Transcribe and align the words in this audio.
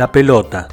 La 0.00 0.10
pelota. 0.10 0.66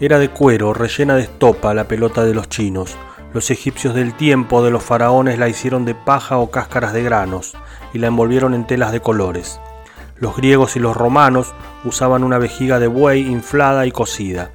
Era 0.00 0.18
de 0.18 0.30
cuero, 0.30 0.72
rellena 0.72 1.16
de 1.16 1.24
estopa 1.24 1.74
la 1.74 1.86
pelota 1.86 2.24
de 2.24 2.32
los 2.32 2.48
chinos. 2.48 2.96
Los 3.34 3.50
egipcios 3.50 3.94
del 3.94 4.14
tiempo 4.14 4.64
de 4.64 4.70
los 4.70 4.82
faraones 4.82 5.38
la 5.38 5.50
hicieron 5.50 5.84
de 5.84 5.94
paja 5.94 6.38
o 6.38 6.50
cáscaras 6.50 6.94
de 6.94 7.02
granos 7.02 7.58
y 7.92 7.98
la 7.98 8.06
envolvieron 8.06 8.54
en 8.54 8.66
telas 8.66 8.90
de 8.90 9.00
colores. 9.00 9.60
Los 10.16 10.34
griegos 10.38 10.76
y 10.76 10.80
los 10.80 10.96
romanos 10.96 11.52
usaban 11.84 12.24
una 12.24 12.38
vejiga 12.38 12.78
de 12.78 12.86
buey 12.86 13.30
inflada 13.30 13.84
y 13.84 13.90
cocida. 13.90 14.50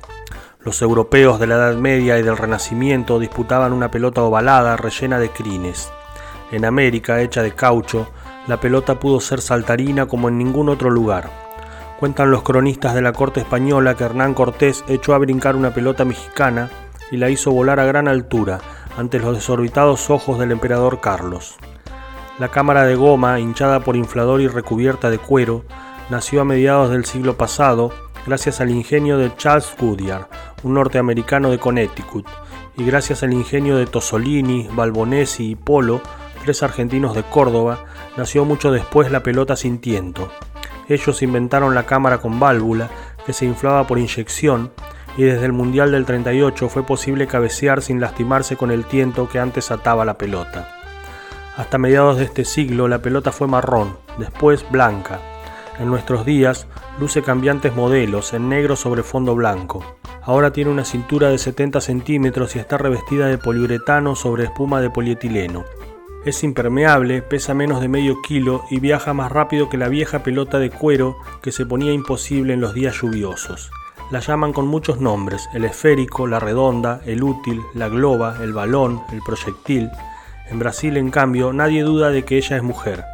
Los 0.66 0.82
europeos 0.82 1.40
de 1.40 1.46
la 1.46 1.58
Edad 1.58 1.76
Media 1.76 2.18
y 2.18 2.24
del 2.24 2.36
Renacimiento 2.36 3.20
disputaban 3.20 3.74
una 3.74 3.92
pelota 3.92 4.24
ovalada 4.24 4.76
rellena 4.76 5.20
de 5.20 5.30
crines. 5.30 5.92
En 6.52 6.66
América, 6.66 7.22
hecha 7.22 7.44
de 7.44 7.54
caucho, 7.54 8.08
la 8.48 8.60
pelota 8.60 9.00
pudo 9.00 9.20
ser 9.20 9.40
saltarina 9.40 10.08
como 10.08 10.30
en 10.30 10.40
ningún 10.40 10.68
otro 10.68 10.90
lugar. 10.90 11.49
Cuentan 12.00 12.32
los 12.32 12.44
cronistas 12.44 12.96
de 12.96 13.02
la 13.02 13.12
corte 13.12 13.42
española 13.42 13.96
que 13.96 14.06
Hernán 14.06 14.34
Cortés 14.34 14.86
echó 14.88 15.14
a 15.14 15.18
brincar 15.18 15.58
una 15.58 15.74
pelota 15.74 16.06
mexicana 16.06 16.70
y 17.12 17.18
la 17.18 17.30
hizo 17.30 17.52
volar 17.52 17.82
a 17.82 17.86
gran 17.86 18.08
altura 18.08 18.60
ante 18.98 19.20
los 19.20 19.36
desorbitados 19.36 20.10
ojos 20.10 20.40
del 20.40 20.54
emperador 20.54 21.02
Carlos. 21.02 21.58
La 22.40 22.48
cámara 22.48 22.86
de 22.86 22.96
goma, 22.96 23.42
hinchada 23.42 23.82
por 23.82 23.98
inflador 23.98 24.40
y 24.40 24.48
recubierta 24.48 25.10
de 25.10 25.18
cuero, 25.18 25.66
nació 26.10 26.40
a 26.40 26.46
mediados 26.46 26.90
del 26.90 27.04
siglo 27.04 27.36
pasado 27.36 27.92
gracias 28.26 28.62
al 28.62 28.70
ingenio 28.70 29.18
de 29.18 29.36
Charles 29.36 29.76
Goodyear, 29.78 30.30
un 30.64 30.76
norteamericano 30.76 31.50
de 31.50 31.60
Connecticut, 31.60 32.26
y 32.78 32.86
gracias 32.86 33.24
al 33.24 33.34
ingenio 33.34 33.76
de 33.76 33.88
Tosolini, 33.88 34.70
Balbonesi 34.72 35.52
y 35.52 35.56
Polo, 35.56 36.00
tres 36.46 36.64
argentinos 36.64 37.14
de 37.14 37.24
Córdoba, 37.24 37.84
nació 38.16 38.46
mucho 38.46 38.72
después 38.72 39.12
la 39.12 39.22
pelota 39.22 39.58
sin 39.58 39.80
tiento. 39.80 40.32
Ellos 40.90 41.22
inventaron 41.22 41.76
la 41.76 41.86
cámara 41.86 42.18
con 42.18 42.40
válvula, 42.40 42.90
que 43.26 43.32
se 43.32 43.46
inflaba 43.46 43.86
por 43.88 44.00
inyección, 44.00 44.72
y 45.18 45.24
desde 45.24 45.46
el 45.46 45.54
Mundial 45.54 45.92
del 45.92 46.06
38 46.06 46.68
fue 46.68 46.84
posible 46.84 47.28
cabecear 47.28 47.82
sin 47.82 48.02
lastimarse 48.02 48.58
con 48.58 48.72
el 48.72 48.86
tiento 48.86 49.30
que 49.30 49.40
antes 49.40 49.72
ataba 49.72 50.04
la 50.04 50.18
pelota. 50.18 50.68
Hasta 51.58 51.78
mediados 51.78 52.18
de 52.18 52.24
este 52.24 52.46
siglo 52.46 52.88
la 52.88 53.02
pelota 53.02 53.32
fue 53.32 53.48
marrón, 53.48 53.98
después 54.18 54.66
blanca. 54.72 55.20
En 55.78 55.88
nuestros 55.88 56.26
días 56.26 56.68
luce 57.00 57.22
cambiantes 57.22 57.76
modelos 57.76 58.34
en 58.34 58.50
negro 58.50 58.76
sobre 58.76 59.04
fondo 59.04 59.36
blanco. 59.36 59.84
Ahora 60.24 60.52
tiene 60.52 60.72
una 60.72 60.86
cintura 60.86 61.30
de 61.30 61.38
70 61.38 61.82
centímetros 61.82 62.56
y 62.56 62.60
está 62.60 62.78
revestida 62.78 63.28
de 63.28 63.38
poliuretano 63.38 64.16
sobre 64.16 64.46
espuma 64.46 64.82
de 64.82 64.90
polietileno. 64.90 65.66
Es 66.26 66.44
impermeable, 66.44 67.22
pesa 67.22 67.54
menos 67.54 67.80
de 67.80 67.88
medio 67.88 68.22
kilo 68.22 68.66
y 68.70 68.82
viaja 68.82 69.14
más 69.14 69.32
rápido 69.32 69.70
que 69.70 69.78
la 69.78 69.88
vieja 69.88 70.22
pelota 70.22 70.60
de 70.60 70.70
cuero 70.70 71.16
que 71.42 71.54
se 71.54 71.66
ponía 71.66 71.94
imposible 71.94 72.54
en 72.54 72.60
los 72.60 72.74
días 72.74 73.02
lluviosos. 73.02 73.72
La 74.12 74.20
llaman 74.20 74.52
con 74.52 74.68
muchos 74.68 75.00
nombres, 75.00 75.48
el 75.54 75.64
esférico, 75.64 76.28
la 76.28 76.40
redonda, 76.40 77.00
el 77.06 77.24
útil, 77.24 77.62
la 77.74 77.88
globa, 77.88 78.36
el 78.44 78.52
balón, 78.52 79.02
el 79.14 79.22
proyectil. 79.22 79.90
En 80.50 80.60
Brasil, 80.60 80.98
en 80.98 81.10
cambio, 81.10 81.54
nadie 81.54 81.84
duda 81.84 82.10
de 82.10 82.26
que 82.26 82.38
ella 82.38 82.58
es 82.58 82.64
mujer. 82.64 83.06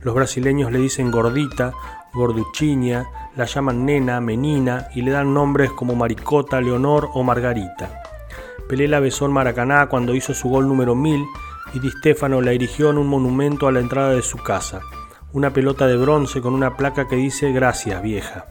Los 0.00 0.16
brasileños 0.16 0.72
le 0.72 0.80
dicen 0.80 1.12
gordita, 1.12 1.74
gorduchiña, 2.12 3.06
la 3.36 3.44
llaman 3.44 3.86
nena, 3.86 4.20
menina 4.20 4.88
y 4.96 5.02
le 5.02 5.12
dan 5.12 5.32
nombres 5.32 5.70
como 5.70 5.94
Maricota, 5.94 6.60
Leonor 6.60 7.08
o 7.14 7.22
Margarita. 7.22 8.02
Pelé 8.68 8.88
la 8.88 8.98
besó 8.98 9.26
en 9.26 9.32
Maracaná 9.32 9.86
cuando 9.86 10.14
hizo 10.14 10.34
su 10.34 10.48
gol 10.48 10.66
número 10.66 10.96
1000 10.96 11.24
y 11.74 11.80
Di 11.80 11.90
Stefano 11.90 12.40
la 12.40 12.52
erigió 12.52 12.90
en 12.90 12.98
un 12.98 13.06
monumento 13.06 13.68
a 13.68 13.72
la 13.72 13.80
entrada 13.80 14.10
de 14.10 14.22
su 14.22 14.38
casa, 14.38 14.80
una 15.32 15.52
pelota 15.52 15.86
de 15.86 15.96
bronce 15.96 16.40
con 16.40 16.54
una 16.54 16.76
placa 16.76 17.08
que 17.08 17.16
dice 17.16 17.52
Gracias, 17.52 18.02
vieja. 18.02 18.46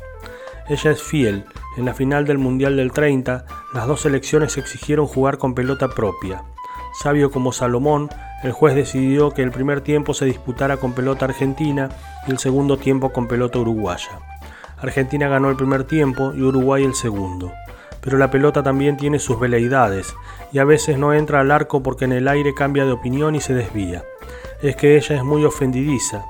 Ella 0.69 0.91
es 0.91 1.01
fiel. 1.01 1.45
En 1.77 1.85
la 1.85 1.93
final 1.93 2.25
del 2.25 2.37
Mundial 2.37 2.75
del 2.75 2.91
30, 2.91 3.45
las 3.73 3.87
dos 3.87 4.01
selecciones 4.01 4.57
exigieron 4.57 5.07
jugar 5.07 5.37
con 5.37 5.55
pelota 5.55 5.87
propia. 5.87 6.43
Sabio 7.01 7.31
como 7.31 7.51
Salomón, 7.51 8.09
el 8.43 8.51
juez 8.51 8.75
decidió 8.75 9.31
que 9.31 9.43
el 9.43 9.51
primer 9.51 9.81
tiempo 9.81 10.13
se 10.13 10.25
disputara 10.25 10.77
con 10.77 10.93
pelota 10.93 11.25
argentina 11.25 11.89
y 12.27 12.31
el 12.31 12.39
segundo 12.39 12.77
tiempo 12.77 13.11
con 13.13 13.27
pelota 13.27 13.59
uruguaya. 13.59 14.19
Argentina 14.77 15.27
ganó 15.27 15.49
el 15.49 15.55
primer 15.55 15.85
tiempo 15.85 16.33
y 16.35 16.41
Uruguay 16.41 16.83
el 16.83 16.95
segundo 16.95 17.51
pero 18.07 18.17
la 18.17 18.31
pelota 18.31 18.63
también 18.63 18.95
tiene 18.95 19.19
sus 19.19 19.37
veleidades 19.37 20.15
y 20.53 20.59
a 20.59 20.63
veces 20.63 20.97
no 20.97 21.13
entra 21.13 21.41
al 21.41 21.51
arco 21.51 21.83
porque 21.83 22.05
en 22.05 22.13
el 22.13 22.29
aire 22.29 22.53
cambia 22.53 22.85
de 22.85 22.93
opinión 22.93 23.35
y 23.35 23.41
se 23.41 23.53
desvía. 23.53 24.05
Es 24.61 24.77
que 24.77 24.95
ella 24.95 25.17
es 25.17 25.25
muy 25.25 25.43
ofendidiza, 25.43 26.23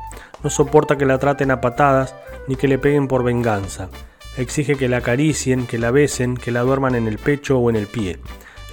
no 0.44 0.50
soporta 0.50 0.98
que 0.98 1.06
la 1.06 1.20
traten 1.20 1.52
a 1.52 1.62
patadas 1.62 2.16
ni 2.48 2.56
que 2.56 2.68
le 2.68 2.80
peguen 2.80 3.08
por 3.08 3.24
venganza. 3.24 3.90
Exige 4.38 4.76
que 4.76 4.90
la 4.90 4.98
acaricien, 4.98 5.68
que 5.68 5.78
la 5.78 5.92
besen, 5.92 6.36
que 6.36 6.52
la 6.52 6.62
duerman 6.62 6.96
en 6.96 7.08
el 7.08 7.20
pecho 7.20 7.60
o 7.60 7.70
en 7.70 7.76
el 7.76 7.86
pie. 7.86 8.18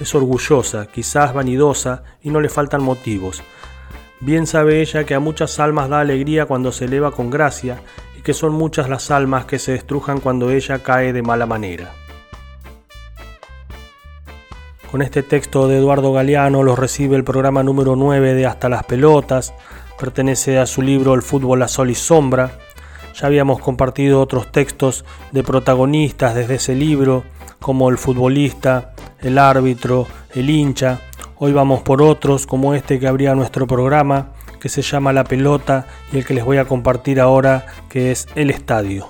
Es 0.00 0.14
orgullosa, 0.14 0.87
quizás 0.87 1.34
vanidosa 1.34 2.04
y 2.22 2.31
no 2.31 2.41
le 2.41 2.48
faltan 2.48 2.82
motivos. 2.82 3.43
Bien 4.20 4.47
sabe 4.47 4.81
ella 4.81 5.04
que 5.04 5.14
a 5.14 5.20
muchas 5.20 5.60
almas 5.60 5.91
da 5.91 6.00
alegría 6.00 6.47
cuando 6.47 6.72
se 6.72 6.87
eleva 6.87 7.10
con 7.10 7.28
gracia 7.28 7.82
y 8.19 8.22
que 8.22 8.32
son 8.32 8.54
muchas 8.54 8.88
las 8.88 9.10
almas 9.10 9.44
que 9.44 9.59
se 9.59 9.72
destrujan 9.72 10.20
cuando 10.20 10.50
ella 10.50 10.82
cae 10.82 11.12
de 11.12 11.20
mala 11.20 11.44
manera. 11.44 11.93
Con 14.94 15.02
este 15.02 15.25
texto 15.25 15.67
de 15.67 15.79
Eduardo 15.79 16.12
Galeano 16.12 16.62
los 16.62 16.79
recibe 16.79 17.17
el 17.17 17.25
programa 17.25 17.64
número 17.64 17.96
9 17.96 18.32
de 18.35 18.46
Hasta 18.46 18.69
las 18.69 18.85
Pelotas, 18.85 19.52
pertenece 19.99 20.56
a 20.61 20.67
su 20.67 20.82
libro 20.82 21.14
El 21.14 21.23
fútbol 21.23 21.64
a 21.64 21.67
sol 21.67 21.91
y 21.91 21.96
sombra. 21.96 22.52
Ya 23.17 23.26
habíamos 23.26 23.58
compartido 23.58 24.20
otros 24.20 24.52
textos 24.52 25.05
de 25.32 25.43
protagonistas 25.43 26.37
desde 26.37 26.55
ese 26.55 26.76
libro, 26.76 27.25
como 27.58 27.88
el 27.88 27.99
futbolista, 27.99 28.94
el 29.19 29.38
árbitro, 29.38 30.06
el 30.32 30.49
hincha. 30.49 31.00
Hoy 31.38 31.52
vamos 31.52 31.82
por 31.82 32.00
otros, 32.00 32.46
como 32.46 32.73
este 32.73 33.00
que 33.00 33.08
abría 33.08 33.35
nuestro 33.35 33.67
programa, 33.67 34.29
que 34.61 34.69
se 34.69 34.82
llama 34.82 35.12
La 35.12 35.25
Pelota, 35.25 35.88
y 36.12 36.19
el 36.19 36.25
que 36.25 36.35
les 36.35 36.44
voy 36.44 36.58
a 36.58 36.67
compartir 36.67 37.19
ahora, 37.19 37.67
que 37.88 38.12
es 38.12 38.29
El 38.37 38.49
Estadio. 38.49 39.08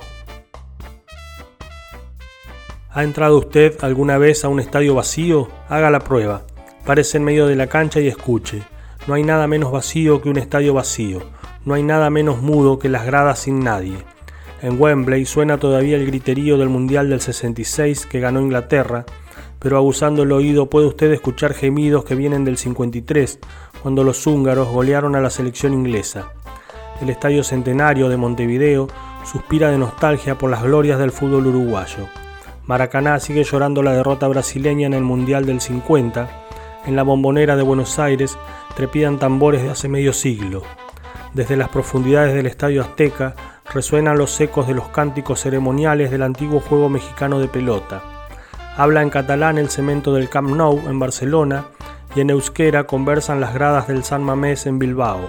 ¿Ha 2.96 3.02
entrado 3.02 3.38
usted 3.38 3.76
alguna 3.80 4.18
vez 4.18 4.44
a 4.44 4.48
un 4.48 4.60
estadio 4.60 4.94
vacío? 4.94 5.48
Haga 5.68 5.90
la 5.90 5.98
prueba. 5.98 6.42
Parece 6.86 7.16
en 7.16 7.24
medio 7.24 7.48
de 7.48 7.56
la 7.56 7.66
cancha 7.66 7.98
y 7.98 8.06
escuche. 8.06 8.62
No 9.08 9.14
hay 9.14 9.24
nada 9.24 9.48
menos 9.48 9.72
vacío 9.72 10.22
que 10.22 10.28
un 10.28 10.38
estadio 10.38 10.74
vacío. 10.74 11.20
No 11.64 11.74
hay 11.74 11.82
nada 11.82 12.08
menos 12.08 12.40
mudo 12.40 12.78
que 12.78 12.88
las 12.88 13.04
gradas 13.04 13.40
sin 13.40 13.64
nadie. 13.64 13.96
En 14.62 14.80
Wembley 14.80 15.26
suena 15.26 15.58
todavía 15.58 15.96
el 15.96 16.06
griterío 16.06 16.56
del 16.56 16.68
Mundial 16.68 17.10
del 17.10 17.20
66 17.20 18.06
que 18.06 18.20
ganó 18.20 18.40
Inglaterra, 18.40 19.04
pero 19.58 19.76
abusando 19.76 20.22
el 20.22 20.30
oído 20.30 20.70
puede 20.70 20.86
usted 20.86 21.10
escuchar 21.10 21.52
gemidos 21.52 22.04
que 22.04 22.14
vienen 22.14 22.44
del 22.44 22.58
53, 22.58 23.40
cuando 23.82 24.04
los 24.04 24.24
húngaros 24.24 24.68
golearon 24.68 25.16
a 25.16 25.20
la 25.20 25.30
selección 25.30 25.72
inglesa. 25.74 26.30
El 27.02 27.10
Estadio 27.10 27.42
Centenario 27.42 28.08
de 28.08 28.18
Montevideo 28.18 28.86
suspira 29.24 29.72
de 29.72 29.78
nostalgia 29.78 30.38
por 30.38 30.48
las 30.48 30.62
glorias 30.62 31.00
del 31.00 31.10
fútbol 31.10 31.48
uruguayo. 31.48 32.06
Maracaná 32.66 33.20
sigue 33.20 33.44
llorando 33.44 33.82
la 33.82 33.92
derrota 33.92 34.26
brasileña 34.26 34.86
en 34.86 34.94
el 34.94 35.02
Mundial 35.02 35.44
del 35.44 35.60
50. 35.60 36.28
En 36.86 36.96
la 36.96 37.02
bombonera 37.02 37.56
de 37.56 37.62
Buenos 37.62 37.98
Aires 37.98 38.38
trepidan 38.74 39.18
tambores 39.18 39.62
de 39.62 39.70
hace 39.70 39.86
medio 39.88 40.14
siglo. 40.14 40.62
Desde 41.34 41.58
las 41.58 41.68
profundidades 41.68 42.34
del 42.34 42.46
Estadio 42.46 42.80
Azteca 42.80 43.34
resuenan 43.74 44.16
los 44.16 44.40
ecos 44.40 44.66
de 44.66 44.72
los 44.72 44.88
cánticos 44.88 45.40
ceremoniales 45.40 46.10
del 46.10 46.22
antiguo 46.22 46.60
juego 46.60 46.88
mexicano 46.88 47.38
de 47.38 47.48
pelota. 47.48 48.02
Habla 48.78 49.02
en 49.02 49.10
catalán 49.10 49.58
el 49.58 49.68
cemento 49.68 50.14
del 50.14 50.30
Camp 50.30 50.48
Nou 50.50 50.88
en 50.88 50.98
Barcelona 50.98 51.66
y 52.16 52.20
en 52.20 52.30
euskera 52.30 52.84
conversan 52.84 53.40
las 53.40 53.52
gradas 53.52 53.88
del 53.88 54.04
San 54.04 54.22
Mamés 54.22 54.64
en 54.64 54.78
Bilbao. 54.78 55.28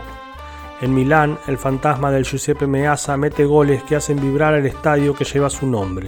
En 0.82 0.94
Milán, 0.94 1.38
el 1.48 1.58
fantasma 1.58 2.12
del 2.12 2.24
Giuseppe 2.24 2.68
Meazza 2.68 3.18
mete 3.18 3.44
goles 3.44 3.84
que 3.84 3.96
hacen 3.98 4.22
vibrar 4.22 4.54
el 4.54 4.66
estadio 4.66 5.16
que 5.16 5.26
lleva 5.26 5.50
su 5.50 5.68
nombre. 5.68 6.08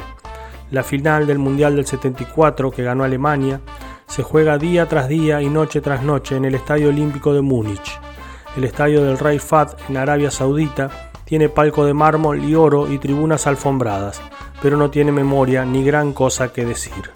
La 0.69 0.83
final 0.83 1.25
del 1.25 1.39
Mundial 1.39 1.75
del 1.75 1.85
74 1.85 2.71
que 2.71 2.83
ganó 2.83 3.05
Alemania 3.05 3.61
se 4.05 4.21
juega 4.21 4.57
día 4.57 4.85
tras 4.87 5.07
día 5.07 5.41
y 5.41 5.49
noche 5.49 5.79
tras 5.79 6.03
noche 6.03 6.35
en 6.35 6.45
el 6.45 6.55
Estadio 6.55 6.89
Olímpico 6.89 7.33
de 7.33 7.41
Múnich. 7.41 7.99
El 8.57 8.65
estadio 8.65 9.03
del 9.03 9.17
Rey 9.17 9.39
Fad 9.39 9.77
en 9.87 9.97
Arabia 9.97 10.29
Saudita 10.29 10.89
tiene 11.23 11.47
palco 11.47 11.85
de 11.85 11.93
mármol 11.93 12.43
y 12.43 12.55
oro 12.55 12.91
y 12.91 12.97
tribunas 12.97 13.47
alfombradas, 13.47 14.21
pero 14.61 14.75
no 14.75 14.89
tiene 14.89 15.11
memoria 15.11 15.63
ni 15.63 15.83
gran 15.83 16.11
cosa 16.11 16.51
que 16.51 16.65
decir. 16.65 17.11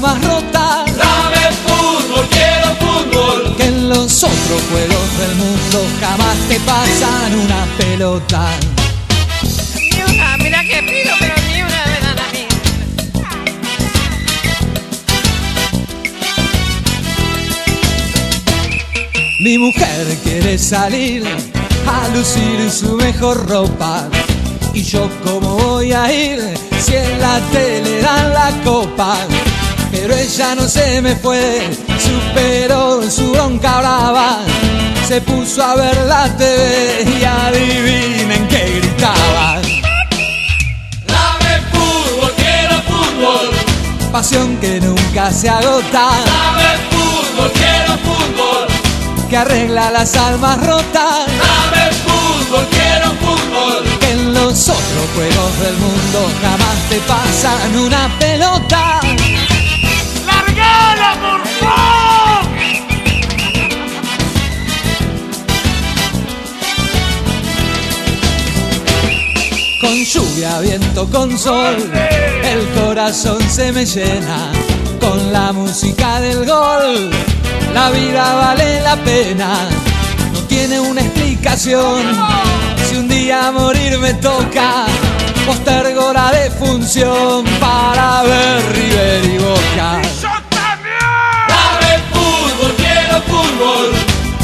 Las 0.00 0.12
almas 0.12 0.24
rotas. 0.24 0.96
Dame 0.96 1.52
fútbol, 1.66 2.28
quiero 2.30 2.74
fútbol. 2.76 3.56
Que 3.56 3.64
en 3.64 3.88
los 3.88 4.22
otros 4.22 4.62
juegos 4.70 5.18
del 5.18 5.34
mundo 5.36 5.86
jamás 6.00 6.36
te 6.48 6.60
pasan 6.60 7.34
una 7.34 7.66
pelota. 7.78 8.50
Ni 9.74 10.14
una, 10.14 10.36
mira 10.38 10.62
que 10.62 10.82
pido, 10.82 11.14
pero 11.18 11.34
ni 11.48 11.62
una 11.62 11.84
me 11.86 12.00
dan 12.00 12.18
a 12.18 12.32
mí. 12.32 12.46
Mi 19.42 19.58
mujer 19.58 20.18
quiere 20.22 20.58
salir 20.58 21.24
a 21.86 22.08
lucir 22.14 22.70
su 22.70 22.96
mejor 22.96 23.48
ropa. 23.48 24.08
Y 24.72 24.82
yo 24.82 25.08
cómo 25.24 25.56
voy 25.56 25.92
a 25.92 26.12
ir 26.12 26.40
si 26.78 26.94
en 26.94 27.20
la 27.20 27.40
tele 27.52 28.00
dan 28.02 28.32
la 28.32 28.52
copa. 28.64 29.16
Pero 29.90 30.14
ella 30.14 30.54
no 30.54 30.68
se 30.68 31.02
me 31.02 31.16
fue, 31.16 31.68
superó 31.98 33.02
su 33.10 33.32
bronca 33.32 33.78
brava. 33.80 34.38
Se 35.06 35.20
puso 35.20 35.62
a 35.62 35.74
ver 35.74 35.96
la 36.06 36.28
TV 36.36 37.04
y 37.18 37.24
adivinen 37.24 38.46
qué 38.48 38.80
gritaba. 38.80 39.58
Dame 41.06 41.60
fútbol, 41.72 42.32
quiero 42.36 42.76
fútbol. 42.82 43.50
Pasión 44.12 44.56
que 44.58 44.80
nunca 44.80 45.32
se 45.32 45.48
agota, 45.48 46.10
Dame 46.24 46.70
fútbol, 46.90 47.50
quiero 47.52 47.98
fútbol. 47.98 49.28
que 49.28 49.36
arregla 49.36 49.90
las 49.90 50.14
almas 50.16 50.64
rotas. 50.64 51.26
Dame 51.26 51.90
fútbol, 52.06 52.66
quiero 52.70 53.10
fútbol. 53.20 53.98
que 53.98 54.10
en 54.12 54.34
los 54.34 54.68
otros 54.68 55.06
juegos 55.16 55.60
del 55.60 55.74
mundo 55.76 56.30
jamás 56.42 56.76
te 56.88 56.96
pasan 57.00 57.76
una 57.76 58.08
pelota. 58.20 59.00
Con 69.80 70.04
lluvia, 70.04 70.58
viento, 70.60 71.08
con 71.10 71.38
sol, 71.38 71.76
el 72.44 72.68
corazón 72.80 73.40
se 73.48 73.72
me 73.72 73.86
llena. 73.86 74.52
Con 75.00 75.32
la 75.32 75.52
música 75.52 76.20
del 76.20 76.44
gol, 76.44 77.10
la 77.74 77.90
vida 77.90 78.34
vale 78.34 78.80
la 78.82 78.96
pena. 78.96 79.68
No 80.32 80.40
tiene 80.40 80.80
una 80.80 81.00
explicación. 81.00 82.02
Si 82.88 82.96
un 82.96 83.08
día 83.08 83.50
morir 83.52 83.98
me 83.98 84.14
toca, 84.14 84.86
postergo 85.46 86.12
la 86.12 86.30
defunción 86.32 87.44
para 87.58 88.22
ver 88.22 88.72
River 88.72 89.24
y 89.24 89.38
Boca. 89.38 90.09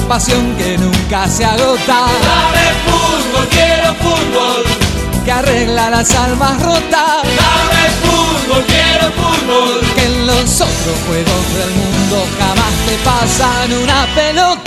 Pasión 0.09 0.55
que 0.57 0.79
nunca 0.79 1.29
se 1.29 1.45
agota. 1.45 2.07
Dame 2.29 2.67
fútbol, 2.87 3.47
quiero 3.51 3.95
fútbol. 3.97 4.63
que 5.25 5.33
arregla 5.33 5.91
las 5.91 6.15
almas 6.15 6.63
rotas, 6.63 7.23
Dame 7.25 7.91
fútbol, 8.05 8.65
quiero 8.67 9.13
fútbol. 9.13 9.81
que 9.97 10.05
en 10.05 10.27
los 10.29 10.61
otros 10.61 10.97
juegos 11.07 11.55
del 11.55 11.71
mundo 11.81 12.25
jamás 12.39 12.75
te 12.87 12.97
pasan 13.05 13.73
una 13.83 14.07
pelota. 14.15 14.66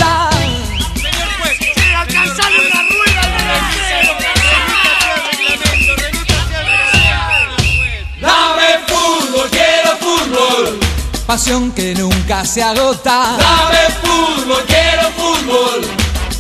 Pasión 11.30 11.72
que 11.74 11.94
nunca 11.94 12.44
se 12.44 12.64
agota, 12.64 13.38
Dame 13.38 13.86
fútbol, 14.02 14.64
quiero 14.66 15.10
fútbol. 15.16 15.82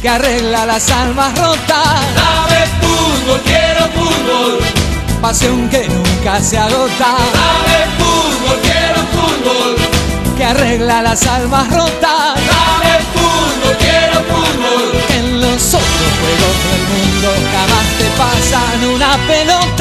que 0.01 0.10
arregla 0.10 0.65
las 0.65 0.89
almas 0.89 1.31
rotas. 1.38 2.00
Dame 2.15 2.62
fútbol, 2.81 3.39
quiero 3.46 3.86
fútbol. 3.93 4.60
Pasión 5.22 5.69
que 5.69 5.88
nunca 5.88 6.41
se 6.41 6.58
agota, 6.58 7.10
Dame 7.38 7.79
fútbol, 8.00 8.58
quiero 8.63 9.01
fútbol. 9.13 9.75
que 10.36 10.43
arregla 10.43 11.03
las 11.03 11.24
almas 11.27 11.67
rotas. 11.72 12.34
Dame 12.50 12.96
fútbol, 13.13 13.77
quiero 13.77 14.19
fútbol. 14.31 14.91
Que 15.08 15.17
en 15.17 15.39
los 15.39 15.62
otros 15.67 16.12
juegos 16.19 16.55
del 16.65 16.84
mundo 16.93 17.29
jamás 17.53 17.88
te 18.00 18.08
pasan 18.17 18.86
una 18.96 19.12
pelota. 19.27 19.78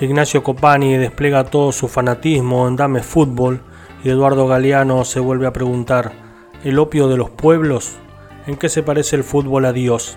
Ignacio 0.00 0.44
Copani 0.44 0.96
despliega 0.96 1.42
todo 1.42 1.72
su 1.72 1.88
fanatismo 1.88 2.68
en 2.68 2.76
Dame 2.76 3.02
Fútbol 3.02 3.62
y 4.04 4.10
Eduardo 4.10 4.46
Galeano 4.46 5.04
se 5.04 5.18
vuelve 5.18 5.48
a 5.48 5.52
preguntar, 5.52 6.12
el 6.62 6.78
opio 6.78 7.08
de 7.08 7.16
los 7.16 7.30
pueblos, 7.30 7.96
¿en 8.46 8.56
qué 8.56 8.68
se 8.68 8.84
parece 8.84 9.16
el 9.16 9.24
fútbol 9.24 9.64
a 9.64 9.72
Dios? 9.72 10.16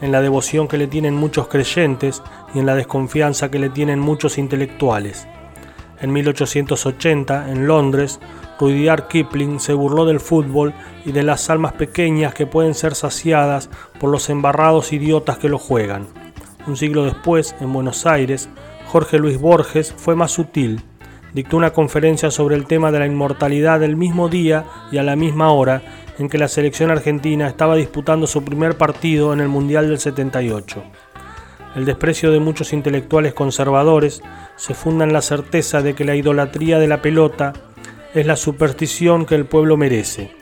En 0.00 0.10
la 0.10 0.20
devoción 0.20 0.66
que 0.66 0.78
le 0.78 0.88
tienen 0.88 1.14
muchos 1.14 1.46
creyentes 1.46 2.24
y 2.54 2.58
en 2.58 2.66
la 2.66 2.74
desconfianza 2.74 3.52
que 3.52 3.60
le 3.60 3.68
tienen 3.70 4.00
muchos 4.00 4.36
intelectuales. 4.36 5.28
En 6.00 6.12
1880, 6.12 7.52
en 7.52 7.68
Londres, 7.68 8.18
Rudyard 8.58 9.06
Kipling 9.06 9.60
se 9.60 9.74
burló 9.74 10.06
del 10.06 10.18
fútbol 10.18 10.74
y 11.04 11.12
de 11.12 11.22
las 11.22 11.48
almas 11.50 11.74
pequeñas 11.74 12.34
que 12.34 12.46
pueden 12.46 12.74
ser 12.74 12.96
saciadas 12.96 13.70
por 14.00 14.10
los 14.10 14.28
embarrados 14.28 14.92
idiotas 14.92 15.38
que 15.38 15.48
lo 15.48 15.58
juegan. 15.58 16.08
Un 16.66 16.76
siglo 16.76 17.04
después, 17.04 17.54
en 17.60 17.72
Buenos 17.72 18.06
Aires, 18.06 18.48
Jorge 18.90 19.20
Luis 19.20 19.38
Borges 19.38 19.94
fue 19.96 20.16
más 20.16 20.32
sutil. 20.32 20.82
Dictó 21.32 21.56
una 21.56 21.72
conferencia 21.72 22.32
sobre 22.32 22.56
el 22.56 22.66
tema 22.66 22.90
de 22.90 22.98
la 22.98 23.06
inmortalidad 23.06 23.84
el 23.84 23.94
mismo 23.94 24.28
día 24.28 24.64
y 24.90 24.98
a 24.98 25.04
la 25.04 25.14
misma 25.14 25.52
hora 25.52 25.80
en 26.18 26.28
que 26.28 26.38
la 26.38 26.48
selección 26.48 26.90
argentina 26.90 27.46
estaba 27.46 27.76
disputando 27.76 28.26
su 28.26 28.42
primer 28.42 28.76
partido 28.76 29.32
en 29.32 29.38
el 29.38 29.46
Mundial 29.46 29.86
del 29.86 30.00
78. 30.00 30.82
El 31.76 31.84
desprecio 31.84 32.32
de 32.32 32.40
muchos 32.40 32.72
intelectuales 32.72 33.32
conservadores 33.32 34.24
se 34.56 34.74
funda 34.74 35.04
en 35.04 35.12
la 35.12 35.22
certeza 35.22 35.82
de 35.82 35.94
que 35.94 36.04
la 36.04 36.16
idolatría 36.16 36.80
de 36.80 36.88
la 36.88 37.00
pelota 37.00 37.52
es 38.12 38.26
la 38.26 38.34
superstición 38.34 39.24
que 39.24 39.36
el 39.36 39.46
pueblo 39.46 39.76
merece. 39.76 40.32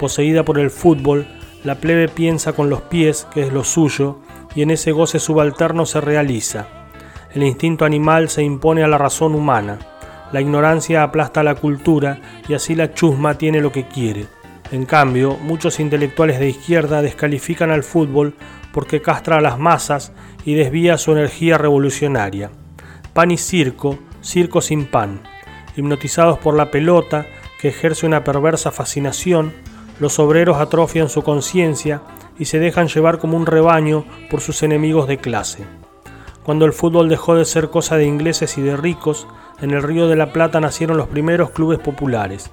Poseída 0.00 0.46
por 0.46 0.58
el 0.58 0.70
fútbol, 0.70 1.26
la 1.62 1.74
plebe 1.74 2.08
piensa 2.08 2.54
con 2.54 2.70
los 2.70 2.80
pies, 2.80 3.28
que 3.34 3.42
es 3.42 3.52
lo 3.52 3.64
suyo, 3.64 4.20
y 4.54 4.62
en 4.62 4.70
ese 4.70 4.92
goce 4.92 5.18
subalterno 5.18 5.84
se 5.84 6.00
realiza. 6.00 6.81
El 7.34 7.42
instinto 7.44 7.84
animal 7.86 8.28
se 8.28 8.42
impone 8.42 8.84
a 8.84 8.88
la 8.88 8.98
razón 8.98 9.34
humana. 9.34 9.78
La 10.32 10.40
ignorancia 10.40 11.02
aplasta 11.02 11.42
la 11.42 11.54
cultura 11.54 12.20
y 12.46 12.54
así 12.54 12.74
la 12.74 12.92
chusma 12.92 13.38
tiene 13.38 13.60
lo 13.60 13.72
que 13.72 13.86
quiere. 13.86 14.26
En 14.70 14.86
cambio, 14.86 15.36
muchos 15.42 15.80
intelectuales 15.80 16.38
de 16.38 16.48
izquierda 16.48 17.02
descalifican 17.02 17.70
al 17.70 17.84
fútbol 17.84 18.34
porque 18.72 19.02
castra 19.02 19.36
a 19.38 19.40
las 19.40 19.58
masas 19.58 20.12
y 20.44 20.54
desvía 20.54 20.98
su 20.98 21.12
energía 21.12 21.58
revolucionaria. 21.58 22.50
Pan 23.12 23.30
y 23.30 23.38
circo, 23.38 23.98
circo 24.22 24.60
sin 24.60 24.86
pan. 24.86 25.20
Hipnotizados 25.76 26.38
por 26.38 26.54
la 26.54 26.70
pelota, 26.70 27.26
que 27.60 27.68
ejerce 27.68 28.06
una 28.06 28.24
perversa 28.24 28.72
fascinación, 28.72 29.52
los 30.00 30.18
obreros 30.18 30.58
atrofian 30.58 31.08
su 31.08 31.22
conciencia 31.22 32.02
y 32.38 32.46
se 32.46 32.58
dejan 32.58 32.88
llevar 32.88 33.18
como 33.18 33.36
un 33.36 33.46
rebaño 33.46 34.04
por 34.30 34.40
sus 34.40 34.62
enemigos 34.62 35.06
de 35.06 35.18
clase. 35.18 35.64
Cuando 36.44 36.64
el 36.64 36.72
fútbol 36.72 37.08
dejó 37.08 37.36
de 37.36 37.44
ser 37.44 37.70
cosa 37.70 37.96
de 37.96 38.04
ingleses 38.04 38.58
y 38.58 38.62
de 38.62 38.76
ricos, 38.76 39.28
en 39.60 39.70
el 39.70 39.82
Río 39.82 40.08
de 40.08 40.16
la 40.16 40.32
Plata 40.32 40.60
nacieron 40.60 40.96
los 40.96 41.06
primeros 41.06 41.50
clubes 41.50 41.78
populares, 41.78 42.50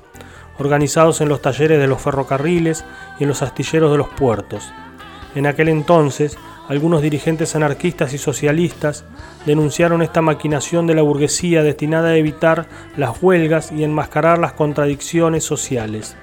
organizados 0.60 1.22
en 1.22 1.30
los 1.30 1.42
talleres 1.42 1.80
de 1.80 1.88
los 1.88 2.00
ferrocarriles 2.00 2.86
y 3.20 3.24
en 3.24 3.30
los 3.30 3.42
astilleros 3.42 3.92
de 3.92 3.98
los 3.98 4.10
puertos. 4.10 4.72
En 5.34 5.48
aquel 5.48 5.70
entonces, 5.70 6.38
algunos 6.68 7.02
dirigentes 7.02 7.56
anarquistas 7.56 8.14
y 8.14 8.20
socialistas 8.20 9.06
denunciaron 9.48 10.04
esta 10.04 10.22
maquinación 10.22 10.86
de 10.86 10.94
la 10.94 11.02
burguesía 11.02 11.64
destinada 11.64 12.10
a 12.10 12.18
evitar 12.18 12.68
las 12.96 13.24
huelgas 13.24 13.72
y 13.72 13.84
enmascarar 13.84 14.38
las 14.38 14.54
contradicciones 14.54 15.44
sociales. 15.44 16.16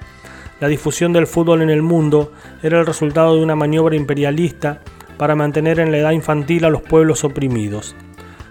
La 0.61 0.69
difusión 0.69 1.13
del 1.13 1.27
fútbol 1.27 1.63
en 1.63 1.71
el 1.71 1.83
mundo 1.83 2.33
era 2.63 2.79
el 2.79 2.87
resultado 2.87 3.35
de 3.35 3.43
una 3.43 3.57
maniobra 3.57 3.97
imperialista 3.97 4.83
para 5.17 5.35
mantener 5.35 5.81
en 5.81 5.91
la 5.91 5.99
edad 5.99 6.11
infantil 6.13 6.65
a 6.65 6.71
los 6.71 6.83
pueblos 6.83 7.25
oprimidos. 7.25 7.95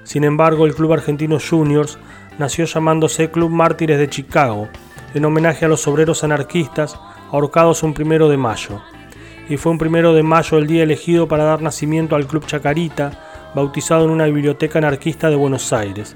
Sin 0.03 0.23
embargo, 0.23 0.65
el 0.65 0.75
Club 0.75 0.93
Argentino 0.93 1.37
Juniors 1.39 1.97
nació 2.37 2.65
llamándose 2.65 3.31
Club 3.31 3.49
Mártires 3.49 3.99
de 3.99 4.09
Chicago, 4.09 4.67
en 5.13 5.25
homenaje 5.25 5.65
a 5.65 5.67
los 5.67 5.87
obreros 5.87 6.23
anarquistas 6.23 6.99
ahorcados 7.31 7.83
un 7.83 7.93
primero 7.93 8.29
de 8.29 8.37
mayo 8.37 8.81
y 9.49 9.57
fue 9.57 9.71
un 9.71 9.77
primero 9.77 10.13
de 10.13 10.23
mayo 10.23 10.57
el 10.57 10.67
día 10.67 10.83
elegido 10.83 11.27
para 11.27 11.43
dar 11.43 11.61
nacimiento 11.61 12.15
al 12.15 12.27
Club 12.27 12.45
Chacarita, 12.45 13.51
bautizado 13.53 14.05
en 14.05 14.11
una 14.11 14.25
biblioteca 14.25 14.79
anarquista 14.79 15.29
de 15.29 15.35
Buenos 15.35 15.71
Aires. 15.71 16.15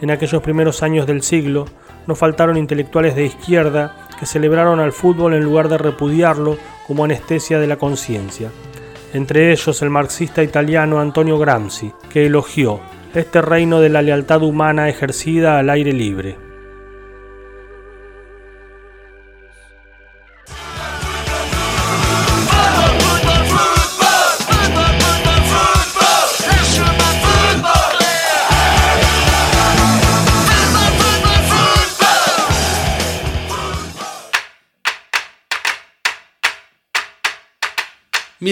En 0.00 0.10
aquellos 0.10 0.42
primeros 0.42 0.82
años 0.82 1.06
del 1.06 1.22
siglo, 1.22 1.66
no 2.06 2.14
faltaron 2.14 2.56
intelectuales 2.56 3.14
de 3.14 3.26
izquierda 3.26 4.08
que 4.18 4.26
celebraron 4.26 4.80
al 4.80 4.92
fútbol 4.92 5.34
en 5.34 5.44
lugar 5.44 5.68
de 5.68 5.78
repudiarlo 5.78 6.56
como 6.86 7.04
anestesia 7.04 7.58
de 7.58 7.66
la 7.66 7.76
conciencia. 7.76 8.50
Entre 9.12 9.52
ellos 9.52 9.82
el 9.82 9.90
marxista 9.90 10.42
italiano 10.42 11.00
Antonio 11.00 11.38
Gramsci, 11.38 11.92
que 12.12 12.26
elogió 12.26 12.80
este 13.14 13.42
reino 13.42 13.80
de 13.80 13.88
la 13.88 14.02
lealtad 14.02 14.42
humana 14.42 14.88
ejercida 14.88 15.58
al 15.58 15.68
aire 15.70 15.92
libre. 15.92 16.49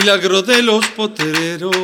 Milagro 0.00 0.43
de 0.43 0.62
los 0.62 0.87
potreros, 0.88 1.75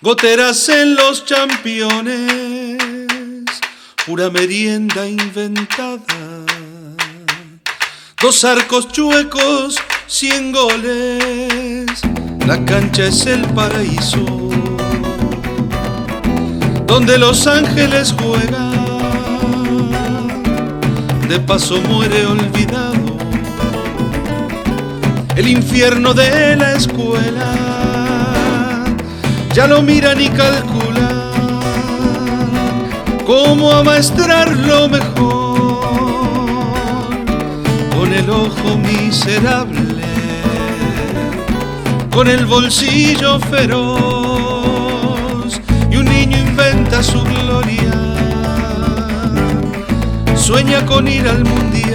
goteras 0.00 0.68
en 0.68 0.96
los 0.96 1.24
championes, 1.24 2.82
pura 4.04 4.28
merienda 4.28 5.06
inventada, 5.06 6.02
dos 8.20 8.44
arcos 8.44 8.88
chuecos, 8.88 9.76
cien 10.08 10.50
goles, 10.50 11.86
la 12.44 12.64
cancha 12.64 13.04
es 13.04 13.26
el 13.26 13.42
paraíso, 13.54 14.50
donde 16.88 17.18
los 17.18 17.46
ángeles 17.46 18.12
juegan, 18.20 18.72
de 21.28 21.38
paso 21.38 21.80
muere 21.82 22.26
olvidado 22.26 23.13
el 25.36 25.48
infierno 25.48 26.14
de 26.14 26.56
la 26.56 26.72
escuela. 26.74 27.54
Ya 29.52 29.66
no 29.66 29.82
miran 29.82 30.20
y 30.20 30.28
calculan 30.28 31.24
cómo 33.26 33.72
amaestrar 33.72 34.50
lo 34.56 34.88
mejor. 34.88 35.34
Con 37.96 38.12
el 38.12 38.28
ojo 38.30 38.78
miserable, 38.78 40.04
con 42.12 42.28
el 42.28 42.46
bolsillo 42.46 43.40
feroz 43.40 43.94
y 45.90 45.96
un 45.96 46.04
niño 46.04 46.36
inventa 46.38 47.02
su 47.02 47.22
gloria, 47.22 47.92
sueña 50.36 50.84
con 50.84 51.08
ir 51.08 51.26
al 51.28 51.44
mundial 51.44 51.93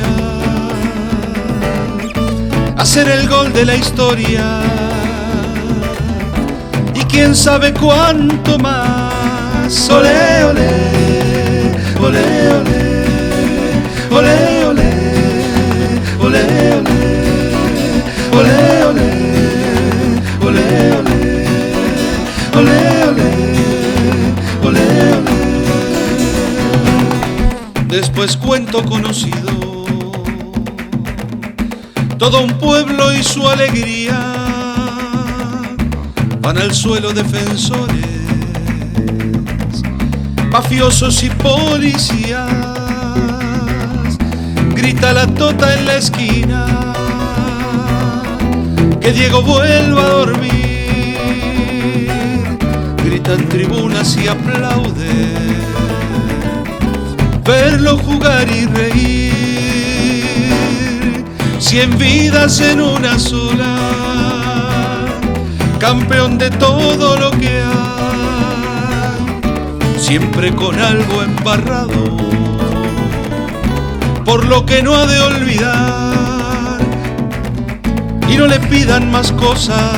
hacer 2.80 3.10
el 3.10 3.28
gol 3.28 3.52
de 3.52 3.66
la 3.66 3.76
historia. 3.76 4.62
Y 6.96 7.02
quién 7.02 7.36
sabe 7.36 7.74
cuánto 7.74 8.58
más. 8.58 9.90
Ole, 9.90 10.44
ole, 10.46 10.70
ole, 12.02 12.26
ole, 12.50 13.06
ole, 14.12 14.38
ole, 14.66 14.90
ole, 16.20 16.44
ole, 18.32 18.56
ole, 18.86 19.08
ole, 20.42 20.68
ole, 22.56 22.78
ole, 23.04 23.20
ole, 24.64 24.88
Después 27.88 28.38
cuento 28.38 28.84
conocido 28.86 29.59
todo 32.20 32.42
un 32.42 32.52
pueblo 32.58 33.14
y 33.14 33.24
su 33.24 33.48
alegría 33.48 34.20
van 36.42 36.58
al 36.58 36.74
suelo 36.74 37.14
defensores, 37.14 38.06
mafiosos 40.52 41.24
y 41.24 41.30
policías. 41.30 42.46
Grita 44.76 45.14
la 45.14 45.28
tota 45.28 45.74
en 45.74 45.86
la 45.86 45.96
esquina 45.96 46.66
que 49.00 49.14
Diego 49.14 49.42
vuelva 49.42 50.02
a 50.02 50.10
dormir. 50.10 51.20
Gritan 53.06 53.48
tribunas 53.48 54.18
y 54.18 54.28
aplauden 54.28 55.70
verlo 57.46 57.98
jugar 57.98 58.48
y 58.50 58.66
reír 58.66 59.39
cien 61.70 61.96
vidas 62.00 62.60
en 62.62 62.82
una 62.82 63.20
sola, 63.20 63.78
campeón 65.78 66.40
de 66.40 66.50
todo 66.50 67.16
lo 67.16 67.30
que 67.30 67.62
hay, 67.62 69.20
siempre 70.00 70.52
con 70.52 70.80
algo 70.80 71.22
embarrado, 71.22 72.18
por 74.26 74.46
lo 74.46 74.66
que 74.66 74.82
no 74.82 74.96
ha 74.96 75.06
de 75.06 75.20
olvidar. 75.20 76.80
Y 78.28 78.36
no 78.36 78.48
le 78.48 78.60
pidan 78.62 79.12
más 79.12 79.32
cosas, 79.32 79.94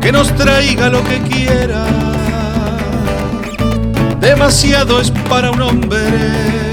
que 0.00 0.12
nos 0.12 0.32
traiga 0.36 0.88
lo 0.90 1.02
que 1.02 1.18
quiera. 1.22 1.86
Demasiado 4.20 5.00
es 5.00 5.10
para 5.28 5.50
un 5.50 5.60
hombre 5.60 6.71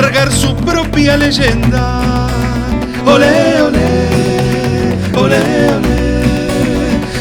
cargar 0.00 0.30
su 0.30 0.54
propia 0.56 1.16
leyenda. 1.16 2.26
Ole, 3.06 3.62
ole, 3.62 3.88
ole, 5.16 5.42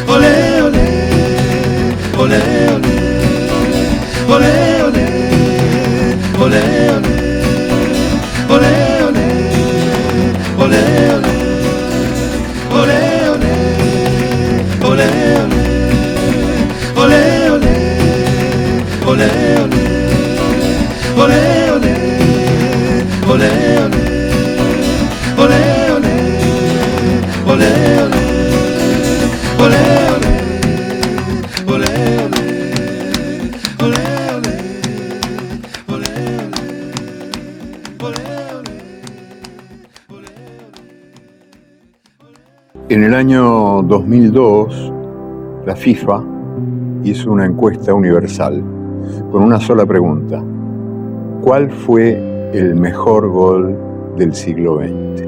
ole, 0.07 0.61
ole, 0.61 0.81
ole, 2.17 2.41
ole, 2.75 3.04
el 43.15 43.19
año 43.19 43.81
2002, 43.83 44.91
la 45.65 45.73
FIFA 45.73 46.21
hizo 47.05 47.31
una 47.31 47.45
encuesta 47.45 47.93
universal 47.93 48.61
con 49.31 49.41
una 49.41 49.57
sola 49.57 49.85
pregunta. 49.85 50.43
¿Cuál 51.41 51.71
fue 51.71 52.51
el 52.53 52.75
mejor 52.75 53.29
gol 53.29 53.73
del 54.17 54.35
siglo 54.35 54.79
XX? 54.79 55.25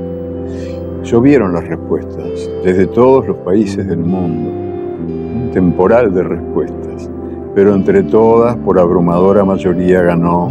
Llovieron 1.10 1.54
las 1.54 1.66
respuestas 1.66 2.52
desde 2.62 2.88
todos 2.88 3.26
los 3.26 3.38
países 3.38 3.88
del 3.88 4.00
mundo. 4.00 4.50
Un 4.50 5.52
temporal 5.54 6.14
de 6.14 6.24
respuestas. 6.24 7.10
Pero 7.56 7.74
entre 7.74 8.04
todas, 8.04 8.58
por 8.58 8.80
abrumadora 8.80 9.46
mayoría, 9.46 10.02
ganó 10.02 10.50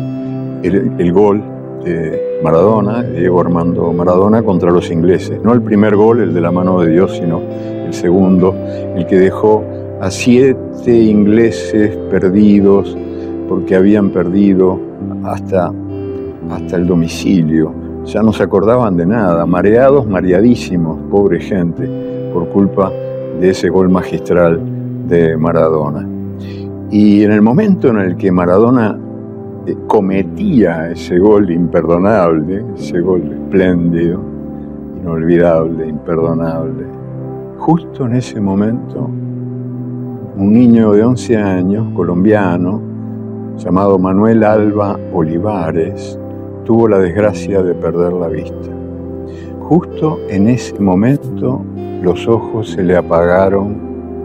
el, 0.63 1.13
gol 1.13 1.43
Maradona, 2.47 3.03
Diego 3.03 3.41
Armando 3.41 3.93
Maradona, 3.93 4.41
contra 4.41 4.71
los 4.71 4.89
ingleses. 4.93 5.41
No 5.43 5.53
el 5.53 5.63
primer 5.63 5.97
gol, 5.97 6.21
el 6.21 6.33
de 6.33 6.41
la 6.41 6.53
mano 6.53 6.81
de 6.81 6.93
Dios, 6.93 7.17
sino 7.17 7.41
el 7.41 7.93
segundo, 7.93 8.55
el 8.95 9.05
que 9.05 9.17
dejó 9.17 9.65
a 10.01 10.13
siete 10.13 10.95
ingleses 10.95 11.97
perdidos 12.09 12.97
porque 13.49 13.75
habían 13.75 14.11
perdido 14.11 14.79
hasta, 15.25 15.73
hasta 16.51 16.77
el 16.77 16.87
domicilio. 16.87 17.75
Ya 18.05 18.23
no 18.23 18.33
se 18.33 18.45
acordaban 18.45 18.97
de 18.97 19.07
nada, 19.07 19.45
mareados, 19.45 20.07
mareadísimos, 20.07 21.01
pobre 21.11 21.41
gente, 21.41 22.31
por 22.33 22.49
culpa 22.51 22.93
de 23.41 23.51
ese 23.51 23.71
gol 23.71 23.89
magistral 23.89 24.61
de 25.09 25.37
Maradona. 25.37 26.09
Y 26.93 27.25
en 27.25 27.33
el 27.33 27.43
momento 27.43 27.89
en 27.89 27.97
el 27.97 28.17
que 28.17 28.31
Maradona 28.31 28.97
cometía 29.87 30.91
ese 30.91 31.19
gol 31.19 31.51
imperdonable, 31.51 32.65
ese 32.77 33.01
gol 33.01 33.23
espléndido, 33.33 34.21
inolvidable, 35.01 35.89
imperdonable, 35.89 36.85
justo 37.59 38.07
en 38.07 38.15
ese 38.15 38.41
momento, 38.41 39.11
un 40.37 40.53
niño 40.53 40.93
de 40.93 41.03
11 41.03 41.37
años, 41.37 41.87
colombiano, 41.95 42.81
llamado 43.57 43.99
Manuel 43.99 44.45
Alba 44.45 44.99
Olivares, 45.13 46.19
tuvo 46.65 46.89
la 46.89 46.99
desgracia 46.99 47.63
de 47.63 47.75
perder 47.75 48.13
la 48.13 48.29
vista. 48.29 48.71
Justo 49.61 50.21
en 50.29 50.49
ese 50.49 50.79
momento 50.79 51.65
los 52.03 52.29
ojos 52.29 52.71
se 52.71 52.85
le 52.85 52.97
apagaron 52.97 53.77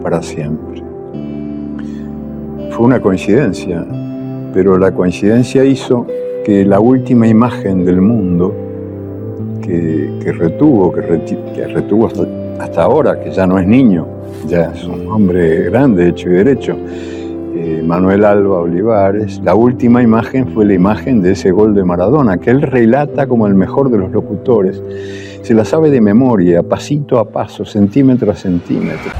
para 0.02 0.22
siempre. 0.22 0.82
Fue 2.70 2.86
una 2.86 3.00
coincidencia, 3.00 3.84
pero 4.52 4.78
la 4.78 4.92
coincidencia 4.92 5.64
hizo 5.64 6.06
que 6.44 6.64
la 6.64 6.80
última 6.80 7.26
imagen 7.26 7.84
del 7.84 8.00
mundo 8.00 8.54
que, 9.62 10.18
que 10.22 10.32
retuvo, 10.32 10.92
que, 10.92 11.02
retuvo 11.02 12.06
hasta, 12.06 12.26
hasta 12.58 12.82
ahora, 12.82 13.20
que 13.20 13.30
ya 13.30 13.46
no 13.46 13.58
es 13.58 13.66
niño, 13.66 14.06
ya 14.48 14.72
es 14.72 14.84
un 14.84 15.06
hombre 15.08 15.64
grande, 15.64 16.08
hecho 16.08 16.28
y 16.30 16.32
derecho, 16.32 16.76
eh, 17.54 17.82
Manuel 17.86 18.24
Alba 18.24 18.60
Olivares, 18.60 19.40
la 19.44 19.54
última 19.54 20.02
imagen 20.02 20.48
fue 20.48 20.64
la 20.64 20.74
imagen 20.74 21.22
de 21.22 21.32
ese 21.32 21.52
gol 21.52 21.74
de 21.74 21.84
Maradona, 21.84 22.38
que 22.38 22.50
él 22.50 22.62
relata 22.62 23.26
como 23.26 23.46
el 23.46 23.54
mejor 23.54 23.90
de 23.90 23.98
los 23.98 24.10
locutores. 24.10 24.82
Se 25.42 25.54
la 25.54 25.64
sabe 25.64 25.90
de 25.90 26.00
memoria, 26.00 26.62
pasito 26.62 27.18
a 27.18 27.28
paso, 27.28 27.64
centímetro 27.64 28.30
a 28.32 28.34
centímetro. 28.34 29.12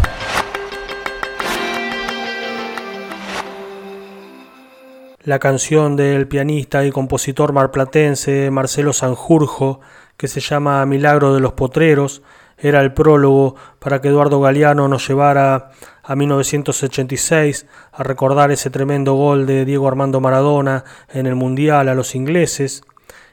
La 5.25 5.39
canción 5.39 5.95
del 5.95 6.27
pianista 6.27 6.85
y 6.85 6.91
compositor 6.91 7.53
marplatense 7.53 8.51
Marcelo 8.51 8.93
Sanjurjo, 8.93 9.81
que 10.17 10.27
se 10.27 10.41
llama 10.41 10.85
Milagro 10.85 11.33
de 11.33 11.39
los 11.39 11.53
Potreros, 11.53 12.23
era 12.59 12.81
el 12.81 12.93
prólogo 12.93 13.55
para 13.79 14.01
que 14.01 14.09
Eduardo 14.09 14.41
Galeano 14.41 14.89
nos 14.89 15.07
llevara 15.07 15.71
a 16.03 16.17
1986 16.17 17.69
a 17.93 18.03
recordar 18.03 18.51
ese 18.51 18.69
tremendo 18.71 19.15
gol 19.15 19.47
de 19.47 19.65
Diego 19.65 19.87
Armando 19.87 20.21
Maradona 20.21 20.83
en 21.09 21.27
el 21.27 21.37
Mundial 21.37 21.89
a 21.89 21.95
los 21.95 22.17
ingleses. 22.17 22.83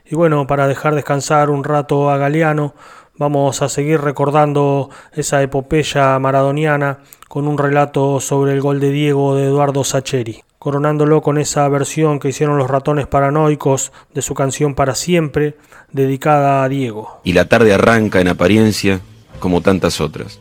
Y 0.05 0.13
bueno, 0.13 0.45
para 0.45 0.67
dejar 0.67 0.93
descansar 0.93 1.49
un 1.49 1.63
rato 1.63 2.11
a 2.11 2.17
Galeano, 2.17 2.75
vamos 3.17 3.63
a 3.63 3.69
seguir 3.69 3.99
recordando 3.99 4.91
esa 5.11 5.41
epopeya 5.41 6.19
maradoniana 6.19 6.99
con 7.27 7.47
un 7.47 7.57
relato 7.57 8.19
sobre 8.19 8.53
el 8.53 8.61
gol 8.61 8.79
de 8.79 8.91
Diego 8.91 9.35
de 9.35 9.45
Eduardo 9.45 9.83
Sacheri, 9.83 10.43
coronándolo 10.59 11.21
con 11.21 11.37
esa 11.37 11.67
versión 11.69 12.19
que 12.19 12.29
hicieron 12.29 12.57
los 12.57 12.69
ratones 12.69 13.07
paranoicos 13.07 13.93
de 14.13 14.21
su 14.21 14.33
canción 14.33 14.75
Para 14.75 14.93
Siempre, 14.93 15.55
dedicada 15.91 16.63
a 16.63 16.69
Diego. 16.69 17.21
y 17.23 17.31
la 17.33 17.45
tarde 17.45 17.73
arranca 17.73 18.19
en 18.19 18.27
apariencia 18.27 18.99
como 19.39 19.61
tantas 19.61 20.01
otras. 20.01 20.39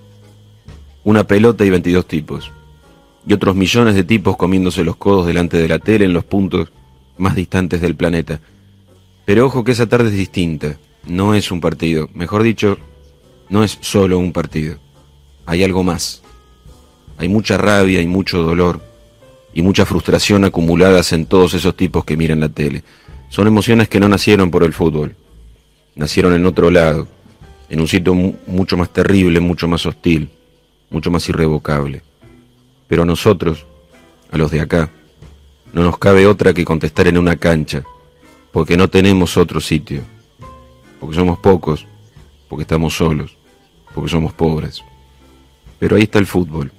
Una 1.05 1.25
pelota 1.25 1.65
y 1.65 1.71
22 1.71 2.07
tipos. 2.07 2.53
Y 3.27 3.33
otros 3.33 3.55
millones 3.55 3.95
de 3.95 4.05
tipos 4.05 4.37
comiéndose 4.37 4.83
los 4.85 4.97
codos 4.97 5.27
delante 5.27 5.57
de 5.57 5.69
la 5.69 5.79
tele 5.79 6.05
en 6.05 6.13
los 6.13 6.25
puntos 6.25 6.73
más 7.17 7.37
distantes 7.37 7.81
del 7.81 7.95
planeta. 7.95 8.41
Pero 9.25 9.47
ojo 9.47 9.63
que 9.63 9.73
esa 9.73 9.87
tarde 9.87 10.09
es 10.09 10.15
distinta. 10.15 10.77
No 11.07 11.35
es 11.35 11.51
un 11.53 11.61
partido. 11.61 12.09
Mejor 12.15 12.43
dicho, 12.43 12.79
no 13.49 13.63
es 13.63 13.79
solo 13.81 14.19
un 14.19 14.33
partido. 14.33 14.79
Hay 15.47 15.63
algo 15.63 15.85
más. 15.85 16.23
Hay 17.19 17.29
mucha 17.29 17.57
rabia 17.57 18.01
y 18.01 18.07
mucho 18.07 18.43
dolor 18.43 18.81
y 19.59 19.63
mucha 19.63 19.85
frustración 19.85 20.45
acumuladas 20.45 21.13
en 21.13 21.27
todos 21.27 21.53
esos 21.53 21.77
tipos 21.77 22.05
que 22.05 22.17
miran 22.17 22.39
la 22.39 22.49
tele. 22.49 22.85
Son 23.29 23.45
emociones 23.49 23.89
que 23.89 23.99
no 23.99 24.09
nacieron 24.09 24.53
por 24.53 24.63
el 24.63 24.73
fútbol. 24.73 25.17
Nacieron 25.97 26.33
en 26.33 26.47
otro 26.47 26.71
lado, 26.71 27.09
en 27.69 27.81
un 27.81 27.89
sitio 27.89 28.15
mu- 28.15 28.37
mucho 28.47 28.77
más 28.77 28.93
terrible, 28.93 29.41
mucho 29.41 29.67
más 29.67 29.85
hostil, 29.85 30.31
mucho 30.91 31.11
más 31.11 31.29
irrevocable. 31.29 32.03
Pero 32.87 33.03
a 33.03 33.05
nosotros, 33.05 33.67
a 34.31 34.39
los 34.39 34.53
de 34.53 34.61
acá, 34.61 34.93
no 35.73 35.83
nos 35.83 35.99
cabe 35.99 36.29
otra 36.29 36.55
que 36.55 36.65
contestar 36.65 37.09
en 37.09 37.19
una 37.19 37.35
cancha, 37.35 37.83
porque 38.53 38.77
no 38.77 38.87
tenemos 38.87 39.37
otro 39.37 39.61
sitio, 39.61 40.03
porque 41.01 41.17
somos 41.17 41.37
pocos, 41.41 41.85
porque 42.49 42.63
estamos 42.63 42.97
solos, 42.97 43.37
porque 43.93 44.09
somos 44.09 44.33
pobres. 44.35 44.85
Pero 45.81 45.97
ahí 45.97 46.03
está 46.05 46.21
el 46.21 46.27
fútbol, 46.27 46.71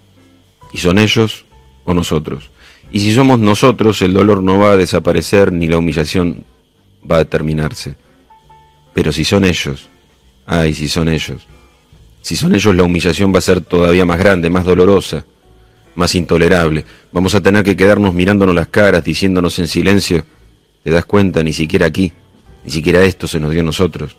y 0.72 0.78
son 0.78 0.98
ellos 0.98 1.44
o 1.84 1.94
nosotros. 1.94 2.50
Y 2.92 3.00
si 3.00 3.14
somos 3.14 3.40
nosotros, 3.40 4.02
el 4.02 4.14
dolor 4.14 4.42
no 4.42 4.58
va 4.58 4.72
a 4.72 4.78
desaparecer 4.78 5.52
ni 5.52 5.68
la 5.68 5.78
humillación 5.78 6.44
va 7.10 7.20
a 7.20 7.26
terminarse. 7.26 7.96
Pero 8.94 9.12
si 9.12 9.24
son 9.24 9.46
ellos, 9.46 9.90
ay, 10.46 10.74
si 10.74 10.88
son 10.90 11.08
ellos, 11.08 11.48
si 12.22 12.36
son 12.36 12.56
ellos 12.56 12.76
la 12.76 12.84
humillación 12.84 13.34
va 13.34 13.38
a 13.40 13.42
ser 13.42 13.62
todavía 13.62 14.06
más 14.06 14.18
grande, 14.18 14.50
más 14.50 14.66
dolorosa, 14.66 15.24
más 15.96 16.16
intolerable. 16.16 16.84
Vamos 17.12 17.36
a 17.36 17.42
tener 17.42 17.64
que 17.64 17.76
quedarnos 17.76 18.14
mirándonos 18.14 18.56
las 18.56 18.68
caras, 18.68 19.04
diciéndonos 19.04 19.60
en 19.60 19.68
silencio, 19.68 20.26
te 20.84 20.90
das 20.90 21.06
cuenta, 21.06 21.44
ni 21.44 21.54
siquiera 21.54 21.86
aquí, 21.86 22.12
ni 22.64 22.72
siquiera 22.72 23.04
esto 23.04 23.28
se 23.28 23.40
nos 23.40 23.52
dio 23.52 23.62
a 23.62 23.66
nosotros. 23.66 24.18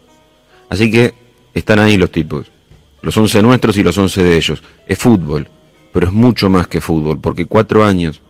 Así 0.68 0.90
que 0.90 1.14
están 1.52 1.80
ahí 1.80 1.96
los 1.96 2.12
tipos, 2.12 2.46
los 3.02 3.16
once 3.16 3.42
nuestros 3.42 3.76
y 3.76 3.82
los 3.82 3.98
once 3.98 4.22
de 4.22 4.36
ellos. 4.36 4.62
Es 4.86 4.98
fútbol, 4.98 5.48
pero 5.92 6.06
es 6.06 6.12
mucho 6.12 6.48
más 6.48 6.68
que 6.68 6.80
fútbol, 6.80 7.20
porque 7.20 7.46
cuatro 7.46 7.84
años 7.84 8.20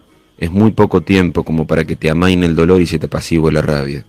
es 0.40 0.50
muy 0.50 0.72
poco 0.72 1.02
tiempo 1.02 1.44
como 1.44 1.66
para 1.66 1.84
que 1.84 1.96
te 1.96 2.10
amaine 2.10 2.46
el 2.46 2.56
dolor 2.56 2.80
y 2.80 2.86
se 2.86 2.98
te 2.98 3.06
apacigüe 3.06 3.52
la 3.52 3.60
rabia. 3.60 4.06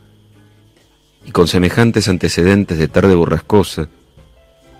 Y 1.26 1.32
con 1.32 1.48
semejantes 1.48 2.08
antecedentes 2.08 2.78
de 2.78 2.88
tarde 2.88 3.14
borrascosa, 3.16 3.90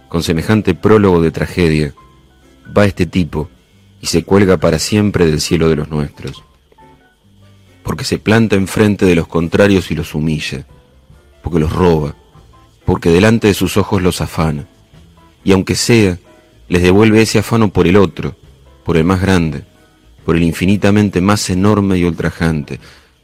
con 0.08 0.24
semejante 0.24 0.74
prólogo 0.74 1.22
de 1.22 1.30
tragedia, 1.30 1.94
va 2.76 2.86
este 2.86 3.06
tipo 3.06 3.50
y 4.00 4.08
se 4.08 4.24
cuelga 4.24 4.58
para 4.58 4.80
siempre 4.80 5.26
del 5.26 5.42
cielo 5.42 5.68
de 5.70 5.76
los 5.76 5.90
nuestros. 5.90 6.42
Porque 7.84 8.06
se 8.06 8.18
planta 8.18 8.56
enfrente 8.56 9.06
de 9.06 9.16
los 9.16 9.28
contrarios 9.28 9.92
y 9.92 9.96
los 9.96 10.16
humilla, 10.16 10.66
porque 11.44 11.60
los 11.60 11.74
roba, 11.74 12.16
porque 12.86 13.10
delante 13.10 13.48
de 13.48 13.54
sus 13.54 13.76
ojos 13.76 14.02
los 14.02 14.22
afana, 14.22 14.68
y 15.44 15.52
aunque 15.52 15.76
sea, 15.76 16.18
les 16.70 16.82
devuelve 16.82 17.22
ese 17.22 17.40
afano 17.40 17.74
por 17.74 17.88
el 17.88 17.98
otro, 17.98 18.36
por 18.86 18.96
el 18.96 19.04
más 19.04 19.22
grande, 19.22 19.66
por 20.26 20.36
el 20.36 20.44
infinitamente 20.44 21.22
más 21.22 21.50
enorme 21.50 21.98
y 21.98 22.04
ultrajante, 22.04 22.80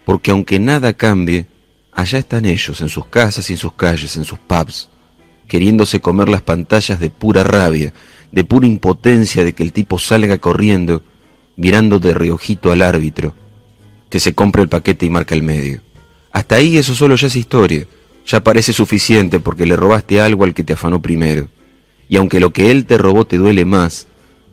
porque 0.05 0.31
aunque 0.31 0.59
nada 0.59 0.93
cambie, 0.93 1.47
allá 1.91 2.19
están 2.19 2.45
ellos, 2.45 2.81
en 2.81 2.89
sus 2.89 3.07
casas 3.07 3.49
y 3.49 3.53
en 3.53 3.59
sus 3.59 3.73
calles, 3.73 4.15
en 4.17 4.23
sus 4.23 4.39
pubs, 4.39 4.89
queriéndose 5.47 5.99
comer 5.99 6.29
las 6.29 6.41
pantallas 6.41 6.99
de 6.99 7.09
pura 7.09 7.43
rabia, 7.43 7.93
de 8.31 8.43
pura 8.43 8.67
impotencia 8.67 9.43
de 9.43 9.53
que 9.53 9.63
el 9.63 9.73
tipo 9.73 9.99
salga 9.99 10.37
corriendo, 10.37 11.03
mirando 11.55 11.99
de 11.99 12.13
reojito 12.13 12.71
al 12.71 12.81
árbitro, 12.81 13.33
que 14.09 14.19
se 14.19 14.33
compre 14.33 14.61
el 14.61 14.69
paquete 14.69 15.05
y 15.05 15.09
marca 15.09 15.35
el 15.35 15.43
medio. 15.43 15.81
Hasta 16.31 16.55
ahí 16.55 16.77
eso 16.77 16.93
solo 16.93 17.15
ya 17.15 17.27
es 17.27 17.35
historia, 17.35 17.87
ya 18.25 18.43
parece 18.43 18.73
suficiente 18.73 19.39
porque 19.39 19.65
le 19.65 19.75
robaste 19.75 20.21
algo 20.21 20.43
al 20.43 20.53
que 20.53 20.63
te 20.63 20.73
afanó 20.73 21.01
primero. 21.01 21.47
Y 22.09 22.17
aunque 22.17 22.39
lo 22.39 22.53
que 22.53 22.71
él 22.71 22.85
te 22.85 22.97
robó 22.97 23.25
te 23.25 23.37
duele 23.37 23.65
más, 23.65 24.07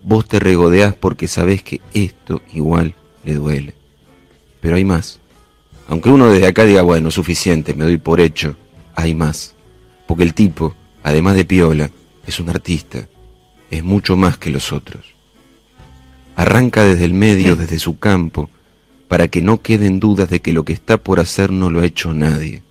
vos 0.04 0.28
te 0.28 0.38
regodeás 0.38 0.94
porque 0.94 1.26
sabés 1.26 1.62
que 1.62 1.80
esto 1.94 2.42
igual 2.52 2.94
le 3.24 3.34
duele. 3.34 3.74
Pero 4.60 4.76
hay 4.76 4.84
más. 4.84 5.18
Aunque 5.88 6.10
uno 6.10 6.30
desde 6.30 6.46
acá 6.46 6.64
diga, 6.64 6.82
bueno, 6.82 7.10
suficiente, 7.10 7.74
me 7.74 7.84
doy 7.84 7.98
por 7.98 8.20
hecho, 8.20 8.56
hay 8.94 9.14
más. 9.14 9.54
Porque 10.06 10.22
el 10.22 10.34
tipo, 10.34 10.74
además 11.02 11.34
de 11.36 11.44
piola, 11.44 11.90
es 12.26 12.38
un 12.38 12.48
artista, 12.50 13.08
es 13.70 13.82
mucho 13.82 14.16
más 14.16 14.38
que 14.38 14.50
los 14.50 14.72
otros. 14.72 15.14
Arranca 16.36 16.84
desde 16.84 17.04
el 17.04 17.14
medio, 17.14 17.56
desde 17.56 17.78
su 17.78 17.98
campo, 17.98 18.50
para 19.08 19.28
que 19.28 19.42
no 19.42 19.60
queden 19.60 20.00
dudas 20.00 20.28
de 20.30 20.40
que 20.40 20.52
lo 20.52 20.64
que 20.64 20.72
está 20.72 20.98
por 20.98 21.20
hacer 21.20 21.50
no 21.50 21.70
lo 21.70 21.80
ha 21.80 21.86
hecho 21.86 22.12
nadie. 22.12 22.62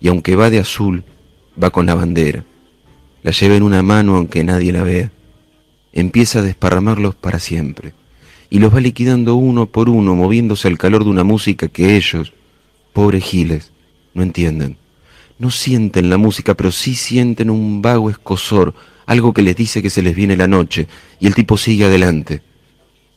Y 0.00 0.08
aunque 0.08 0.36
va 0.36 0.50
de 0.50 0.60
azul, 0.60 1.04
va 1.60 1.70
con 1.70 1.86
la 1.86 1.94
bandera. 1.94 2.44
La 3.22 3.32
lleva 3.32 3.56
en 3.56 3.62
una 3.62 3.82
mano 3.82 4.16
aunque 4.16 4.44
nadie 4.44 4.72
la 4.72 4.82
vea 4.82 5.10
empieza 5.92 6.40
a 6.40 6.42
desparramarlos 6.42 7.14
para 7.14 7.38
siempre, 7.38 7.92
y 8.50 8.58
los 8.58 8.74
va 8.74 8.80
liquidando 8.80 9.34
uno 9.34 9.66
por 9.66 9.88
uno, 9.88 10.14
moviéndose 10.14 10.68
al 10.68 10.78
calor 10.78 11.04
de 11.04 11.10
una 11.10 11.24
música 11.24 11.68
que 11.68 11.96
ellos, 11.96 12.32
pobres 12.92 13.24
giles, 13.24 13.72
no 14.14 14.22
entienden. 14.22 14.76
No 15.38 15.50
sienten 15.50 16.10
la 16.10 16.16
música, 16.16 16.54
pero 16.54 16.72
sí 16.72 16.94
sienten 16.94 17.50
un 17.50 17.80
vago 17.80 18.10
escosor, 18.10 18.74
algo 19.06 19.32
que 19.32 19.42
les 19.42 19.54
dice 19.54 19.82
que 19.82 19.90
se 19.90 20.02
les 20.02 20.14
viene 20.14 20.36
la 20.36 20.48
noche, 20.48 20.88
y 21.20 21.26
el 21.26 21.34
tipo 21.34 21.56
sigue 21.56 21.84
adelante, 21.84 22.42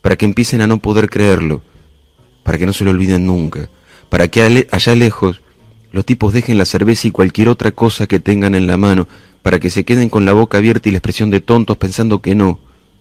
para 0.00 0.16
que 0.16 0.24
empiecen 0.24 0.60
a 0.60 0.66
no 0.66 0.78
poder 0.78 1.10
creerlo, 1.10 1.62
para 2.42 2.58
que 2.58 2.66
no 2.66 2.72
se 2.72 2.84
lo 2.84 2.90
olviden 2.90 3.26
nunca, 3.26 3.68
para 4.08 4.28
que 4.28 4.66
allá 4.70 4.94
lejos 4.94 5.40
los 5.92 6.06
tipos 6.06 6.32
dejen 6.32 6.58
la 6.58 6.64
cerveza 6.64 7.06
y 7.06 7.10
cualquier 7.10 7.48
otra 7.48 7.70
cosa 7.70 8.06
que 8.06 8.18
tengan 8.18 8.54
en 8.54 8.66
la 8.66 8.78
mano 8.78 9.06
para 9.42 9.60
que 9.60 9.70
se 9.70 9.84
queden 9.84 10.08
con 10.08 10.24
la 10.24 10.32
boca 10.32 10.58
abierta 10.58 10.88
y 10.88 10.92
la 10.92 10.98
expresión 10.98 11.30
de 11.30 11.40
tontos 11.40 11.76
pensando 11.76 12.22
que 12.22 12.34
no, 12.34 12.58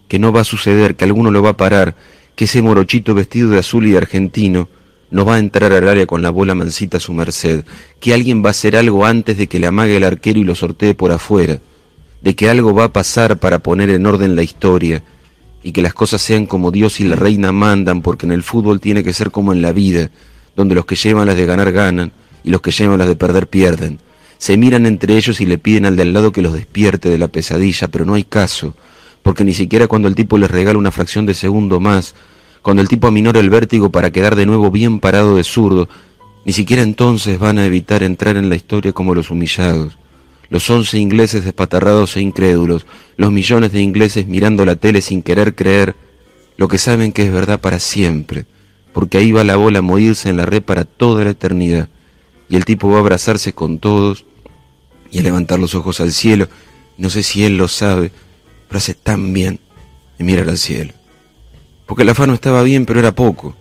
que 0.07 0.19
no 0.19 0.33
va 0.33 0.41
a 0.41 0.45
suceder, 0.45 0.95
que 0.95 1.05
alguno 1.05 1.31
lo 1.31 1.41
va 1.41 1.51
a 1.51 1.57
parar, 1.57 1.95
que 2.35 2.45
ese 2.45 2.61
morochito 2.61 3.13
vestido 3.13 3.49
de 3.49 3.59
azul 3.59 3.87
y 3.87 3.91
de 3.91 3.97
argentino 3.97 4.67
no 5.09 5.25
va 5.25 5.35
a 5.35 5.39
entrar 5.39 5.71
al 5.71 5.87
área 5.87 6.05
con 6.05 6.21
la 6.21 6.29
bola 6.29 6.53
mansita 6.53 6.97
a 6.97 6.99
su 6.99 7.13
merced, 7.13 7.63
que 7.99 8.13
alguien 8.13 8.43
va 8.43 8.49
a 8.49 8.51
hacer 8.51 8.75
algo 8.75 9.05
antes 9.05 9.37
de 9.37 9.47
que 9.47 9.59
le 9.59 9.67
amague 9.67 9.95
el 9.95 10.03
arquero 10.03 10.39
y 10.39 10.43
lo 10.43 10.55
sortee 10.55 10.93
por 10.93 11.11
afuera, 11.11 11.59
de 12.21 12.35
que 12.35 12.49
algo 12.49 12.73
va 12.73 12.85
a 12.85 12.93
pasar 12.93 13.39
para 13.39 13.59
poner 13.59 13.89
en 13.89 14.05
orden 14.05 14.35
la 14.35 14.43
historia 14.43 15.03
y 15.63 15.71
que 15.71 15.81
las 15.81 15.93
cosas 15.93 16.21
sean 16.21 16.45
como 16.45 16.71
Dios 16.71 16.99
y 16.99 17.05
la 17.05 17.15
reina 17.15 17.51
mandan, 17.51 18.01
porque 18.01 18.25
en 18.25 18.31
el 18.31 18.43
fútbol 18.43 18.79
tiene 18.79 19.03
que 19.03 19.13
ser 19.13 19.31
como 19.31 19.53
en 19.53 19.61
la 19.61 19.71
vida, 19.71 20.09
donde 20.55 20.75
los 20.75 20.85
que 20.85 20.95
llevan 20.95 21.27
las 21.27 21.35
de 21.35 21.45
ganar 21.45 21.71
ganan 21.71 22.11
y 22.43 22.49
los 22.49 22.61
que 22.61 22.71
llevan 22.71 22.99
las 22.99 23.07
de 23.07 23.15
perder 23.15 23.47
pierden 23.47 23.99
se 24.41 24.57
miran 24.57 24.87
entre 24.87 25.17
ellos 25.17 25.39
y 25.39 25.45
le 25.45 25.59
piden 25.59 25.85
al 25.85 25.95
de 25.95 26.01
al 26.01 26.13
lado 26.13 26.31
que 26.31 26.41
los 26.41 26.53
despierte 26.53 27.09
de 27.09 27.19
la 27.19 27.27
pesadilla, 27.27 27.89
pero 27.89 28.05
no 28.05 28.15
hay 28.15 28.23
caso, 28.23 28.73
porque 29.21 29.43
ni 29.43 29.53
siquiera 29.53 29.87
cuando 29.87 30.07
el 30.07 30.15
tipo 30.15 30.35
les 30.39 30.49
regala 30.49 30.79
una 30.79 30.89
fracción 30.89 31.27
de 31.27 31.35
segundo 31.35 31.79
más, 31.79 32.15
cuando 32.63 32.81
el 32.81 32.87
tipo 32.87 33.05
aminora 33.05 33.39
el 33.39 33.51
vértigo 33.51 33.91
para 33.91 34.09
quedar 34.09 34.35
de 34.35 34.47
nuevo 34.47 34.71
bien 34.71 34.99
parado 34.99 35.35
de 35.35 35.43
zurdo, 35.43 35.89
ni 36.43 36.53
siquiera 36.53 36.81
entonces 36.81 37.37
van 37.37 37.59
a 37.59 37.67
evitar 37.67 38.01
entrar 38.01 38.35
en 38.35 38.49
la 38.49 38.55
historia 38.55 38.93
como 38.93 39.13
los 39.13 39.29
humillados. 39.29 39.99
Los 40.49 40.67
once 40.71 40.97
ingleses 40.97 41.45
despatarrados 41.45 42.17
e 42.17 42.21
incrédulos, 42.21 42.87
los 43.17 43.31
millones 43.31 43.71
de 43.71 43.81
ingleses 43.81 44.25
mirando 44.25 44.65
la 44.65 44.75
tele 44.75 45.03
sin 45.03 45.21
querer 45.21 45.53
creer 45.53 45.95
lo 46.57 46.67
que 46.67 46.79
saben 46.79 47.11
que 47.11 47.27
es 47.27 47.31
verdad 47.31 47.61
para 47.61 47.77
siempre, 47.77 48.47
porque 48.91 49.19
ahí 49.19 49.31
va 49.31 49.43
la 49.43 49.55
bola 49.55 49.79
a 49.79 49.83
morirse 49.83 50.29
en 50.29 50.37
la 50.37 50.47
red 50.47 50.63
para 50.63 50.83
toda 50.83 51.23
la 51.25 51.29
eternidad, 51.29 51.89
y 52.51 52.57
el 52.57 52.65
tipo 52.65 52.89
va 52.89 52.97
a 52.97 52.99
abrazarse 52.99 53.53
con 53.53 53.79
todos 53.79 54.25
y 55.09 55.19
a 55.19 55.23
levantar 55.23 55.57
los 55.57 55.73
ojos 55.73 56.01
al 56.01 56.11
cielo. 56.11 56.49
No 56.97 57.09
sé 57.09 57.23
si 57.23 57.45
él 57.45 57.55
lo 57.55 57.69
sabe, 57.69 58.11
pero 58.67 58.77
hace 58.77 58.93
tan 58.93 59.31
bien 59.31 59.61
de 60.17 60.25
mirar 60.25 60.49
al 60.49 60.57
cielo. 60.57 60.91
Porque 61.85 62.03
el 62.03 62.09
afano 62.09 62.33
estaba 62.33 62.61
bien, 62.63 62.85
pero 62.85 62.99
era 62.99 63.15
poco. 63.15 63.55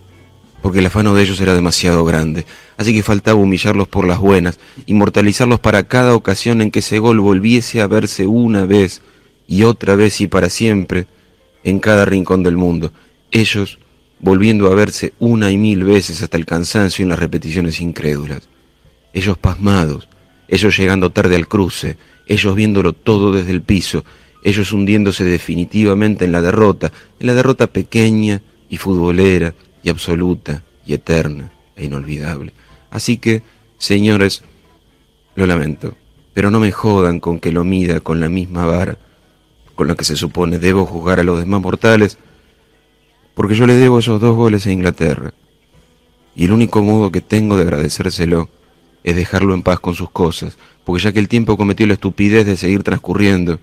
Porque 0.61 0.79
el 0.79 0.87
afano 0.87 1.13
de 1.13 1.23
ellos 1.23 1.39
era 1.39 1.53
demasiado 1.53 2.03
grande. 2.03 2.45
Así 2.75 2.93
que 2.93 3.01
faltaba 3.01 3.39
humillarlos 3.39 3.87
por 3.87 4.05
las 4.05 4.19
buenas, 4.19 4.59
inmortalizarlos 4.87 5.61
para 5.61 5.87
cada 5.87 6.13
ocasión 6.13 6.61
en 6.61 6.69
que 6.69 6.79
ese 6.79 6.99
gol 6.99 7.21
volviese 7.21 7.79
a 7.79 7.87
verse 7.87 8.27
una 8.27 8.65
vez 8.65 9.01
y 9.47 9.63
otra 9.63 9.95
vez 9.95 10.19
y 10.19 10.27
para 10.27 10.49
siempre 10.49 11.07
en 11.63 11.79
cada 11.79 12.03
rincón 12.03 12.43
del 12.43 12.57
mundo. 12.57 12.91
Ellos 13.31 13.79
volviendo 14.19 14.69
a 14.69 14.75
verse 14.75 15.13
una 15.17 15.49
y 15.49 15.57
mil 15.57 15.85
veces 15.85 16.21
hasta 16.21 16.35
el 16.35 16.45
cansancio 16.45 17.03
en 17.03 17.09
las 17.09 17.19
repeticiones 17.19 17.79
incrédulas. 17.79 18.49
Ellos 19.13 19.37
pasmados, 19.37 20.07
ellos 20.47 20.77
llegando 20.77 21.09
tarde 21.09 21.35
al 21.35 21.47
cruce, 21.47 21.97
ellos 22.27 22.55
viéndolo 22.55 22.93
todo 22.93 23.31
desde 23.31 23.51
el 23.51 23.61
piso, 23.61 24.03
ellos 24.43 24.71
hundiéndose 24.71 25.23
definitivamente 25.23 26.25
en 26.25 26.31
la 26.31 26.41
derrota, 26.41 26.91
en 27.19 27.27
la 27.27 27.33
derrota 27.33 27.67
pequeña 27.67 28.41
y 28.69 28.77
futbolera 28.77 29.53
y 29.83 29.89
absoluta 29.89 30.63
y 30.85 30.93
eterna 30.93 31.51
e 31.75 31.85
inolvidable. 31.85 32.53
Así 32.89 33.17
que, 33.17 33.43
señores, 33.77 34.43
lo 35.35 35.45
lamento, 35.45 35.95
pero 36.33 36.51
no 36.51 36.59
me 36.59 36.71
jodan 36.71 37.19
con 37.19 37.39
que 37.39 37.51
lo 37.51 37.63
mida 37.63 37.99
con 37.99 38.19
la 38.19 38.29
misma 38.29 38.65
vara 38.65 38.97
con 39.81 39.87
la 39.87 39.95
que 39.95 40.05
se 40.05 40.15
supone 40.15 40.59
debo 40.59 40.85
juzgar 40.85 41.19
a 41.19 41.23
los 41.23 41.39
demás 41.39 41.59
mortales, 41.59 42.19
porque 43.33 43.55
yo 43.55 43.65
le 43.65 43.73
debo 43.73 43.97
esos 43.97 44.21
dos 44.21 44.35
goles 44.35 44.67
a 44.67 44.71
Inglaterra, 44.71 45.33
y 46.35 46.45
el 46.45 46.51
único 46.51 46.83
modo 46.83 47.11
que 47.11 47.21
tengo 47.21 47.57
de 47.57 47.63
agradecérselo 47.63 48.47
es 49.03 49.15
dejarlo 49.15 49.53
en 49.53 49.63
paz 49.63 49.79
con 49.79 49.95
sus 49.95 50.09
cosas, 50.09 50.57
porque 50.83 51.03
ya 51.03 51.11
que 51.11 51.19
el 51.19 51.27
tiempo 51.27 51.57
cometió 51.57 51.87
la 51.87 51.93
estupidez 51.93 52.45
de 52.45 52.57
seguir 52.57 52.83
transcurriendo, 52.83 53.59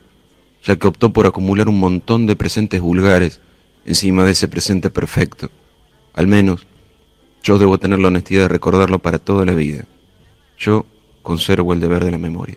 ya 0.65 0.77
que 0.77 0.87
optó 0.87 1.13
por 1.13 1.27
acumular 1.27 1.69
un 1.69 1.79
montón 1.79 2.27
de 2.27 2.37
presentes 2.37 2.81
vulgares 2.81 3.41
encima 3.87 4.25
de 4.25 4.33
ese 4.33 4.49
presente 4.49 4.91
perfecto, 4.91 5.51
al 6.15 6.27
menos 6.27 6.67
yo 7.43 7.59
debo 7.59 7.79
tener 7.79 7.99
la 7.99 8.09
honestidad 8.09 8.43
de 8.43 8.49
recordarlo 8.49 8.99
para 8.99 9.19
toda 9.19 9.45
la 9.45 9.55
vida. 9.55 9.85
Yo 10.59 10.87
conservo 11.23 11.73
el 11.73 11.81
deber 11.81 12.05
de 12.05 12.11
la 12.11 12.19
memoria. 12.19 12.57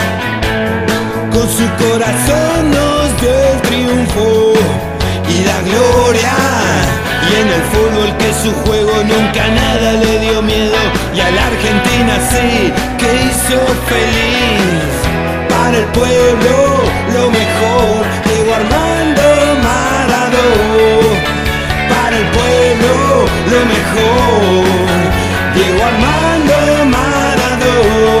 Su 1.61 1.67
corazón 1.85 2.71
nos 2.71 3.21
dio 3.21 3.29
el 3.53 3.61
triunfo 3.61 4.53
y 5.29 5.43
la 5.45 5.61
gloria. 5.69 6.33
Y 7.29 7.35
en 7.39 7.47
el 7.57 7.63
fútbol 7.71 8.17
que 8.17 8.33
su 8.33 8.51
juego 8.63 8.93
nunca 9.03 9.47
nada 9.47 9.91
le 9.93 10.19
dio 10.21 10.41
miedo. 10.41 10.73
Y 11.13 11.19
a 11.19 11.29
la 11.29 11.45
Argentina 11.45 12.13
sí 12.31 12.73
que 12.97 13.09
hizo 13.25 13.59
feliz. 13.91 14.89
Para 15.49 15.77
el 15.77 15.85
pueblo 15.99 16.55
lo 17.13 17.29
mejor, 17.29 17.99
Diego 18.25 18.55
Armando 18.55 19.27
Maradona. 19.67 21.13
Para 21.93 22.17
el 22.17 22.27
pueblo 22.37 22.93
lo 23.53 23.61
mejor, 23.73 24.65
Diego 25.53 25.79
Armando 25.91 26.85
Maradona. 26.97 28.20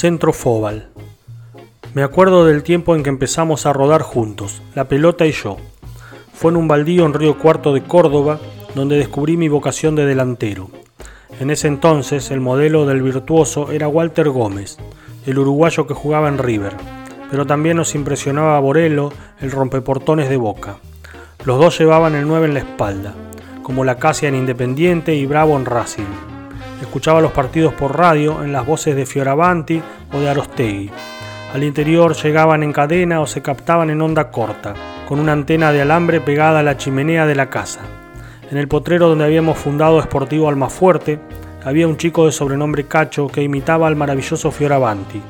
Centro 0.00 0.32
Fóbal. 0.32 0.88
Me 1.92 2.02
acuerdo 2.02 2.46
del 2.46 2.62
tiempo 2.62 2.96
en 2.96 3.02
que 3.02 3.10
empezamos 3.10 3.66
a 3.66 3.74
rodar 3.74 4.00
juntos, 4.00 4.62
la 4.74 4.88
pelota 4.88 5.26
y 5.26 5.32
yo. 5.32 5.58
Fue 6.32 6.50
en 6.50 6.56
un 6.56 6.68
baldío 6.68 7.04
en 7.04 7.12
Río 7.12 7.36
Cuarto 7.36 7.74
de 7.74 7.82
Córdoba 7.82 8.40
donde 8.74 8.96
descubrí 8.96 9.36
mi 9.36 9.48
vocación 9.48 9.96
de 9.96 10.06
delantero. 10.06 10.70
En 11.38 11.50
ese 11.50 11.68
entonces 11.68 12.30
el 12.30 12.40
modelo 12.40 12.86
del 12.86 13.02
virtuoso 13.02 13.72
era 13.72 13.88
Walter 13.88 14.30
Gómez, 14.30 14.78
el 15.26 15.38
uruguayo 15.38 15.86
que 15.86 15.92
jugaba 15.92 16.28
en 16.28 16.38
River, 16.38 16.72
pero 17.30 17.44
también 17.44 17.76
nos 17.76 17.94
impresionaba 17.94 18.58
Borello, 18.58 19.12
el 19.42 19.50
rompeportones 19.50 20.30
de 20.30 20.38
Boca. 20.38 20.78
Los 21.44 21.58
dos 21.58 21.78
llevaban 21.78 22.14
el 22.14 22.26
9 22.26 22.46
en 22.46 22.54
la 22.54 22.60
espalda, 22.60 23.12
como 23.62 23.84
la 23.84 23.98
Casia 23.98 24.30
en 24.30 24.34
Independiente 24.34 25.14
y 25.14 25.26
Bravo 25.26 25.58
en 25.58 25.66
Racing. 25.66 26.29
Escuchaba 26.80 27.20
los 27.20 27.32
partidos 27.32 27.74
por 27.74 27.96
radio 27.96 28.42
en 28.42 28.52
las 28.52 28.64
voces 28.64 28.96
de 28.96 29.04
Fioravanti 29.04 29.82
o 30.12 30.18
de 30.18 30.30
Arostegui. 30.30 30.90
Al 31.52 31.62
interior 31.62 32.14
llegaban 32.14 32.62
en 32.62 32.72
cadena 32.72 33.20
o 33.20 33.26
se 33.26 33.42
captaban 33.42 33.90
en 33.90 34.00
onda 34.00 34.30
corta, 34.30 34.74
con 35.06 35.20
una 35.20 35.32
antena 35.32 35.72
de 35.72 35.82
alambre 35.82 36.20
pegada 36.20 36.60
a 36.60 36.62
la 36.62 36.76
chimenea 36.76 37.26
de 37.26 37.34
la 37.34 37.50
casa. 37.50 37.80
En 38.50 38.56
el 38.56 38.66
potrero 38.66 39.08
donde 39.08 39.24
habíamos 39.24 39.58
fundado 39.58 40.00
Sportivo 40.00 40.48
Almafuerte, 40.48 41.20
había 41.64 41.86
un 41.86 41.96
chico 41.96 42.26
de 42.26 42.32
sobrenombre 42.32 42.84
Cacho 42.84 43.26
que 43.26 43.42
imitaba 43.42 43.86
al 43.86 43.96
maravilloso 43.96 44.50
Fioravanti. 44.50 45.20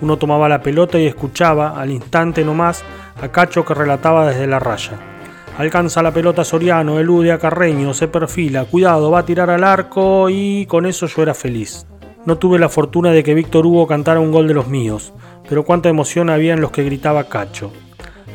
Uno 0.00 0.16
tomaba 0.16 0.48
la 0.48 0.62
pelota 0.62 0.98
y 0.98 1.06
escuchaba, 1.06 1.80
al 1.80 1.90
instante 1.90 2.44
nomás, 2.44 2.84
a 3.22 3.28
Cacho 3.28 3.64
que 3.64 3.74
relataba 3.74 4.28
desde 4.28 4.46
la 4.46 4.58
raya. 4.58 5.17
Alcanza 5.58 6.04
la 6.04 6.12
pelota 6.12 6.44
Soriano, 6.44 7.00
elude 7.00 7.32
a 7.32 7.38
Carreño, 7.40 7.92
se 7.92 8.06
perfila, 8.06 8.64
cuidado, 8.64 9.10
va 9.10 9.18
a 9.18 9.24
tirar 9.24 9.50
al 9.50 9.64
arco 9.64 10.30
y 10.30 10.66
con 10.66 10.86
eso 10.86 11.08
yo 11.08 11.20
era 11.20 11.34
feliz. 11.34 11.84
No 12.24 12.38
tuve 12.38 12.60
la 12.60 12.68
fortuna 12.68 13.10
de 13.10 13.24
que 13.24 13.34
Víctor 13.34 13.66
Hugo 13.66 13.88
cantara 13.88 14.20
un 14.20 14.30
gol 14.30 14.46
de 14.46 14.54
los 14.54 14.68
míos, 14.68 15.12
pero 15.48 15.64
cuánta 15.64 15.88
emoción 15.88 16.30
había 16.30 16.54
en 16.54 16.60
los 16.60 16.70
que 16.70 16.84
gritaba 16.84 17.24
Cacho. 17.24 17.72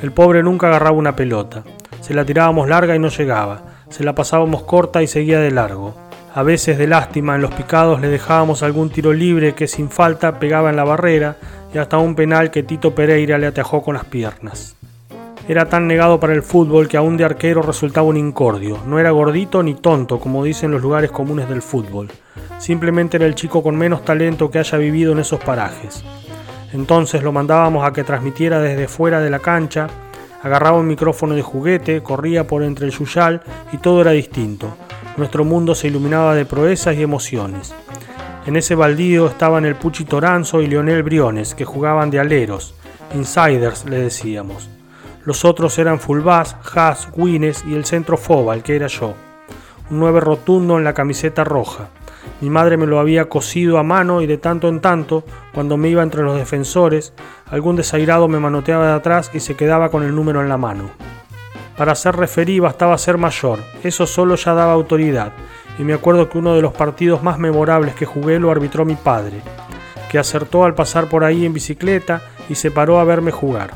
El 0.01 0.11
pobre 0.11 0.43
nunca 0.43 0.67
agarraba 0.67 0.97
una 0.97 1.15
pelota. 1.15 1.63
Se 2.01 2.13
la 2.13 2.25
tirábamos 2.25 2.67
larga 2.67 2.93
y 2.93 2.99
no 2.99 3.07
llegaba. 3.07 3.63
Se 3.87 4.03
la 4.03 4.15
pasábamos 4.15 4.63
corta 4.63 5.01
y 5.01 5.07
seguía 5.07 5.39
de 5.39 5.51
largo. 5.51 5.95
A 6.35 6.43
veces 6.43 6.77
de 6.77 6.87
lástima 6.87 7.35
en 7.35 7.41
los 7.41 7.53
picados 7.53 8.01
le 8.01 8.09
dejábamos 8.09 8.63
algún 8.63 8.89
tiro 8.89 9.13
libre 9.13 9.55
que 9.55 9.69
sin 9.69 9.89
falta 9.89 10.39
pegaba 10.39 10.71
en 10.71 10.75
la 10.75 10.83
barrera 10.83 11.37
y 11.73 11.77
hasta 11.77 11.99
un 11.99 12.15
penal 12.15 12.51
que 12.51 12.63
Tito 12.63 12.93
Pereira 12.93 13.37
le 13.37 13.47
atajó 13.47 13.81
con 13.81 13.93
las 13.93 14.03
piernas. 14.03 14.75
Era 15.45 15.67
tan 15.67 15.87
negado 15.87 16.21
para 16.21 16.33
el 16.33 16.41
fútbol 16.41 16.87
que 16.87 16.95
aún 16.95 17.17
de 17.17 17.25
arquero 17.25 17.61
resultaba 17.61 18.07
un 18.07 18.15
incordio. 18.15 18.79
No 18.87 18.97
era 18.97 19.11
gordito 19.11 19.61
ni 19.61 19.73
tonto, 19.73 20.17
como 20.17 20.41
dicen 20.43 20.71
los 20.71 20.81
lugares 20.81 21.11
comunes 21.11 21.49
del 21.49 21.61
fútbol. 21.61 22.09
Simplemente 22.59 23.17
era 23.17 23.25
el 23.25 23.35
chico 23.35 23.61
con 23.61 23.75
menos 23.75 24.05
talento 24.05 24.49
que 24.49 24.59
haya 24.59 24.77
vivido 24.77 25.11
en 25.11 25.19
esos 25.19 25.41
parajes. 25.41 26.01
Entonces 26.71 27.23
lo 27.23 27.33
mandábamos 27.33 27.85
a 27.85 27.91
que 27.91 28.05
transmitiera 28.05 28.61
desde 28.61 28.87
fuera 28.87 29.19
de 29.19 29.29
la 29.29 29.39
cancha, 29.39 29.87
agarraba 30.41 30.79
un 30.79 30.87
micrófono 30.87 31.35
de 31.35 31.41
juguete, 31.41 32.01
corría 32.01 32.47
por 32.47 32.63
entre 32.63 32.85
el 32.85 32.93
yuyal 32.93 33.41
y 33.73 33.79
todo 33.79 33.99
era 33.99 34.11
distinto. 34.11 34.77
Nuestro 35.17 35.43
mundo 35.43 35.75
se 35.75 35.87
iluminaba 35.87 36.35
de 36.35 36.45
proezas 36.45 36.95
y 36.95 37.03
emociones. 37.03 37.75
En 38.45 38.55
ese 38.55 38.75
baldío 38.75 39.27
estaban 39.27 39.65
el 39.65 39.75
Puchi 39.75 40.05
Toranzo 40.05 40.61
y 40.61 40.67
Leonel 40.67 41.03
Briones, 41.03 41.53
que 41.53 41.65
jugaban 41.65 42.09
de 42.09 42.19
aleros, 42.19 42.75
insiders 43.13 43.85
le 43.85 43.99
decíamos. 43.99 44.72
Los 45.25 45.45
otros 45.45 45.77
eran 45.79 45.99
Fulbás, 45.99 46.57
Haas, 46.75 47.07
Wines 47.15 47.63
y 47.65 47.75
el 47.75 47.85
centro 47.85 48.17
Fobal, 48.17 48.61
que 48.61 48.75
era 48.75 48.87
yo. 48.87 49.13
Un 49.89 49.99
9 49.99 50.19
rotundo 50.19 50.77
en 50.77 50.83
la 50.83 50.93
camiseta 50.93 51.45
roja. 51.45 51.87
Mi 52.41 52.49
madre 52.49 52.75
me 52.75 52.87
lo 52.87 52.99
había 52.99 53.29
cosido 53.29 53.77
a 53.77 53.83
mano 53.83 54.21
y 54.21 54.27
de 54.27 54.37
tanto 54.37 54.67
en 54.67 54.81
tanto, 54.81 55.23
cuando 55.53 55.77
me 55.77 55.87
iba 55.87 56.03
entre 56.03 56.23
los 56.23 56.35
defensores, 56.35 57.13
algún 57.49 57.77
desairado 57.77 58.27
me 58.27 58.39
manoteaba 58.39 58.87
de 58.87 58.93
atrás 58.93 59.31
y 59.33 59.39
se 59.39 59.55
quedaba 59.55 59.89
con 59.89 60.03
el 60.03 60.13
número 60.13 60.41
en 60.41 60.49
la 60.49 60.57
mano. 60.57 60.89
Para 61.77 61.95
ser 61.95 62.17
referí 62.17 62.59
bastaba 62.59 62.97
ser 62.97 63.17
mayor, 63.17 63.59
eso 63.83 64.05
solo 64.05 64.35
ya 64.35 64.53
daba 64.53 64.73
autoridad, 64.73 65.31
y 65.79 65.83
me 65.83 65.93
acuerdo 65.93 66.29
que 66.29 66.37
uno 66.37 66.53
de 66.53 66.61
los 66.61 66.73
partidos 66.73 67.23
más 67.23 67.39
memorables 67.39 67.95
que 67.95 68.05
jugué 68.05 68.39
lo 68.39 68.51
arbitró 68.51 68.83
mi 68.83 68.95
padre, 68.95 69.41
que 70.11 70.19
acertó 70.19 70.65
al 70.65 70.75
pasar 70.75 71.07
por 71.07 71.23
ahí 71.23 71.45
en 71.45 71.53
bicicleta 71.53 72.21
y 72.49 72.55
se 72.55 72.71
paró 72.71 72.99
a 72.99 73.05
verme 73.05 73.31
jugar. 73.31 73.71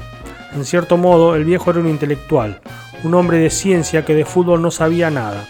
En 0.53 0.65
cierto 0.65 0.97
modo, 0.97 1.35
el 1.35 1.45
viejo 1.45 1.71
era 1.71 1.79
un 1.79 1.87
intelectual, 1.87 2.61
un 3.03 3.13
hombre 3.13 3.37
de 3.37 3.49
ciencia 3.49 4.05
que 4.05 4.15
de 4.15 4.25
fútbol 4.25 4.61
no 4.61 4.71
sabía 4.71 5.09
nada. 5.09 5.45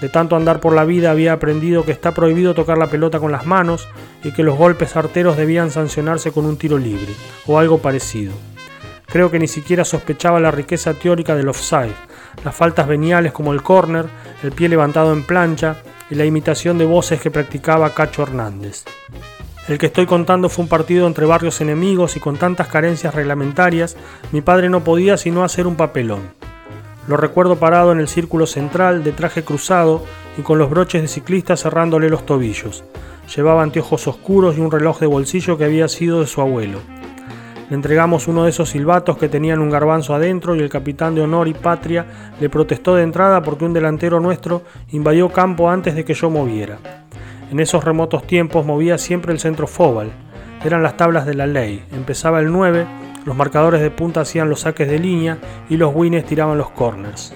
De 0.00 0.08
tanto 0.08 0.34
andar 0.34 0.60
por 0.60 0.74
la 0.74 0.84
vida 0.84 1.12
había 1.12 1.32
aprendido 1.32 1.84
que 1.84 1.92
está 1.92 2.12
prohibido 2.12 2.54
tocar 2.54 2.76
la 2.76 2.88
pelota 2.88 3.20
con 3.20 3.30
las 3.30 3.46
manos 3.46 3.88
y 4.24 4.32
que 4.32 4.42
los 4.42 4.58
golpes 4.58 4.96
arteros 4.96 5.36
debían 5.36 5.70
sancionarse 5.70 6.32
con 6.32 6.44
un 6.44 6.56
tiro 6.56 6.76
libre, 6.76 7.12
o 7.46 7.58
algo 7.58 7.78
parecido. 7.78 8.32
Creo 9.06 9.30
que 9.30 9.38
ni 9.38 9.46
siquiera 9.46 9.84
sospechaba 9.84 10.40
la 10.40 10.50
riqueza 10.50 10.94
teórica 10.94 11.36
del 11.36 11.48
offside, 11.48 11.94
las 12.44 12.54
faltas 12.54 12.88
veniales 12.88 13.32
como 13.32 13.52
el 13.52 13.62
corner, 13.62 14.06
el 14.42 14.52
pie 14.52 14.68
levantado 14.68 15.12
en 15.12 15.22
plancha 15.22 15.76
y 16.10 16.14
la 16.14 16.24
imitación 16.24 16.78
de 16.78 16.86
voces 16.86 17.20
que 17.20 17.30
practicaba 17.30 17.94
Cacho 17.94 18.22
Hernández. 18.22 18.84
El 19.68 19.78
que 19.78 19.86
estoy 19.86 20.06
contando 20.06 20.48
fue 20.48 20.64
un 20.64 20.68
partido 20.68 21.06
entre 21.06 21.24
barrios 21.24 21.60
enemigos 21.60 22.16
y 22.16 22.20
con 22.20 22.36
tantas 22.36 22.66
carencias 22.66 23.14
reglamentarias, 23.14 23.96
mi 24.32 24.40
padre 24.40 24.68
no 24.68 24.82
podía 24.82 25.16
sino 25.16 25.44
hacer 25.44 25.68
un 25.68 25.76
papelón. 25.76 26.32
Lo 27.06 27.16
recuerdo 27.16 27.56
parado 27.56 27.92
en 27.92 28.00
el 28.00 28.08
círculo 28.08 28.46
central, 28.46 29.04
de 29.04 29.12
traje 29.12 29.44
cruzado 29.44 30.02
y 30.36 30.42
con 30.42 30.58
los 30.58 30.68
broches 30.68 31.02
de 31.02 31.08
ciclista 31.08 31.56
cerrándole 31.56 32.08
los 32.08 32.26
tobillos. 32.26 32.82
Llevaba 33.36 33.62
anteojos 33.62 34.08
oscuros 34.08 34.58
y 34.58 34.60
un 34.60 34.70
reloj 34.70 34.98
de 34.98 35.06
bolsillo 35.06 35.56
que 35.56 35.64
había 35.64 35.86
sido 35.86 36.20
de 36.20 36.26
su 36.26 36.40
abuelo. 36.40 36.80
Le 37.70 37.76
entregamos 37.76 38.26
uno 38.26 38.42
de 38.42 38.50
esos 38.50 38.70
silbatos 38.70 39.16
que 39.16 39.28
tenían 39.28 39.60
un 39.60 39.70
garbanzo 39.70 40.12
adentro 40.12 40.56
y 40.56 40.60
el 40.60 40.70
capitán 40.70 41.14
de 41.14 41.22
honor 41.22 41.46
y 41.46 41.54
patria 41.54 42.04
le 42.40 42.50
protestó 42.50 42.96
de 42.96 43.04
entrada 43.04 43.42
porque 43.42 43.64
un 43.64 43.72
delantero 43.72 44.18
nuestro 44.18 44.62
invadió 44.90 45.28
campo 45.28 45.70
antes 45.70 45.94
de 45.94 46.04
que 46.04 46.14
yo 46.14 46.30
moviera. 46.30 47.01
En 47.52 47.60
esos 47.60 47.84
remotos 47.84 48.26
tiempos 48.26 48.64
movía 48.64 48.96
siempre 48.96 49.30
el 49.30 49.38
centro 49.38 49.66
Fobal. 49.66 50.10
Eran 50.64 50.82
las 50.82 50.96
tablas 50.96 51.26
de 51.26 51.34
la 51.34 51.46
ley. 51.46 51.84
Empezaba 51.92 52.40
el 52.40 52.50
9, 52.50 52.86
los 53.26 53.36
marcadores 53.36 53.82
de 53.82 53.90
punta 53.90 54.22
hacían 54.22 54.48
los 54.48 54.60
saques 54.60 54.88
de 54.88 54.98
línea 54.98 55.36
y 55.68 55.76
los 55.76 55.94
wines 55.94 56.24
tiraban 56.24 56.56
los 56.56 56.70
corners. 56.70 57.34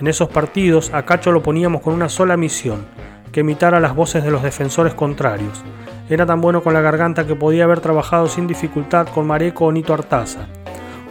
En 0.00 0.08
esos 0.08 0.28
partidos 0.30 0.92
a 0.92 1.04
Cacho 1.04 1.30
lo 1.30 1.44
poníamos 1.44 1.80
con 1.80 1.94
una 1.94 2.08
sola 2.08 2.36
misión, 2.36 2.86
que 3.30 3.42
imitara 3.42 3.78
las 3.78 3.94
voces 3.94 4.24
de 4.24 4.32
los 4.32 4.42
defensores 4.42 4.94
contrarios. 4.94 5.62
Era 6.10 6.26
tan 6.26 6.40
bueno 6.40 6.60
con 6.60 6.74
la 6.74 6.80
garganta 6.80 7.24
que 7.24 7.36
podía 7.36 7.62
haber 7.62 7.78
trabajado 7.78 8.26
sin 8.26 8.48
dificultad 8.48 9.06
con 9.06 9.28
Mareco 9.28 9.66
o 9.66 9.70
Nito 9.70 9.94
Artaza. 9.94 10.48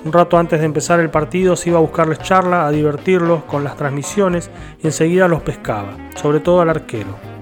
Un 0.04 0.12
rato 0.12 0.38
antes 0.38 0.60
de 0.60 0.66
empezar 0.66 1.00
el 1.00 1.10
partido 1.10 1.56
se 1.56 1.70
iba 1.70 1.78
a 1.78 1.82
buscarles 1.82 2.20
charla, 2.20 2.68
a 2.68 2.72
divertirlos 2.72 3.46
con 3.46 3.64
las 3.64 3.78
transmisiones 3.78 4.52
y 4.84 4.88
enseguida 4.88 5.30
los 5.30 5.42
pescaba, 5.42 5.96
sobre 6.16 6.42
todo 6.42 6.60
al 6.60 6.70
arquero. 6.70 7.35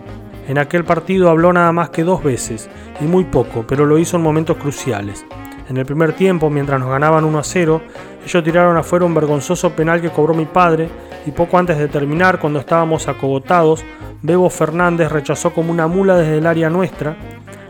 En 0.48 0.58
aquel 0.58 0.84
partido 0.84 1.30
habló 1.30 1.54
nada 1.54 1.72
más 1.72 1.90
que 1.90 2.04
dos 2.04 2.22
veces, 2.22 2.70
y 3.00 3.06
muy 3.06 3.24
poco, 3.24 3.66
pero 3.68 3.86
lo 3.86 3.98
hizo 3.98 4.18
en 4.18 4.24
momentos 4.24 4.58
cruciales. 4.58 5.26
En 5.70 5.78
el 5.78 5.86
primer 5.86 6.14
tiempo, 6.14 6.50
mientras 6.50 6.80
nos 6.80 6.90
ganaban 6.90 7.24
1 7.24 7.40
a 7.40 7.44
0, 7.44 7.82
ellos 8.26 8.44
tiraron 8.44 8.76
afuera 8.76 9.06
un 9.06 9.14
vergonzoso 9.14 9.70
penal 9.72 10.02
que 10.02 10.10
cobró 10.10 10.34
mi 10.34 10.46
padre, 10.46 10.90
y 11.26 11.32
poco 11.32 11.58
antes 11.58 11.78
de 11.78 11.88
terminar, 11.88 12.40
cuando 12.40 12.60
estábamos 12.60 13.08
acogotados, 13.08 13.86
Bebo 14.22 14.50
Fernández 14.50 15.12
rechazó 15.12 15.54
como 15.54 15.72
una 15.72 15.88
mula 15.88 16.18
desde 16.18 16.38
el 16.38 16.48
área 16.48 16.70
nuestra. 16.70 17.16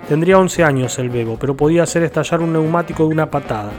Tendría 0.10 0.40
11 0.40 0.64
años 0.64 0.98
el 0.98 1.10
Bebo, 1.10 1.38
pero 1.40 1.56
podía 1.56 1.84
hacer 1.84 2.04
estallar 2.04 2.42
un 2.42 2.54
neumático 2.54 3.04
de 3.04 3.14
una 3.14 3.30
patada. 3.30 3.72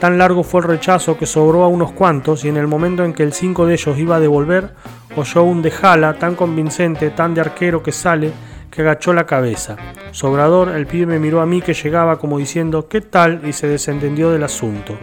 Tan 0.00 0.18
largo 0.18 0.42
fue 0.42 0.60
el 0.60 0.66
rechazo 0.66 1.16
que 1.16 1.26
sobró 1.26 1.62
a 1.62 1.68
unos 1.68 1.92
cuantos 1.92 2.44
y 2.44 2.48
en 2.48 2.56
el 2.56 2.66
momento 2.66 3.04
en 3.04 3.12
que 3.12 3.22
el 3.22 3.32
5 3.32 3.66
de 3.66 3.74
ellos 3.74 3.98
iba 3.98 4.16
a 4.16 4.20
devolver, 4.20 4.74
oyó 5.16 5.42
un 5.42 5.62
de 5.62 5.70
jala 5.70 6.14
tan 6.14 6.34
convincente, 6.34 7.10
tan 7.10 7.34
de 7.34 7.40
arquero 7.40 7.82
que 7.82 7.92
sale, 7.92 8.32
que 8.70 8.82
agachó 8.82 9.12
la 9.12 9.26
cabeza. 9.26 9.76
Sobrador, 10.12 10.70
el 10.70 10.86
pibe 10.86 11.06
me 11.06 11.18
miró 11.18 11.40
a 11.40 11.46
mí 11.46 11.60
que 11.60 11.74
llegaba 11.74 12.18
como 12.18 12.38
diciendo 12.38 12.88
¿qué 12.88 13.00
tal? 13.00 13.42
y 13.46 13.52
se 13.52 13.68
desentendió 13.68 14.30
del 14.30 14.44
asunto. 14.44 14.96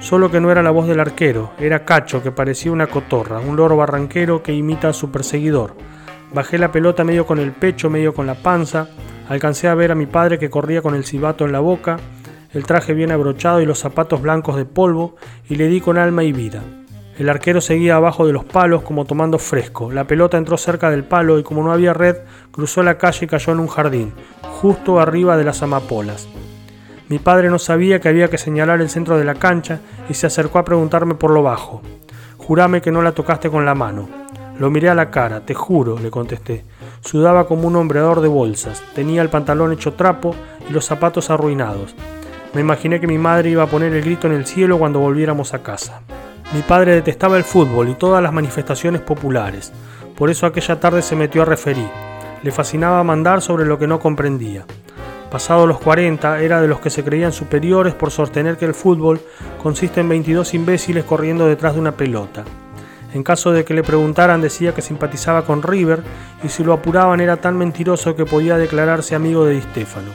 Solo 0.00 0.30
que 0.30 0.40
no 0.40 0.50
era 0.50 0.62
la 0.62 0.70
voz 0.70 0.86
del 0.86 1.00
arquero, 1.00 1.52
era 1.58 1.84
Cacho, 1.84 2.22
que 2.22 2.32
parecía 2.32 2.72
una 2.72 2.86
cotorra, 2.86 3.38
un 3.40 3.56
loro 3.56 3.76
barranquero 3.76 4.42
que 4.42 4.54
imita 4.54 4.88
a 4.88 4.92
su 4.94 5.10
perseguidor. 5.10 5.74
Bajé 6.32 6.56
la 6.56 6.72
pelota 6.72 7.04
medio 7.04 7.26
con 7.26 7.38
el 7.38 7.52
pecho, 7.52 7.90
medio 7.90 8.14
con 8.14 8.26
la 8.26 8.36
panza, 8.36 8.88
alcancé 9.28 9.68
a 9.68 9.74
ver 9.74 9.92
a 9.92 9.94
mi 9.94 10.06
padre 10.06 10.38
que 10.38 10.48
corría 10.48 10.80
con 10.80 10.94
el 10.94 11.04
cibato 11.04 11.44
en 11.44 11.52
la 11.52 11.60
boca, 11.60 11.98
el 12.54 12.64
traje 12.64 12.94
bien 12.94 13.12
abrochado 13.12 13.60
y 13.60 13.66
los 13.66 13.78
zapatos 13.78 14.22
blancos 14.22 14.56
de 14.56 14.64
polvo, 14.64 15.16
y 15.48 15.56
le 15.56 15.66
di 15.66 15.82
con 15.82 15.98
alma 15.98 16.24
y 16.24 16.32
vida. 16.32 16.62
El 17.20 17.28
arquero 17.28 17.60
seguía 17.60 17.96
abajo 17.96 18.26
de 18.26 18.32
los 18.32 18.46
palos 18.46 18.80
como 18.80 19.04
tomando 19.04 19.38
fresco. 19.38 19.92
La 19.92 20.04
pelota 20.04 20.38
entró 20.38 20.56
cerca 20.56 20.88
del 20.88 21.04
palo 21.04 21.38
y 21.38 21.42
como 21.42 21.62
no 21.62 21.70
había 21.70 21.92
red, 21.92 22.16
cruzó 22.50 22.82
la 22.82 22.96
calle 22.96 23.26
y 23.26 23.28
cayó 23.28 23.52
en 23.52 23.60
un 23.60 23.66
jardín, 23.66 24.14
justo 24.40 24.98
arriba 24.98 25.36
de 25.36 25.44
las 25.44 25.62
amapolas. 25.62 26.28
Mi 27.10 27.18
padre 27.18 27.50
no 27.50 27.58
sabía 27.58 28.00
que 28.00 28.08
había 28.08 28.28
que 28.28 28.38
señalar 28.38 28.80
el 28.80 28.88
centro 28.88 29.18
de 29.18 29.26
la 29.26 29.34
cancha 29.34 29.80
y 30.08 30.14
se 30.14 30.28
acercó 30.28 30.58
a 30.58 30.64
preguntarme 30.64 31.14
por 31.14 31.30
lo 31.30 31.42
bajo. 31.42 31.82
Jurame 32.38 32.80
que 32.80 32.90
no 32.90 33.02
la 33.02 33.12
tocaste 33.12 33.50
con 33.50 33.66
la 33.66 33.74
mano. 33.74 34.08
Lo 34.58 34.70
miré 34.70 34.88
a 34.88 34.94
la 34.94 35.10
cara, 35.10 35.44
te 35.44 35.52
juro, 35.52 35.98
le 35.98 36.10
contesté. 36.10 36.64
Sudaba 37.02 37.46
como 37.46 37.68
un 37.68 37.76
hombreador 37.76 38.22
de 38.22 38.28
bolsas, 38.28 38.82
tenía 38.94 39.20
el 39.20 39.28
pantalón 39.28 39.74
hecho 39.74 39.92
trapo 39.92 40.34
y 40.70 40.72
los 40.72 40.86
zapatos 40.86 41.28
arruinados. 41.28 41.94
Me 42.54 42.62
imaginé 42.62 42.98
que 42.98 43.06
mi 43.06 43.18
madre 43.18 43.50
iba 43.50 43.64
a 43.64 43.70
poner 43.70 43.92
el 43.92 44.04
grito 44.04 44.26
en 44.26 44.32
el 44.32 44.46
cielo 44.46 44.78
cuando 44.78 45.00
volviéramos 45.00 45.52
a 45.52 45.62
casa. 45.62 46.00
Mi 46.52 46.62
padre 46.62 46.94
detestaba 46.94 47.36
el 47.36 47.44
fútbol 47.44 47.90
y 47.90 47.94
todas 47.94 48.20
las 48.20 48.32
manifestaciones 48.32 49.00
populares, 49.00 49.72
por 50.16 50.30
eso 50.30 50.46
aquella 50.46 50.80
tarde 50.80 51.00
se 51.00 51.14
metió 51.14 51.42
a 51.42 51.44
referir. 51.44 51.88
Le 52.42 52.50
fascinaba 52.50 53.04
mandar 53.04 53.40
sobre 53.40 53.64
lo 53.64 53.78
que 53.78 53.86
no 53.86 54.00
comprendía. 54.00 54.64
Pasado 55.30 55.64
los 55.64 55.78
40, 55.78 56.40
era 56.40 56.60
de 56.60 56.66
los 56.66 56.80
que 56.80 56.90
se 56.90 57.04
creían 57.04 57.32
superiores 57.32 57.94
por 57.94 58.10
sostener 58.10 58.56
que 58.56 58.64
el 58.64 58.74
fútbol 58.74 59.20
consiste 59.62 60.00
en 60.00 60.08
22 60.08 60.54
imbéciles 60.54 61.04
corriendo 61.04 61.46
detrás 61.46 61.74
de 61.74 61.80
una 61.80 61.92
pelota. 61.92 62.42
En 63.14 63.22
caso 63.22 63.52
de 63.52 63.64
que 63.64 63.74
le 63.74 63.84
preguntaran 63.84 64.40
decía 64.40 64.74
que 64.74 64.82
simpatizaba 64.82 65.44
con 65.44 65.62
River 65.62 66.02
y 66.42 66.48
si 66.48 66.64
lo 66.64 66.72
apuraban 66.72 67.20
era 67.20 67.36
tan 67.36 67.56
mentiroso 67.56 68.16
que 68.16 68.26
podía 68.26 68.56
declararse 68.56 69.14
amigo 69.14 69.44
de 69.44 69.54
Di 69.54 69.62
Stefano. 69.62 70.10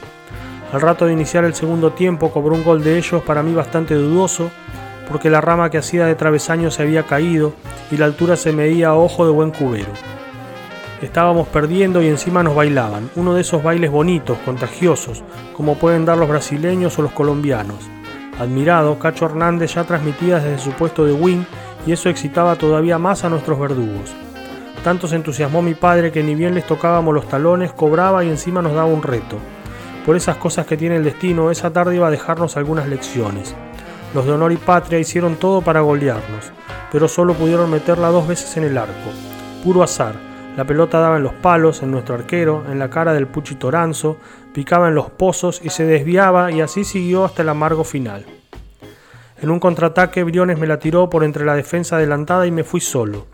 Al 0.74 0.82
rato 0.82 1.06
de 1.06 1.14
iniciar 1.14 1.46
el 1.46 1.56
segundo 1.56 1.94
tiempo 1.94 2.30
cobró 2.32 2.56
un 2.56 2.64
gol 2.66 2.84
de 2.84 2.98
ellos 2.98 3.24
para 3.24 3.42
mí 3.42 3.54
bastante 3.54 3.96
dudoso, 3.96 4.52
porque 5.08 5.30
la 5.30 5.42
rama 5.42 5.70
que 5.70 5.78
hacía 5.78 6.06
de 6.06 6.16
travesaño 6.16 6.72
se 6.72 6.84
había 6.84 7.04
caído 7.04 7.54
y 7.92 7.98
la 7.98 8.06
altura 8.06 8.36
se 8.36 8.52
medía 8.52 8.90
a 8.90 8.96
ojo 8.96 9.26
de 9.26 9.32
buen 9.32 9.52
cubero. 9.52 9.92
Estábamos 11.02 11.48
perdiendo 11.48 12.02
y 12.02 12.08
encima 12.08 12.42
nos 12.42 12.56
bailaban, 12.56 13.10
uno 13.16 13.34
de 13.34 13.42
esos 13.42 13.62
bailes 13.62 13.92
bonitos, 13.92 14.38
contagiosos, 14.46 15.24
como 15.54 15.76
pueden 15.76 16.06
dar 16.06 16.18
los 16.18 16.30
brasileños 16.30 16.98
o 16.98 17.02
los 17.02 17.12
colombianos. 17.12 17.78
Admirado, 18.40 18.98
Cacho 19.00 19.26
Hernández 19.26 19.76
ya 19.76 19.84
transmitía 19.84 20.40
desde 20.40 20.60
su 20.60 20.72
puesto 20.72 21.06
de 21.06 21.14
wing 21.14 21.44
y 21.86 21.92
eso 21.92 22.10
excitaba 22.10 22.56
todavía 22.56 22.98
más 22.98 23.24
a 23.24 23.30
nuestros 23.30 23.60
verdugos. 23.60 24.14
Tanto 24.84 25.08
se 25.08 25.16
entusiasmó 25.16 25.62
mi 25.62 25.74
padre 25.74 26.12
que 26.12 26.24
ni 26.24 26.36
bien 26.36 26.54
les 26.54 26.66
tocábamos 26.66 27.14
los 27.14 27.28
talones, 27.28 27.74
cobraba 27.74 28.24
y 28.24 28.30
encima 28.30 28.62
nos 28.62 28.74
daba 28.74 28.86
un 28.86 29.04
reto. 29.04 29.38
Por 30.06 30.16
esas 30.16 30.38
cosas 30.38 30.66
que 30.66 30.78
tiene 30.78 30.98
el 30.98 31.04
destino, 31.04 31.50
esa 31.50 31.72
tarde 31.72 31.96
iba 31.96 32.08
a 32.08 32.12
dejarnos 32.12 32.58
algunas 32.58 32.88
lecciones. 32.88 33.56
Los 34.16 34.26
de 34.26 34.32
honor 34.32 34.54
y 34.54 34.56
patria 34.56 34.98
hicieron 34.98 35.36
todo 35.36 35.62
para 35.62 35.82
golearnos, 35.82 36.54
pero 36.90 37.10
solo 37.10 37.34
pudieron 37.34 37.70
meterla 37.70 38.08
dos 38.08 38.26
veces 38.26 38.56
en 38.56 38.64
el 38.64 38.78
arco. 38.78 39.12
Puro 39.62 39.84
azar. 39.84 40.16
La 40.56 40.64
pelota 40.64 41.02
daba 41.02 41.18
en 41.18 41.24
los 41.24 41.34
palos, 41.34 41.84
en 41.84 41.92
nuestro 41.92 42.16
arquero, 42.16 42.64
en 42.72 42.80
la 42.80 42.90
cara 42.90 43.14
del 43.14 43.28
Puchi 43.28 43.56
Toranzo, 43.56 44.16
picaba 44.54 44.88
en 44.88 44.96
los 44.96 45.10
pozos 45.10 45.60
y 45.62 45.70
se 45.70 45.84
desviaba 45.84 46.50
y 46.50 46.62
así 46.62 46.86
siguió 46.86 47.26
hasta 47.26 47.42
el 47.42 47.50
amargo 47.50 47.84
final. 47.84 48.26
En 49.42 49.50
un 49.50 49.60
contraataque 49.60 50.24
Briones 50.24 50.58
me 50.58 50.68
la 50.68 50.80
tiró 50.80 51.10
por 51.10 51.24
entre 51.24 51.46
la 51.46 51.56
defensa 51.56 51.98
adelantada 51.98 52.48
y 52.48 52.52
me 52.52 52.64
fui 52.64 52.80
solo. 52.80 53.28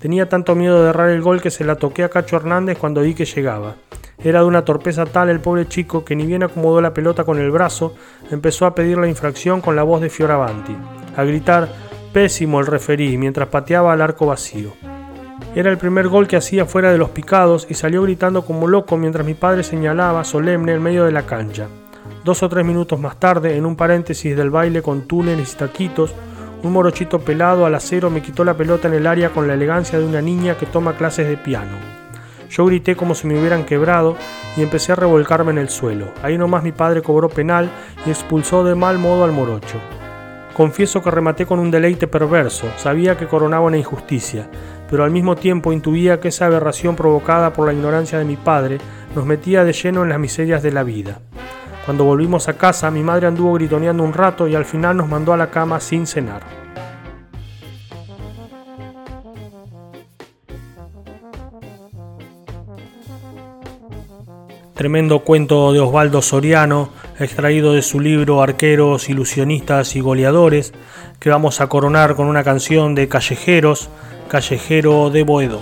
Tenía 0.00 0.28
tanto 0.28 0.54
miedo 0.54 0.82
de 0.82 0.90
errar 0.90 1.10
el 1.10 1.22
gol 1.22 1.40
que 1.40 1.50
se 1.50 1.64
la 1.64 1.76
toqué 1.76 2.04
a 2.04 2.08
Cacho 2.08 2.36
Hernández 2.36 2.76
cuando 2.76 3.02
vi 3.02 3.14
que 3.14 3.24
llegaba. 3.24 3.76
Era 4.22 4.40
de 4.40 4.46
una 4.46 4.64
torpeza 4.64 5.06
tal 5.06 5.28
el 5.28 5.40
pobre 5.40 5.68
chico 5.68 6.04
que 6.04 6.16
ni 6.16 6.26
bien 6.26 6.42
acomodó 6.42 6.80
la 6.80 6.92
pelota 6.92 7.24
con 7.24 7.38
el 7.38 7.50
brazo, 7.50 7.94
empezó 8.30 8.66
a 8.66 8.74
pedir 8.74 8.98
la 8.98 9.08
infracción 9.08 9.60
con 9.60 9.76
la 9.76 9.82
voz 9.82 10.00
de 10.00 10.10
Fioravanti, 10.10 10.76
a 11.16 11.24
gritar 11.24 11.68
pésimo 12.12 12.60
el 12.60 12.66
referí 12.66 13.16
mientras 13.16 13.48
pateaba 13.48 13.92
al 13.92 14.02
arco 14.02 14.26
vacío. 14.26 14.72
Era 15.54 15.70
el 15.70 15.78
primer 15.78 16.08
gol 16.08 16.26
que 16.26 16.36
hacía 16.36 16.66
fuera 16.66 16.90
de 16.90 16.98
los 16.98 17.10
picados 17.10 17.66
y 17.70 17.74
salió 17.74 18.02
gritando 18.02 18.44
como 18.44 18.66
loco 18.66 18.96
mientras 18.96 19.26
mi 19.26 19.34
padre 19.34 19.62
señalaba 19.62 20.24
solemne 20.24 20.72
en 20.72 20.82
medio 20.82 21.04
de 21.04 21.12
la 21.12 21.26
cancha. 21.26 21.68
Dos 22.24 22.42
o 22.42 22.48
tres 22.48 22.64
minutos 22.64 22.98
más 22.98 23.18
tarde, 23.20 23.56
en 23.56 23.66
un 23.66 23.76
paréntesis 23.76 24.36
del 24.36 24.50
baile 24.50 24.82
con 24.82 25.02
túneles 25.02 25.52
y 25.52 25.56
taquitos, 25.56 26.14
un 26.62 26.72
morochito 26.72 27.18
pelado 27.20 27.66
al 27.66 27.74
acero 27.74 28.08
me 28.08 28.22
quitó 28.22 28.44
la 28.44 28.56
pelota 28.56 28.88
en 28.88 28.94
el 28.94 29.06
área 29.06 29.30
con 29.30 29.46
la 29.46 29.54
elegancia 29.54 29.98
de 29.98 30.06
una 30.06 30.22
niña 30.22 30.56
que 30.56 30.64
toma 30.64 30.96
clases 30.96 31.28
de 31.28 31.36
piano. 31.36 31.76
Yo 32.48 32.64
grité 32.66 32.96
como 32.96 33.14
si 33.14 33.26
me 33.26 33.38
hubieran 33.38 33.64
quebrado 33.64 34.16
y 34.56 34.62
empecé 34.62 34.92
a 34.92 34.96
revolcarme 34.96 35.50
en 35.50 35.58
el 35.58 35.68
suelo. 35.68 36.12
Ahí 36.22 36.38
nomás 36.38 36.62
mi 36.62 36.72
padre 36.72 37.02
cobró 37.02 37.28
penal 37.28 37.68
y 38.06 38.10
expulsó 38.10 38.64
de 38.64 38.74
mal 38.74 38.98
modo 38.98 39.24
al 39.24 39.32
morocho. 39.32 39.78
Confieso 40.54 41.02
que 41.02 41.10
rematé 41.10 41.46
con 41.46 41.58
un 41.58 41.70
deleite 41.70 42.06
perverso, 42.06 42.68
sabía 42.76 43.16
que 43.18 43.26
coronaba 43.26 43.66
una 43.66 43.76
injusticia, 43.76 44.48
pero 44.88 45.02
al 45.02 45.10
mismo 45.10 45.34
tiempo 45.34 45.72
intuía 45.72 46.20
que 46.20 46.28
esa 46.28 46.46
aberración 46.46 46.94
provocada 46.94 47.52
por 47.52 47.66
la 47.66 47.72
ignorancia 47.72 48.18
de 48.18 48.24
mi 48.24 48.36
padre 48.36 48.78
nos 49.16 49.26
metía 49.26 49.64
de 49.64 49.72
lleno 49.72 50.04
en 50.04 50.10
las 50.10 50.20
miserias 50.20 50.62
de 50.62 50.70
la 50.70 50.84
vida. 50.84 51.20
Cuando 51.84 52.04
volvimos 52.04 52.48
a 52.48 52.54
casa, 52.54 52.90
mi 52.90 53.02
madre 53.02 53.26
anduvo 53.26 53.52
gritoneando 53.52 54.02
un 54.02 54.14
rato 54.14 54.48
y 54.48 54.54
al 54.54 54.64
final 54.64 54.96
nos 54.96 55.08
mandó 55.08 55.34
a 55.34 55.36
la 55.36 55.50
cama 55.50 55.80
sin 55.80 56.06
cenar. 56.06 56.42
Tremendo 64.74 65.20
cuento 65.20 65.72
de 65.72 65.80
Osvaldo 65.80 66.20
Soriano, 66.20 66.88
extraído 67.18 67.74
de 67.74 67.82
su 67.82 68.00
libro 68.00 68.42
Arqueros, 68.42 69.08
Ilusionistas 69.08 69.94
y 69.94 70.00
Goleadores, 70.00 70.72
que 71.20 71.30
vamos 71.30 71.60
a 71.60 71.68
coronar 71.68 72.16
con 72.16 72.26
una 72.26 72.44
canción 72.44 72.94
de 72.94 73.08
Callejeros, 73.08 73.88
Callejero 74.28 75.10
de 75.10 75.22
Boedo. 75.22 75.60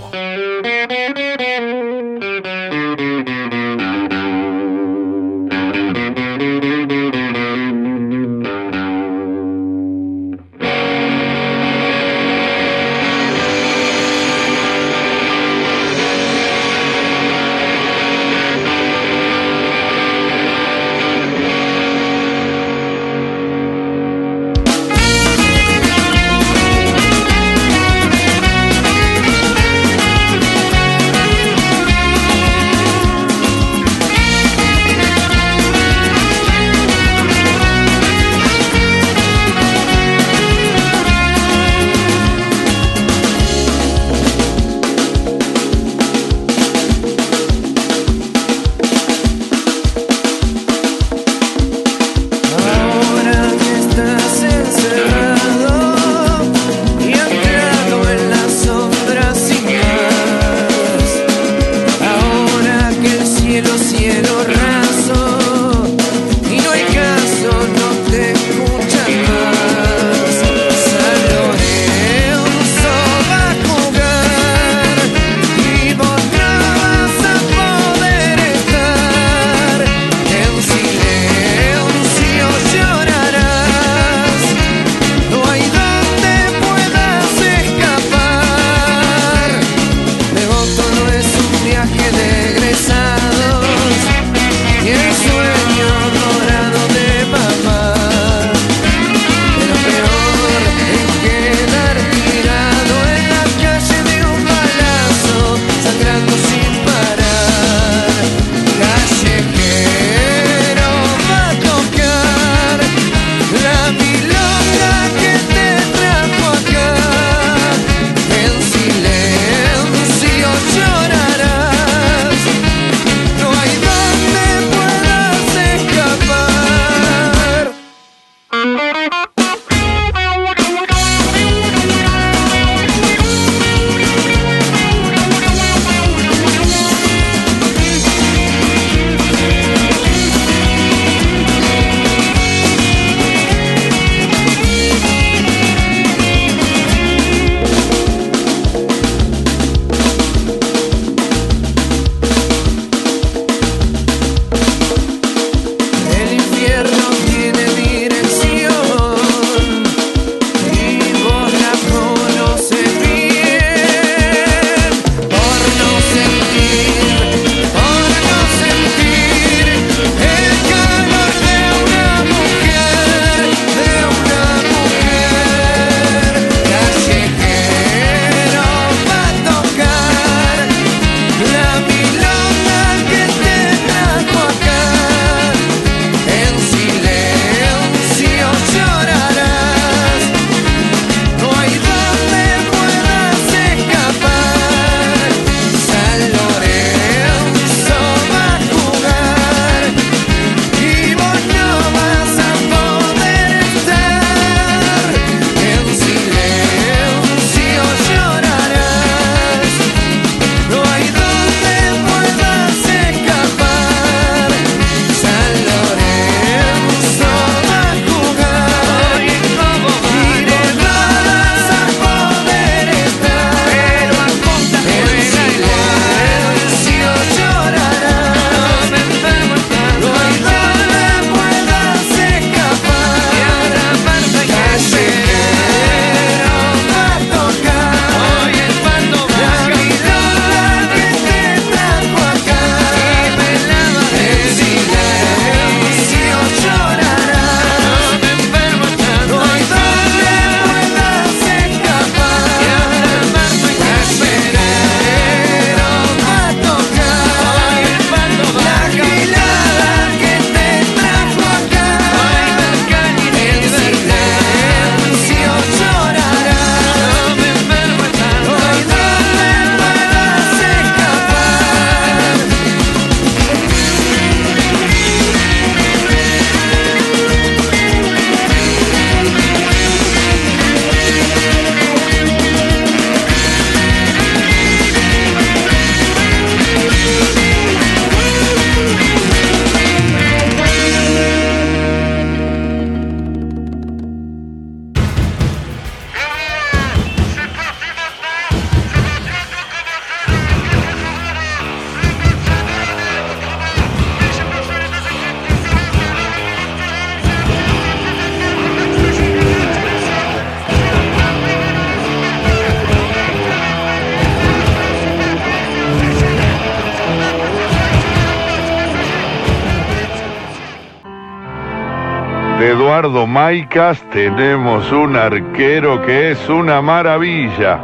Eduardo 322.93 323.25
Maicas, 323.25 324.03
tenemos 324.11 324.91
un 324.91 325.15
arquero 325.15 325.99
que 326.03 326.29
es 326.29 326.47
una 326.47 326.79
maravilla. 326.79 327.79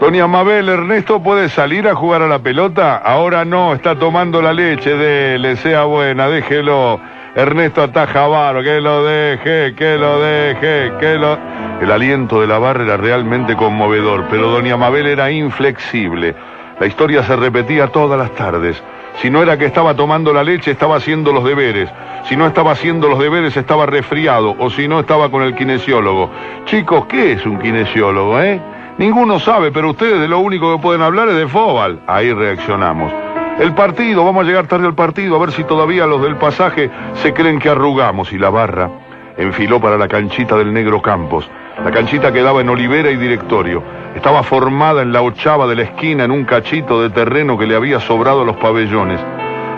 Doña 0.00 0.26
Mabel, 0.26 0.68
¿Ernesto 0.68 1.22
puede 1.22 1.48
salir 1.48 1.86
a 1.86 1.94
jugar 1.94 2.22
a 2.22 2.26
la 2.26 2.40
pelota? 2.40 2.96
Ahora 2.96 3.44
no, 3.44 3.72
está 3.74 3.96
tomando 3.96 4.42
la 4.42 4.52
leche, 4.52 4.96
dele, 4.96 5.54
sea 5.54 5.84
buena, 5.84 6.26
déjelo. 6.26 6.98
Ernesto 7.36 7.84
ataja 7.84 8.24
a 8.24 8.26
Varo, 8.26 8.64
que 8.64 8.80
lo 8.80 9.04
deje, 9.04 9.72
que 9.76 9.96
lo 9.96 10.18
deje, 10.18 10.92
que 10.98 11.14
lo... 11.14 11.38
El 11.80 11.92
aliento 11.92 12.40
de 12.40 12.48
la 12.48 12.58
barra 12.58 12.82
era 12.82 12.96
realmente 12.96 13.54
conmovedor, 13.54 14.24
pero 14.28 14.50
doña 14.50 14.76
Mabel 14.76 15.06
era 15.06 15.30
inflexible. 15.30 16.34
La 16.80 16.86
historia 16.86 17.22
se 17.24 17.34
repetía 17.34 17.88
todas 17.88 18.18
las 18.18 18.32
tardes. 18.34 18.80
Si 19.20 19.30
no 19.30 19.42
era 19.42 19.58
que 19.58 19.64
estaba 19.64 19.94
tomando 19.94 20.32
la 20.32 20.44
leche, 20.44 20.70
estaba 20.70 20.96
haciendo 20.96 21.32
los 21.32 21.42
deberes. 21.42 21.90
Si 22.28 22.36
no 22.36 22.46
estaba 22.46 22.72
haciendo 22.72 23.08
los 23.08 23.18
deberes, 23.18 23.56
estaba 23.56 23.84
resfriado. 23.86 24.54
O 24.60 24.70
si 24.70 24.86
no, 24.86 25.00
estaba 25.00 25.28
con 25.28 25.42
el 25.42 25.56
kinesiólogo. 25.56 26.30
Chicos, 26.66 27.06
¿qué 27.06 27.32
es 27.32 27.44
un 27.44 27.58
kinesiólogo, 27.58 28.40
eh? 28.40 28.60
Ninguno 28.98 29.40
sabe, 29.40 29.72
pero 29.72 29.90
ustedes 29.90 30.20
de 30.20 30.28
lo 30.28 30.38
único 30.38 30.76
que 30.76 30.82
pueden 30.82 31.02
hablar 31.02 31.28
es 31.28 31.36
de 31.36 31.48
Fobal. 31.48 32.00
Ahí 32.06 32.32
reaccionamos. 32.32 33.12
El 33.58 33.74
partido, 33.74 34.24
vamos 34.24 34.44
a 34.44 34.46
llegar 34.46 34.68
tarde 34.68 34.86
al 34.86 34.94
partido, 34.94 35.34
a 35.34 35.40
ver 35.40 35.50
si 35.50 35.64
todavía 35.64 36.06
los 36.06 36.22
del 36.22 36.36
pasaje 36.36 36.90
se 37.14 37.32
creen 37.32 37.58
que 37.58 37.70
arrugamos. 37.70 38.32
Y 38.32 38.38
la 38.38 38.50
barra 38.50 38.88
enfiló 39.36 39.80
para 39.80 39.98
la 39.98 40.06
canchita 40.06 40.56
del 40.56 40.72
Negro 40.72 41.02
Campos. 41.02 41.50
La 41.84 41.92
canchita 41.92 42.32
quedaba 42.32 42.60
en 42.60 42.68
Olivera 42.68 43.10
y 43.10 43.16
Directorio. 43.16 43.82
Estaba 44.14 44.42
formada 44.42 45.00
en 45.00 45.12
la 45.12 45.22
ochava 45.22 45.66
de 45.68 45.76
la 45.76 45.82
esquina 45.82 46.24
en 46.24 46.32
un 46.32 46.44
cachito 46.44 47.00
de 47.00 47.10
terreno 47.10 47.56
que 47.56 47.68
le 47.68 47.76
había 47.76 48.00
sobrado 48.00 48.42
a 48.42 48.44
los 48.44 48.56
pabellones. 48.56 49.20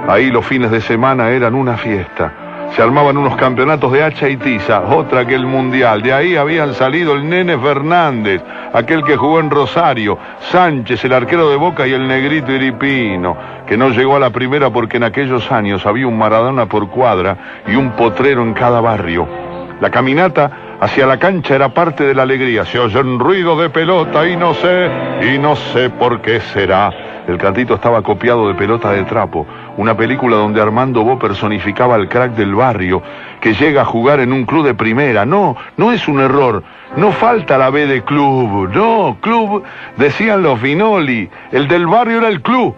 Ahí 0.08 0.30
los 0.30 0.46
fines 0.46 0.70
de 0.70 0.80
semana 0.80 1.30
eran 1.30 1.54
una 1.54 1.76
fiesta. 1.76 2.32
Se 2.74 2.82
armaban 2.82 3.18
unos 3.18 3.36
campeonatos 3.36 3.92
de 3.92 4.02
hacha 4.02 4.28
y 4.28 4.38
tiza, 4.38 4.80
otra 4.80 5.26
que 5.26 5.34
el 5.34 5.44
mundial. 5.44 6.00
De 6.00 6.12
ahí 6.12 6.36
habían 6.36 6.72
salido 6.72 7.14
el 7.14 7.28
nene 7.28 7.58
Fernández, 7.58 8.42
aquel 8.72 9.04
que 9.04 9.16
jugó 9.16 9.38
en 9.40 9.50
Rosario, 9.50 10.16
Sánchez, 10.50 11.04
el 11.04 11.12
arquero 11.12 11.50
de 11.50 11.56
Boca 11.56 11.86
y 11.86 11.92
el 11.92 12.08
negrito 12.08 12.50
Iripino, 12.50 13.36
que 13.66 13.76
no 13.76 13.90
llegó 13.90 14.16
a 14.16 14.20
la 14.20 14.30
primera 14.30 14.70
porque 14.70 14.96
en 14.96 15.04
aquellos 15.04 15.52
años 15.52 15.84
había 15.84 16.06
un 16.06 16.16
Maradona 16.16 16.64
por 16.66 16.88
cuadra 16.88 17.62
y 17.66 17.74
un 17.74 17.90
potrero 17.90 18.42
en 18.42 18.54
cada 18.54 18.80
barrio. 18.80 19.49
La 19.80 19.90
caminata 19.90 20.78
hacia 20.78 21.06
la 21.06 21.18
cancha 21.18 21.54
era 21.54 21.70
parte 21.70 22.04
de 22.04 22.14
la 22.14 22.22
alegría. 22.22 22.66
Se 22.66 22.78
oyen 22.78 23.18
ruidos 23.18 23.58
de 23.60 23.70
pelota 23.70 24.28
y 24.28 24.36
no 24.36 24.52
sé, 24.52 24.90
y 25.22 25.38
no 25.38 25.56
sé 25.56 25.88
por 25.88 26.20
qué 26.20 26.40
será. 26.40 26.90
El 27.26 27.38
cantito 27.38 27.74
estaba 27.74 28.02
copiado 28.02 28.48
de 28.48 28.54
pelota 28.54 28.92
de 28.92 29.04
trapo, 29.04 29.46
una 29.78 29.96
película 29.96 30.36
donde 30.36 30.60
Armando 30.60 31.02
Bo 31.02 31.18
personificaba 31.18 31.94
al 31.94 32.08
crack 32.08 32.32
del 32.32 32.54
barrio, 32.54 33.02
que 33.40 33.54
llega 33.54 33.82
a 33.82 33.84
jugar 33.86 34.20
en 34.20 34.32
un 34.32 34.44
club 34.44 34.66
de 34.66 34.74
primera. 34.74 35.24
No, 35.24 35.56
no 35.78 35.92
es 35.92 36.06
un 36.08 36.20
error. 36.20 36.62
No 36.96 37.12
falta 37.12 37.56
la 37.56 37.70
B 37.70 37.86
de 37.86 38.02
club. 38.02 38.68
No, 38.74 39.16
club, 39.20 39.62
decían 39.96 40.42
los 40.42 40.60
Vinoli. 40.60 41.30
El 41.52 41.68
del 41.68 41.86
barrio 41.86 42.18
era 42.18 42.28
el 42.28 42.42
club. 42.42 42.74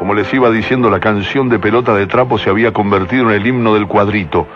Como 0.00 0.14
les 0.14 0.32
iba 0.34 0.50
diciendo, 0.50 0.90
la 0.90 1.00
canción 1.00 1.48
de 1.48 1.58
pelota 1.58 1.94
de 1.94 2.06
trapo 2.06 2.38
se 2.38 2.50
había 2.50 2.72
convertido 2.72 3.30
en 3.30 3.36
el 3.36 3.46
himno 3.46 3.74
del 3.74 3.86
cuadrito. 3.86 4.46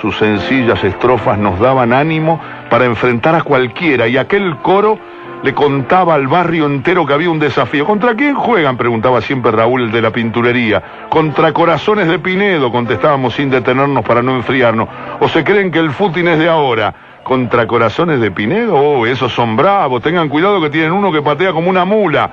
Sus 0.00 0.16
sencillas 0.16 0.82
estrofas 0.82 1.38
nos 1.38 1.58
daban 1.60 1.92
ánimo 1.92 2.40
para 2.70 2.86
enfrentar 2.86 3.34
a 3.34 3.42
cualquiera 3.42 4.08
y 4.08 4.16
aquel 4.16 4.56
coro 4.58 4.98
le 5.42 5.54
contaba 5.54 6.14
al 6.14 6.28
barrio 6.28 6.66
entero 6.66 7.04
que 7.04 7.14
había 7.14 7.30
un 7.30 7.38
desafío. 7.38 7.84
¿Contra 7.84 8.14
quién 8.14 8.34
juegan? 8.34 8.76
preguntaba 8.76 9.20
siempre 9.20 9.50
Raúl 9.50 9.90
de 9.90 10.00
la 10.00 10.10
pinturería. 10.10 10.82
Contra 11.08 11.52
Corazones 11.52 12.06
de 12.08 12.18
Pinedo, 12.18 12.70
contestábamos 12.70 13.34
sin 13.34 13.50
detenernos 13.50 14.04
para 14.04 14.22
no 14.22 14.36
enfriarnos. 14.36 14.88
¿O 15.20 15.28
se 15.28 15.42
creen 15.42 15.70
que 15.70 15.80
el 15.80 15.90
fútin 15.90 16.28
es 16.28 16.38
de 16.38 16.48
ahora? 16.48 16.94
¿Contra 17.24 17.66
Corazones 17.66 18.20
de 18.20 18.30
Pinedo? 18.30 18.76
Oh, 18.76 19.06
esos 19.06 19.32
son 19.32 19.56
bravos. 19.56 20.02
Tengan 20.02 20.28
cuidado 20.28 20.60
que 20.60 20.70
tienen 20.70 20.92
uno 20.92 21.10
que 21.10 21.22
patea 21.22 21.52
como 21.52 21.68
una 21.70 21.84
mula. 21.84 22.30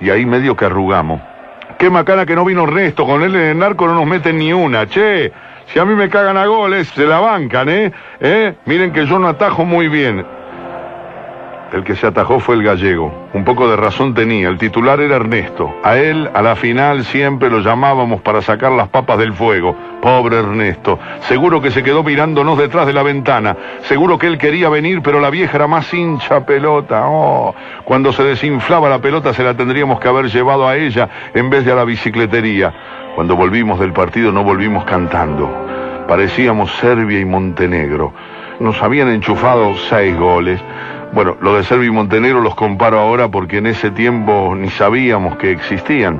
Y 0.00 0.10
ahí 0.10 0.26
medio 0.26 0.54
que 0.54 0.66
arrugamos. 0.66 1.20
Qué 1.78 1.88
macana 1.88 2.26
que 2.26 2.34
no 2.34 2.44
vino 2.44 2.64
Ernesto. 2.64 3.06
Con 3.06 3.22
él 3.22 3.34
en 3.36 3.42
el 3.42 3.58
narco 3.58 3.86
no 3.86 3.94
nos 3.94 4.06
meten 4.06 4.36
ni 4.38 4.52
una. 4.52 4.86
Che, 4.86 5.32
si 5.72 5.78
a 5.78 5.84
mí 5.84 5.94
me 5.94 6.08
cagan 6.08 6.36
a 6.36 6.46
goles, 6.46 6.88
se 6.88 7.06
la 7.06 7.20
bancan, 7.20 7.68
¿eh? 7.68 7.92
¿eh? 8.20 8.54
Miren 8.66 8.92
que 8.92 9.06
yo 9.06 9.18
no 9.18 9.28
atajo 9.28 9.64
muy 9.64 9.88
bien. 9.88 10.24
El 11.72 11.84
que 11.84 11.94
se 11.94 12.04
atajó 12.04 12.40
fue 12.40 12.56
el 12.56 12.64
gallego. 12.64 13.28
Un 13.32 13.44
poco 13.44 13.68
de 13.68 13.76
razón 13.76 14.12
tenía. 14.12 14.48
El 14.48 14.58
titular 14.58 15.00
era 15.00 15.16
Ernesto. 15.16 15.72
A 15.84 15.96
él, 15.96 16.28
a 16.34 16.42
la 16.42 16.56
final, 16.56 17.04
siempre 17.04 17.48
lo 17.48 17.60
llamábamos 17.60 18.20
para 18.22 18.42
sacar 18.42 18.72
las 18.72 18.88
papas 18.88 19.18
del 19.18 19.32
fuego. 19.32 19.76
Pobre 20.02 20.38
Ernesto. 20.38 20.98
Seguro 21.20 21.60
que 21.60 21.70
se 21.70 21.84
quedó 21.84 22.02
mirándonos 22.02 22.58
detrás 22.58 22.88
de 22.88 22.92
la 22.92 23.04
ventana. 23.04 23.56
Seguro 23.82 24.18
que 24.18 24.26
él 24.26 24.36
quería 24.36 24.68
venir, 24.68 25.00
pero 25.00 25.20
la 25.20 25.30
vieja 25.30 25.58
era 25.58 25.68
más 25.68 25.94
hincha 25.94 26.44
pelota. 26.44 27.04
Oh, 27.06 27.54
cuando 27.84 28.12
se 28.12 28.24
desinflaba 28.24 28.88
la 28.88 28.98
pelota 29.00 29.32
se 29.32 29.44
la 29.44 29.56
tendríamos 29.56 30.00
que 30.00 30.08
haber 30.08 30.28
llevado 30.28 30.66
a 30.66 30.76
ella 30.76 31.08
en 31.34 31.50
vez 31.50 31.64
de 31.64 31.70
a 31.70 31.76
la 31.76 31.84
bicicletería. 31.84 32.74
Cuando 33.20 33.36
volvimos 33.36 33.78
del 33.78 33.92
partido 33.92 34.32
no 34.32 34.42
volvimos 34.42 34.84
cantando. 34.84 35.46
Parecíamos 36.08 36.72
Serbia 36.76 37.20
y 37.20 37.26
Montenegro. 37.26 38.14
Nos 38.60 38.82
habían 38.82 39.10
enchufado 39.10 39.76
seis 39.90 40.16
goles. 40.16 40.58
Bueno, 41.12 41.36
lo 41.42 41.54
de 41.54 41.64
Serbia 41.64 41.88
y 41.88 41.90
Montenegro 41.90 42.40
los 42.40 42.54
comparo 42.54 42.98
ahora 42.98 43.28
porque 43.28 43.58
en 43.58 43.66
ese 43.66 43.90
tiempo 43.90 44.54
ni 44.56 44.70
sabíamos 44.70 45.36
que 45.36 45.50
existían. 45.50 46.18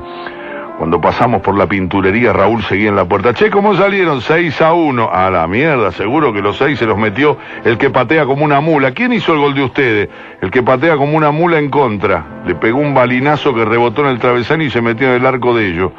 Cuando 0.77 1.01
pasamos 1.01 1.41
por 1.41 1.57
la 1.57 1.65
pinturería, 1.65 2.33
Raúl 2.33 2.61
seguía 2.61 2.89
en 2.89 2.95
la 2.95 3.05
puerta. 3.05 3.33
Che, 3.33 3.49
¿cómo 3.49 3.75
salieron? 3.75 4.21
6 4.21 4.61
a 4.61 4.73
1. 4.73 5.09
A 5.11 5.31
la 5.31 5.47
mierda, 5.47 5.91
seguro 5.91 6.31
que 6.31 6.43
los 6.43 6.55
seis 6.57 6.77
se 6.77 6.85
los 6.85 6.99
metió 6.99 7.35
el 7.65 7.79
que 7.79 7.89
patea 7.89 8.27
como 8.27 8.45
una 8.45 8.61
mula. 8.61 8.91
¿Quién 8.91 9.11
hizo 9.11 9.33
el 9.33 9.39
gol 9.39 9.55
de 9.55 9.63
ustedes? 9.63 10.09
El 10.39 10.51
que 10.51 10.61
patea 10.61 10.97
como 10.97 11.17
una 11.17 11.31
mula 11.31 11.57
en 11.57 11.71
contra. 11.71 12.43
Le 12.45 12.53
pegó 12.53 12.77
un 12.77 12.93
balinazo 12.93 13.55
que 13.55 13.65
rebotó 13.65 14.01
en 14.01 14.09
el 14.09 14.19
travesaño 14.19 14.65
y 14.65 14.69
se 14.69 14.83
metió 14.83 15.07
en 15.07 15.15
el 15.15 15.25
arco 15.25 15.55
de 15.55 15.67
ellos. 15.67 15.91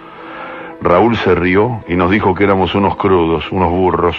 Raúl 0.83 1.17
se 1.17 1.35
rió 1.35 1.85
y 1.87 1.95
nos 1.95 2.11
dijo 2.11 2.35
que 2.35 2.45
éramos 2.45 2.75
unos 2.75 2.97
crudos, 2.97 3.51
unos 3.53 3.71
burros. 3.71 4.17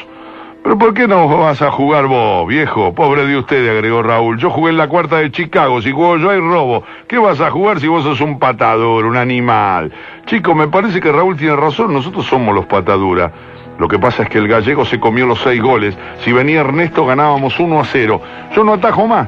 ¿Pero 0.64 0.78
por 0.78 0.94
qué 0.94 1.10
no 1.10 1.28
vas 1.40 1.62
a 1.62 1.72
jugar 1.72 2.08
vos, 2.08 2.48
viejo? 2.48 2.94
Pobre 2.94 3.26
de 3.26 3.38
usted, 3.38 3.70
agregó 3.70 4.02
Raúl. 4.02 4.38
Yo 4.38 4.50
jugué 4.50 4.72
en 4.72 4.78
la 4.78 4.88
cuarta 4.88 5.18
de 5.18 5.30
Chicago. 5.30 5.82
Si 5.82 5.92
juego 5.92 6.16
yo 6.16 6.30
hay 6.30 6.40
robo. 6.40 6.86
¿Qué 7.06 7.18
vas 7.18 7.42
a 7.42 7.52
jugar 7.52 7.82
si 7.82 7.88
vos 7.88 8.06
sos 8.06 8.22
un 8.22 8.40
patador, 8.40 9.04
un 9.04 9.18
animal? 9.18 9.92
Chico, 10.26 10.56
me 10.56 10.70
parece 10.70 11.02
que 11.02 11.12
Raúl 11.12 11.36
tiene 11.36 11.58
razón. 11.58 11.92
Nosotros 11.92 12.26
somos 12.28 12.56
los 12.56 12.66
pataduras. 12.66 13.34
Lo 13.78 13.90
que 13.90 14.00
pasa 14.00 14.24
es 14.24 14.30
que 14.30 14.38
el 14.38 14.48
gallego 14.48 14.86
se 14.86 15.02
comió 15.02 15.26
los 15.26 15.42
seis 15.42 15.62
goles. 15.62 15.98
Si 16.24 16.32
venía 16.32 16.62
Ernesto 16.62 17.06
ganábamos 17.06 17.60
uno 17.60 17.82
a 17.82 17.84
cero. 17.84 18.22
Yo 18.56 18.64
no 18.64 18.74
atajo 18.74 19.06
más. 19.06 19.28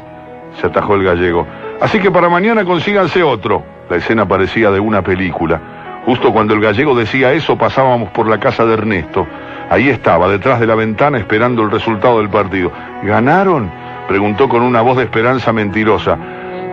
Se 0.62 0.68
atajó 0.68 0.96
el 0.96 1.04
gallego. 1.04 1.46
Así 1.82 2.00
que 2.00 2.12
para 2.12 2.30
mañana 2.30 2.64
consíganse 2.64 3.22
otro. 3.24 3.62
La 3.90 3.98
escena 3.98 4.26
parecía 4.26 4.72
de 4.72 4.80
una 4.80 5.02
película. 5.02 5.85
Justo 6.06 6.32
cuando 6.32 6.54
el 6.54 6.62
gallego 6.62 6.96
decía 6.96 7.34
eso 7.34 7.58
pasábamos 7.58 8.12
por 8.12 8.28
la 8.28 8.40
casa 8.40 8.66
de 8.66 8.74
Ernesto. 8.74 9.28
Ahí 9.70 9.90
estaba, 9.90 10.28
detrás 10.28 10.60
de 10.60 10.68
la 10.68 10.76
ventana, 10.76 11.18
esperando 11.18 11.64
el 11.64 11.72
resultado 11.72 12.20
del 12.20 12.30
partido. 12.30 12.72
¿Ganaron? 13.04 13.72
Preguntó 14.08 14.48
con 14.48 14.62
una 14.62 14.82
voz 14.82 14.98
de 14.98 15.04
esperanza 15.04 15.52
mentirosa. 15.52 16.18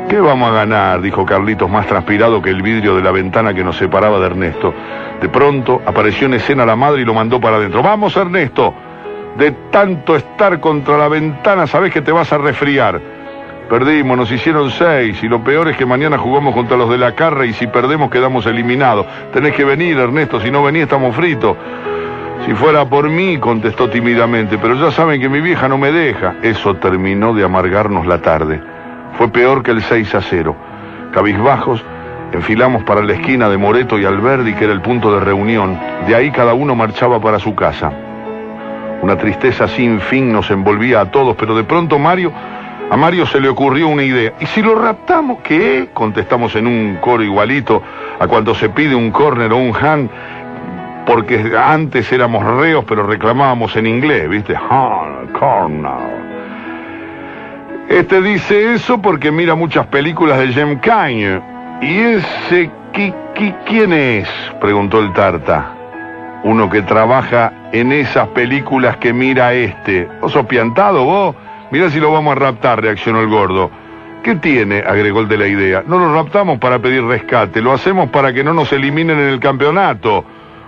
¿Qué 0.08 0.20
vamos 0.20 0.50
a 0.50 0.52
ganar? 0.52 1.00
dijo 1.00 1.24
Carlitos, 1.24 1.70
más 1.70 1.86
transpirado 1.86 2.42
que 2.42 2.50
el 2.50 2.60
vidrio 2.60 2.94
de 2.94 3.02
la 3.02 3.10
ventana 3.10 3.54
que 3.54 3.64
nos 3.64 3.76
separaba 3.76 4.18
de 4.18 4.26
Ernesto. 4.26 4.74
De 5.20 5.28
pronto 5.30 5.80
apareció 5.86 6.26
en 6.26 6.34
escena 6.34 6.66
la 6.66 6.76
madre 6.76 7.00
y 7.00 7.04
lo 7.06 7.14
mandó 7.14 7.40
para 7.40 7.56
adentro. 7.56 7.82
¡Vamos, 7.82 8.14
Ernesto! 8.16 8.74
De 9.38 9.52
tanto 9.70 10.14
estar 10.14 10.60
contra 10.60 10.98
la 10.98 11.08
ventana, 11.08 11.66
sabes 11.66 11.90
que 11.90 12.02
te 12.02 12.12
vas 12.12 12.30
a 12.34 12.38
resfriar. 12.38 13.00
Perdimos, 13.72 14.18
nos 14.18 14.30
hicieron 14.30 14.70
seis 14.70 15.22
y 15.22 15.28
lo 15.28 15.42
peor 15.42 15.66
es 15.68 15.78
que 15.78 15.86
mañana 15.86 16.18
jugamos 16.18 16.54
contra 16.54 16.76
los 16.76 16.90
de 16.90 16.98
la 16.98 17.12
carra 17.14 17.46
y 17.46 17.54
si 17.54 17.66
perdemos 17.68 18.10
quedamos 18.10 18.44
eliminados. 18.44 19.06
Tenés 19.32 19.54
que 19.54 19.64
venir, 19.64 19.96
Ernesto, 19.96 20.38
si 20.40 20.50
no 20.50 20.62
venís 20.62 20.82
estamos 20.82 21.16
fritos. 21.16 21.56
Si 22.44 22.52
fuera 22.52 22.84
por 22.84 23.08
mí, 23.08 23.38
contestó 23.38 23.88
tímidamente, 23.88 24.58
pero 24.58 24.74
ya 24.74 24.90
saben 24.90 25.22
que 25.22 25.30
mi 25.30 25.40
vieja 25.40 25.68
no 25.68 25.78
me 25.78 25.90
deja. 25.90 26.34
Eso 26.42 26.74
terminó 26.74 27.32
de 27.32 27.44
amargarnos 27.44 28.04
la 28.04 28.18
tarde. 28.18 28.60
Fue 29.16 29.28
peor 29.28 29.62
que 29.62 29.70
el 29.70 29.80
6 29.80 30.16
a 30.16 30.20
0. 30.20 30.54
Cabizbajos, 31.14 31.82
enfilamos 32.30 32.82
para 32.82 33.02
la 33.02 33.14
esquina 33.14 33.48
de 33.48 33.56
Moreto 33.56 33.98
y 33.98 34.04
Alberdi, 34.04 34.52
que 34.52 34.64
era 34.64 34.74
el 34.74 34.82
punto 34.82 35.14
de 35.14 35.24
reunión. 35.24 35.80
De 36.06 36.14
ahí 36.14 36.30
cada 36.30 36.52
uno 36.52 36.74
marchaba 36.74 37.22
para 37.22 37.38
su 37.38 37.54
casa. 37.54 37.90
Una 39.00 39.16
tristeza 39.16 39.66
sin 39.66 39.98
fin 39.98 40.30
nos 40.30 40.50
envolvía 40.50 41.00
a 41.00 41.10
todos, 41.10 41.36
pero 41.36 41.56
de 41.56 41.64
pronto 41.64 41.98
Mario, 41.98 42.34
a 42.92 42.96
Mario 42.98 43.24
se 43.24 43.40
le 43.40 43.48
ocurrió 43.48 43.88
una 43.88 44.02
idea. 44.02 44.34
¿Y 44.38 44.44
si 44.44 44.60
lo 44.60 44.74
raptamos? 44.74 45.38
¿Qué? 45.42 45.88
Contestamos 45.94 46.54
en 46.56 46.66
un 46.66 46.98
coro 47.00 47.22
igualito 47.22 47.82
a 48.20 48.26
cuando 48.26 48.54
se 48.54 48.68
pide 48.68 48.94
un 48.94 49.10
córner 49.10 49.50
o 49.50 49.56
un 49.56 49.74
hand 49.74 50.10
porque 51.06 51.54
antes 51.58 52.12
éramos 52.12 52.44
reos, 52.44 52.84
pero 52.86 53.06
reclamábamos 53.06 53.74
en 53.76 53.86
inglés, 53.86 54.28
¿viste? 54.28 54.54
Corner. 55.38 56.20
Este 57.88 58.20
dice 58.20 58.74
eso 58.74 59.00
porque 59.00 59.32
mira 59.32 59.54
muchas 59.54 59.86
películas 59.86 60.38
de 60.40 60.48
Jem 60.48 60.78
Cagne. 60.78 61.40
¿Y 61.80 61.98
ese 61.98 62.70
qui, 62.92 63.14
qui, 63.34 63.54
quién 63.64 63.94
es? 63.94 64.28
preguntó 64.60 65.00
el 65.00 65.14
Tarta. 65.14 65.72
uno 66.44 66.68
que 66.68 66.82
trabaja 66.82 67.54
en 67.72 67.90
esas 67.90 68.28
películas 68.28 68.98
que 68.98 69.14
mira 69.14 69.54
este. 69.54 70.06
¿Vos 70.20 70.32
sos 70.32 70.44
piantado 70.44 71.04
vos? 71.04 71.36
Mirá 71.72 71.88
si 71.88 71.98
lo 71.98 72.12
vamos 72.12 72.32
a 72.32 72.38
raptar, 72.38 72.82
reaccionó 72.82 73.22
el 73.22 73.28
gordo. 73.28 73.70
¿Qué 74.22 74.34
tiene? 74.34 74.80
agregó 74.80 75.20
el 75.20 75.28
de 75.28 75.38
la 75.38 75.46
idea. 75.46 75.82
No 75.86 75.98
lo 75.98 76.12
raptamos 76.14 76.58
para 76.58 76.78
pedir 76.80 77.02
rescate, 77.02 77.62
lo 77.62 77.72
hacemos 77.72 78.10
para 78.10 78.30
que 78.34 78.44
no 78.44 78.52
nos 78.52 78.70
eliminen 78.74 79.18
en 79.18 79.28
el 79.28 79.40
campeonato. 79.40 80.22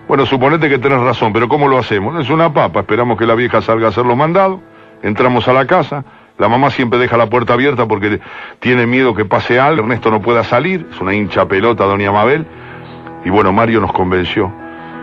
Bueno, 0.08 0.24
suponete 0.24 0.66
que 0.66 0.78
tenés 0.78 1.02
razón, 1.02 1.34
pero 1.34 1.46
¿cómo 1.46 1.68
lo 1.68 1.76
hacemos? 1.76 2.18
Es 2.18 2.30
una 2.30 2.54
papa, 2.54 2.80
esperamos 2.80 3.18
que 3.18 3.26
la 3.26 3.34
vieja 3.34 3.60
salga 3.60 3.88
a 3.88 3.90
hacer 3.90 4.06
los 4.06 4.16
mandados, 4.16 4.60
entramos 5.02 5.46
a 5.46 5.52
la 5.52 5.66
casa, 5.66 6.06
la 6.38 6.48
mamá 6.48 6.70
siempre 6.70 6.98
deja 6.98 7.18
la 7.18 7.28
puerta 7.28 7.52
abierta 7.52 7.86
porque 7.86 8.18
tiene 8.58 8.86
miedo 8.86 9.14
que 9.14 9.26
pase 9.26 9.60
algo, 9.60 9.82
Ernesto 9.82 10.10
no 10.10 10.22
pueda 10.22 10.42
salir, 10.42 10.86
es 10.90 10.98
una 11.02 11.12
hincha 11.12 11.46
pelota, 11.46 11.84
doña 11.84 12.12
Mabel, 12.12 12.46
y 13.26 13.28
bueno, 13.28 13.52
Mario 13.52 13.82
nos 13.82 13.92
convenció. 13.92 14.50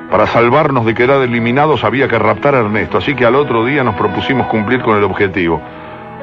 Para 0.10 0.26
salvarnos 0.26 0.84
de 0.84 0.95
quedar 0.95 1.22
eliminados 1.22 1.84
había 1.84 2.08
que 2.08 2.18
raptar 2.18 2.56
a 2.56 2.62
Ernesto, 2.62 2.97
así 2.97 3.14
que 3.14 3.24
al 3.24 3.36
otro 3.36 3.64
día 3.66 3.84
nos 3.84 3.93
propusimos 3.93 4.47
cumplir 4.47 4.82
con 4.82 4.97
el 4.97 5.04
objetivo. 5.04 5.62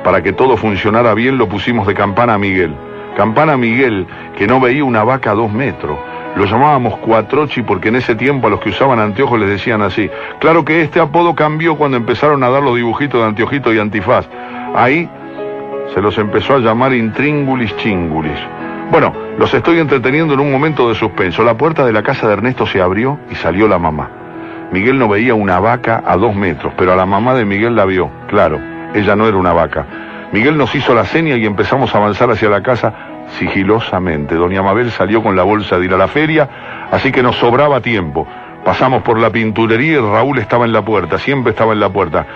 Para 0.05 0.23
que 0.23 0.33
todo 0.33 0.57
funcionara 0.57 1.15
bien 1.15 1.39
lo 1.39 1.49
pusimos 1.49 1.87
de 1.87 1.95
campana 1.95 2.35
a 2.35 2.39
Miguel. 2.39 2.75
Campana 3.17 3.57
Miguel, 3.57 4.07
que 4.37 4.47
no 4.47 4.61
veía 4.61 4.85
una 4.85 5.03
vaca 5.03 5.33
a 5.33 5.35
dos 5.35 5.53
metros. 5.53 5.99
Lo 6.37 6.45
llamábamos 6.45 6.99
Cuatrochi 6.99 7.63
porque 7.63 7.89
en 7.89 7.97
ese 7.97 8.15
tiempo 8.15 8.47
a 8.47 8.51
los 8.51 8.61
que 8.61 8.69
usaban 8.69 9.01
anteojos 9.01 9.41
les 9.41 9.49
decían 9.49 9.83
así. 9.83 10.09
Claro 10.39 10.65
que 10.65 10.83
este 10.83 11.01
apodo 11.01 11.35
cambió 11.35 11.77
cuando 11.77 11.97
empezaron 11.97 12.45
a 12.45 12.49
dar 12.49 12.63
los 12.63 12.77
dibujitos 12.77 13.21
de 13.21 13.27
anteojito 13.27 13.73
y 13.73 13.79
antifaz. 13.81 14.29
Ahí 14.75 15.09
se 15.93 16.01
los 16.01 16.17
empezó 16.19 16.55
a 16.55 16.59
llamar 16.59 16.93
intríngulis 16.95 17.77
chingulis. 17.79 18.39
Bueno, 18.93 19.13
los 19.37 19.53
estoy 19.53 19.81
entreteniendo 19.81 20.35
en 20.35 20.41
un 20.41 20.53
momento 20.53 20.89
de 20.89 20.95
suspenso. 20.95 21.43
La 21.43 21.57
puerta 21.57 21.85
de 21.85 21.93
la 21.93 22.03
casa 22.03 22.29
de 22.29 22.35
Ernesto 22.35 22.67
se 22.67 22.81
abrió 22.81 23.19
y 23.31 23.35
salió 23.35 23.67
la 23.67 23.79
mamá. 23.79 24.09
Miguel 24.71 24.99
no 24.99 25.09
veía 25.09 25.35
una 25.35 25.59
vaca 25.59 26.03
a 26.07 26.17
dos 26.17 26.37
metros, 26.37 26.73
pero 26.77 26.93
a 26.93 26.97
la 26.97 27.07
mamá 27.07 27.35
de 27.35 27.45
Miguel 27.45 27.75
la 27.75 27.85
vio, 27.85 28.11
claro, 28.29 28.61
ella 28.95 29.17
no 29.17 29.27
era 29.27 29.37
una 29.37 29.53
vaca. 29.53 29.87
Miguel 30.33 30.59
nos 30.59 30.75
hizo 30.75 30.95
la 30.95 31.05
seña 31.05 31.37
y 31.37 31.47
empezamos 31.47 31.95
a 31.95 31.99
avanzar 31.99 32.31
hacia 32.31 32.51
la 32.51 32.63
casa 32.63 32.93
sigilosamente. 33.39 34.35
Doña 34.35 34.63
Mabel 34.63 34.91
salió 34.91 35.23
con 35.23 35.37
la 35.37 35.43
bolsa 35.43 35.79
de 35.79 35.87
ir 35.87 35.95
a 35.95 35.99
la 35.99 36.09
feria, 36.09 36.49
así 36.91 37.11
que 37.11 37.23
nos 37.23 37.37
sobraba 37.37 37.81
tiempo. 37.81 38.27
Pasamos 38.65 39.03
por 39.03 39.19
la 39.19 39.31
pinturería 39.31 39.93
y 39.93 40.01
Raúl 40.01 40.39
estaba 40.39 40.65
en 40.65 40.73
la 40.73 40.85
puerta, 40.85 41.19
siempre 41.19 41.53
estaba 41.53 41.73
en 41.73 41.81
la 41.81 41.89
puerta. 41.89 42.27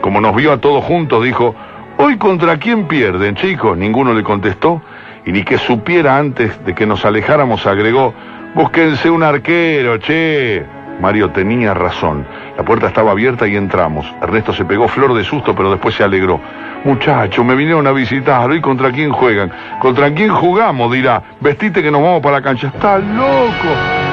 Como 0.00 0.20
nos 0.20 0.36
vio 0.36 0.52
a 0.52 0.58
todos 0.58 0.84
juntos, 0.84 1.24
dijo, 1.24 1.54
¿hoy 1.96 2.18
contra 2.18 2.58
quién 2.58 2.86
pierden, 2.86 3.34
chicos? 3.34 3.76
Ninguno 3.76 4.12
le 4.12 4.22
contestó, 4.22 4.82
y 5.24 5.32
ni 5.32 5.42
que 5.42 5.58
supiera 5.58 6.18
antes 6.18 6.64
de 6.64 6.74
que 6.74 6.86
nos 6.86 7.04
alejáramos 7.04 7.66
agregó, 7.66 8.14
búsquense 8.54 9.10
un 9.10 9.22
arquero, 9.22 9.98
che. 9.98 10.77
Mario 11.00 11.30
tenía 11.30 11.74
razón. 11.74 12.26
La 12.56 12.64
puerta 12.64 12.88
estaba 12.88 13.12
abierta 13.12 13.46
y 13.46 13.56
entramos. 13.56 14.06
Ernesto 14.20 14.52
se 14.52 14.64
pegó 14.64 14.88
flor 14.88 15.14
de 15.14 15.24
susto, 15.24 15.54
pero 15.54 15.70
después 15.70 15.94
se 15.94 16.02
alegró. 16.02 16.40
Muchacho, 16.84 17.44
me 17.44 17.54
vinieron 17.54 17.86
a 17.86 17.92
visitar. 17.92 18.52
¿Y 18.52 18.60
contra 18.60 18.90
quién 18.90 19.10
juegan? 19.10 19.50
¿Contra 19.80 20.12
quién 20.12 20.30
jugamos? 20.30 20.92
Dirá. 20.92 21.22
Vestite 21.40 21.82
que 21.82 21.90
nos 21.90 22.02
vamos 22.02 22.22
para 22.22 22.36
la 22.36 22.42
cancha. 22.42 22.68
Está 22.68 22.98
loco. 22.98 23.68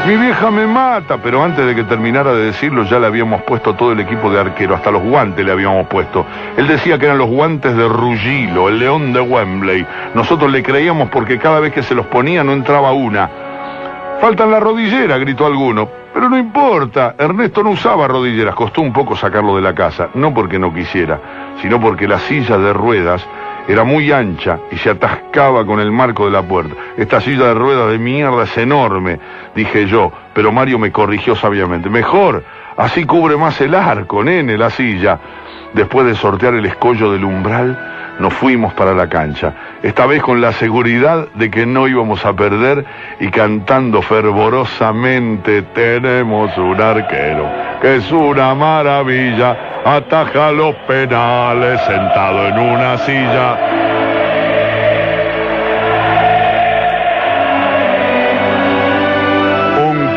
Mi 0.07 0.15
vieja 0.15 0.51
me 0.51 0.67
mata. 0.67 1.17
Pero 1.17 1.43
antes 1.43 1.65
de 1.65 1.75
que 1.75 1.83
terminara 1.83 2.33
de 2.33 2.45
decirlo, 2.45 2.83
ya 2.83 2.99
le 2.99 3.07
habíamos 3.07 3.41
puesto 3.43 3.73
todo 3.73 3.91
el 3.91 3.99
equipo 3.99 4.31
de 4.31 4.39
arquero. 4.39 4.75
Hasta 4.75 4.91
los 4.91 5.03
guantes 5.03 5.45
le 5.45 5.51
habíamos 5.51 5.87
puesto. 5.87 6.25
Él 6.57 6.67
decía 6.67 6.97
que 6.97 7.05
eran 7.05 7.17
los 7.17 7.29
guantes 7.29 7.75
de 7.75 7.87
Rugilo, 7.87 8.69
el 8.69 8.79
león 8.79 9.13
de 9.13 9.21
Wembley. 9.21 9.85
Nosotros 10.13 10.51
le 10.51 10.61
creíamos 10.61 11.09
porque 11.09 11.39
cada 11.39 11.59
vez 11.59 11.73
que 11.73 11.83
se 11.83 11.95
los 11.95 12.05
ponía 12.07 12.43
no 12.43 12.53
entraba 12.53 12.93
una. 12.93 13.44
Faltan 14.21 14.51
la 14.51 14.59
rodillera, 14.59 15.17
gritó 15.17 15.45
alguno. 15.45 15.87
Pero 16.13 16.29
no 16.29 16.37
importa, 16.37 17.15
Ernesto 17.17 17.61
no 17.61 17.71
usaba 17.71 18.07
rodilleras, 18.07 18.55
costó 18.55 18.81
un 18.81 18.93
poco 18.93 19.15
sacarlo 19.15 19.55
de 19.57 19.61
la 19.61 19.75
casa, 19.75 20.09
no 20.13 20.33
porque 20.33 20.57
no 20.57 20.73
quisiera, 20.73 21.19
sino 21.61 21.79
porque 21.79 22.07
la 22.07 22.19
silla 22.19 22.57
de 22.57 22.71
ruedas 22.71 23.27
era 23.67 23.83
muy 23.83 24.11
ancha 24.11 24.59
y 24.71 24.77
se 24.77 24.91
atascaba 24.91 25.65
con 25.65 25.79
el 25.79 25.91
marco 25.91 26.25
de 26.25 26.31
la 26.31 26.41
puerta. 26.41 26.73
Esta 26.97 27.19
silla 27.19 27.47
de 27.47 27.53
ruedas 27.55 27.91
de 27.91 27.97
mierda 27.97 28.43
es 28.43 28.57
enorme, 28.57 29.19
dije 29.55 29.87
yo, 29.87 30.11
pero 30.33 30.51
Mario 30.51 30.79
me 30.79 30.91
corrigió 30.91 31.35
sabiamente. 31.35 31.89
Mejor, 31.89 32.43
así 32.77 33.05
cubre 33.05 33.37
más 33.37 33.59
el 33.61 33.75
arco, 33.75 34.23
nene, 34.23 34.57
la 34.57 34.69
silla. 34.69 35.19
Después 35.73 36.07
de 36.07 36.15
sortear 36.15 36.53
el 36.53 36.65
escollo 36.65 37.11
del 37.11 37.25
umbral, 37.25 37.77
nos 38.19 38.33
fuimos 38.33 38.73
para 38.73 38.93
la 38.93 39.09
cancha, 39.09 39.53
esta 39.83 40.05
vez 40.05 40.21
con 40.21 40.39
la 40.39 40.53
seguridad 40.53 41.27
de 41.33 41.51
que 41.51 41.65
no 41.65 41.87
íbamos 41.87 42.25
a 42.25 42.33
perder 42.33 42.85
y 43.19 43.27
cantando 43.27 44.01
fervorosamente 44.01 45.63
tenemos 45.73 46.57
un 46.57 46.79
arquero 46.81 47.75
que 47.81 47.97
es 47.97 48.11
una 48.11 48.55
maravilla, 48.55 49.55
ataja 49.85 50.51
los 50.51 50.75
penales 50.87 51.79
sentado 51.81 52.47
en 52.47 52.59
una 52.59 52.97
silla. 52.99 53.94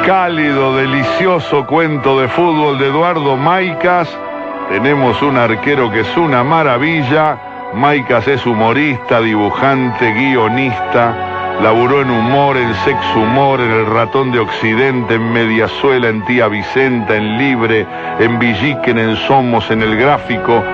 Cálido, 0.09 0.75
delicioso 0.75 1.67
cuento 1.67 2.19
de 2.19 2.29
fútbol 2.29 2.79
de 2.79 2.87
Eduardo 2.87 3.37
Maicas. 3.37 4.09
Tenemos 4.71 5.21
un 5.21 5.37
arquero 5.37 5.91
que 5.91 6.01
es 6.01 6.17
una 6.17 6.43
maravilla. 6.43 7.37
Maicas 7.75 8.27
es 8.27 8.47
humorista, 8.47 9.21
dibujante, 9.21 10.11
guionista, 10.15 11.59
laburó 11.63 12.01
en 12.01 12.11
humor, 12.11 12.57
en 12.57 12.75
sexo 12.77 13.21
humor, 13.21 13.61
en 13.61 13.71
El 13.71 13.85
Ratón 13.85 14.33
de 14.33 14.39
Occidente, 14.39 15.17
en 15.17 15.31
Mediazuela, 15.31 16.09
en 16.09 16.25
Tía 16.25 16.49
Vicenta, 16.49 17.15
en 17.15 17.37
Libre, 17.37 17.87
en 18.19 18.39
Villiquen, 18.39 18.97
en 18.97 19.15
Somos, 19.15 19.71
en 19.71 19.83
El 19.83 19.95
Gráfico. 19.99 20.65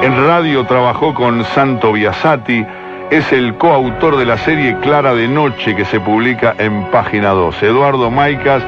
En 0.00 0.26
radio 0.26 0.64
trabajó 0.64 1.12
con 1.12 1.44
Santo 1.44 1.92
Biasati. 1.92 2.64
Es 3.10 3.32
el 3.32 3.56
coautor 3.56 4.16
de 4.18 4.24
la 4.24 4.38
serie 4.38 4.78
Clara 4.82 5.12
de 5.14 5.26
Noche 5.26 5.74
que 5.74 5.84
se 5.84 5.98
publica 5.98 6.54
en 6.58 6.88
página 6.92 7.30
2. 7.30 7.60
Eduardo 7.60 8.08
Maicas, 8.08 8.62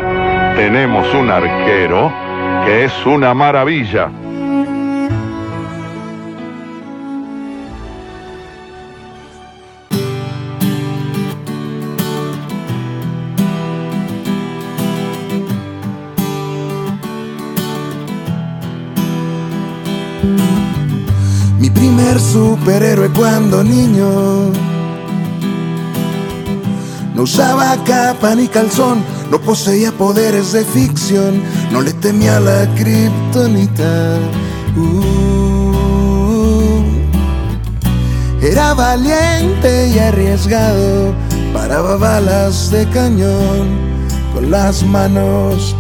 tenemos 0.57 1.15
un 1.15 1.31
arquero 1.31 2.13
que 2.65 2.85
es 2.85 3.07
una 3.07 3.35
maravilla. 3.35 4.11
Mi 21.61 21.71
primer 21.71 22.19
superhéroe 22.63 23.09
cuando 23.09 23.65
niño. 23.65 24.53
No 27.15 27.23
usaba 27.23 27.77
capa 27.85 28.37
ni 28.37 28.47
calzón, 28.47 29.03
no 29.33 29.41
poseía 29.41 29.91
poderes 29.91 30.53
de 30.53 30.65
ficción, 30.65 31.43
no 31.73 31.81
le 31.81 31.93
temía 31.93 32.39
la 32.39 32.73
kriptonita. 32.77 34.17
Uh, 34.77 35.03
era 38.41 38.75
valiente 38.75 39.89
y 39.89 39.99
arriesgado, 39.99 41.13
paraba 41.53 41.97
balas 41.97 42.71
de 42.71 42.89
cañón 42.91 43.77
con 44.33 44.53
las 44.53 44.85
manos. 44.85 45.75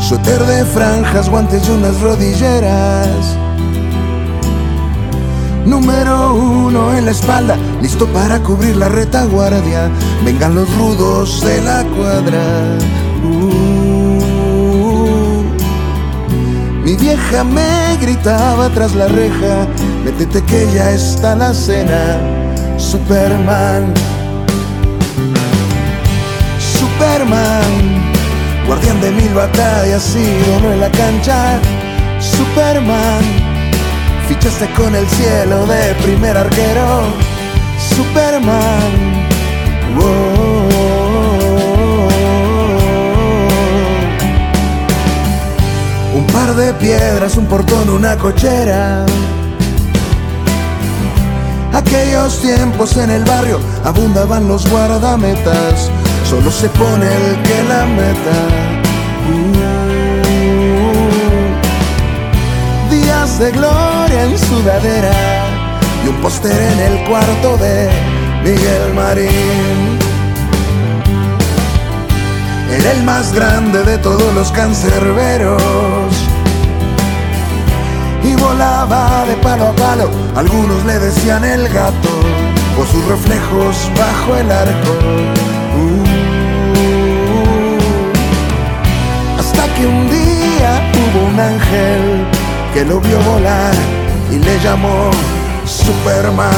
Suéter 0.00 0.42
de 0.46 0.64
franjas, 0.64 1.28
guantes 1.30 1.68
y 1.68 1.70
unas 1.70 2.00
rodilleras. 2.00 3.38
Número 5.66 6.34
uno 6.34 6.96
en 6.96 7.04
la 7.04 7.10
espalda, 7.10 7.56
listo 7.82 8.06
para 8.06 8.38
cubrir 8.40 8.76
la 8.76 8.88
retaguardia. 8.88 9.90
Vengan 10.24 10.54
los 10.54 10.68
rudos 10.76 11.42
de 11.42 11.60
la 11.60 11.84
cuadra. 11.84 12.78
Uh, 13.22 14.18
mi 16.84 16.96
vieja 16.96 17.44
me 17.44 17.96
gritaba 18.00 18.68
tras 18.70 18.94
la 18.94 19.08
reja, 19.08 19.66
métete 20.04 20.42
que 20.44 20.66
ya 20.72 20.90
está 20.90 21.34
la 21.34 21.52
cena. 21.52 22.18
Superman. 22.78 23.92
Superman. 26.58 28.08
Guardián 28.66 29.00
de 29.00 29.10
mil 29.10 29.34
batallas 29.34 30.16
y 30.16 30.58
uno 30.58 30.72
en 30.72 30.80
la 30.80 30.90
cancha. 30.90 31.58
Superman. 32.20 33.47
Fichaste 34.28 34.70
con 34.74 34.94
el 34.94 35.08
cielo 35.08 35.66
de 35.66 35.94
primer 36.02 36.36
arquero. 36.36 37.04
Superman. 37.96 39.26
Un 46.14 46.26
par 46.26 46.54
de 46.54 46.74
piedras, 46.74 47.38
un 47.38 47.46
portón, 47.46 47.88
una 47.88 48.18
cochera. 48.18 49.06
Aquellos 51.72 52.38
tiempos 52.42 52.98
en 52.98 53.10
el 53.10 53.24
barrio 53.24 53.60
abundaban 53.82 54.46
los 54.46 54.68
guardametas. 54.68 55.90
Solo 56.28 56.50
se 56.50 56.68
pone 56.68 57.06
el 57.06 57.42
que 57.44 57.62
la 57.62 57.86
meta. 57.86 58.38
Días 62.90 63.38
de 63.38 63.50
gloria 63.52 63.97
en 64.10 64.38
sudadera 64.38 65.12
y 66.04 66.08
un 66.08 66.16
póster 66.16 66.52
en 66.52 66.78
el 66.78 67.04
cuarto 67.08 67.56
de 67.58 67.90
Miguel 68.42 68.94
Marín. 68.94 69.98
Era 72.70 72.92
el 72.92 73.02
más 73.02 73.32
grande 73.32 73.82
de 73.82 73.98
todos 73.98 74.34
los 74.34 74.50
cancerberos 74.52 75.62
y 78.22 78.34
volaba 78.34 79.24
de 79.26 79.34
palo 79.36 79.68
a 79.68 79.72
palo. 79.72 80.10
Algunos 80.36 80.84
le 80.84 80.98
decían 80.98 81.44
el 81.44 81.68
gato 81.68 82.08
por 82.76 82.86
sus 82.86 83.04
reflejos 83.06 83.90
bajo 83.98 84.36
el 84.36 84.50
arco. 84.50 84.92
Uh, 85.80 86.04
hasta 89.38 89.74
que 89.74 89.86
un 89.86 90.10
día 90.10 90.90
hubo 90.94 91.26
un 91.28 91.40
ángel 91.40 92.37
que 92.72 92.84
lo 92.84 93.00
vio 93.00 93.18
volar 93.20 93.74
y 94.30 94.36
le 94.36 94.58
llamó 94.60 95.10
Superman. 95.64 96.52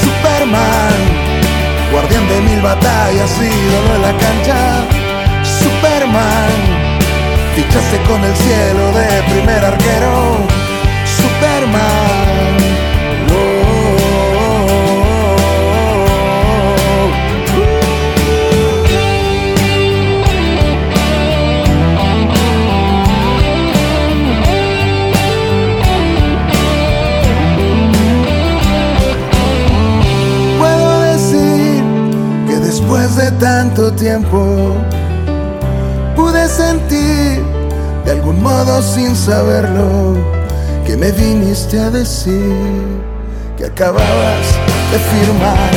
Superman, 0.00 0.98
guardián 1.92 2.28
de 2.28 2.40
mil 2.40 2.60
batallas, 2.60 3.30
ídolo 3.38 3.94
en 3.96 4.02
la 4.02 4.12
cancha. 4.18 4.84
Superman 5.42 6.90
Fichaste 7.54 7.98
con 8.08 8.22
el 8.22 8.34
cielo 8.36 8.92
de 8.92 9.22
primer 9.24 9.64
arquero, 9.64 10.36
Superman. 11.04 12.19
Tanto 33.38 33.92
tiempo 33.92 34.74
pude 36.16 36.48
sentir 36.48 37.42
de 38.04 38.12
algún 38.12 38.42
modo 38.42 38.82
sin 38.82 39.14
saberlo 39.14 40.16
que 40.86 40.96
me 40.96 41.12
viniste 41.12 41.78
a 41.78 41.90
decir 41.90 42.54
que 43.56 43.66
acababas 43.66 44.46
de 44.90 44.98
firmar 44.98 45.70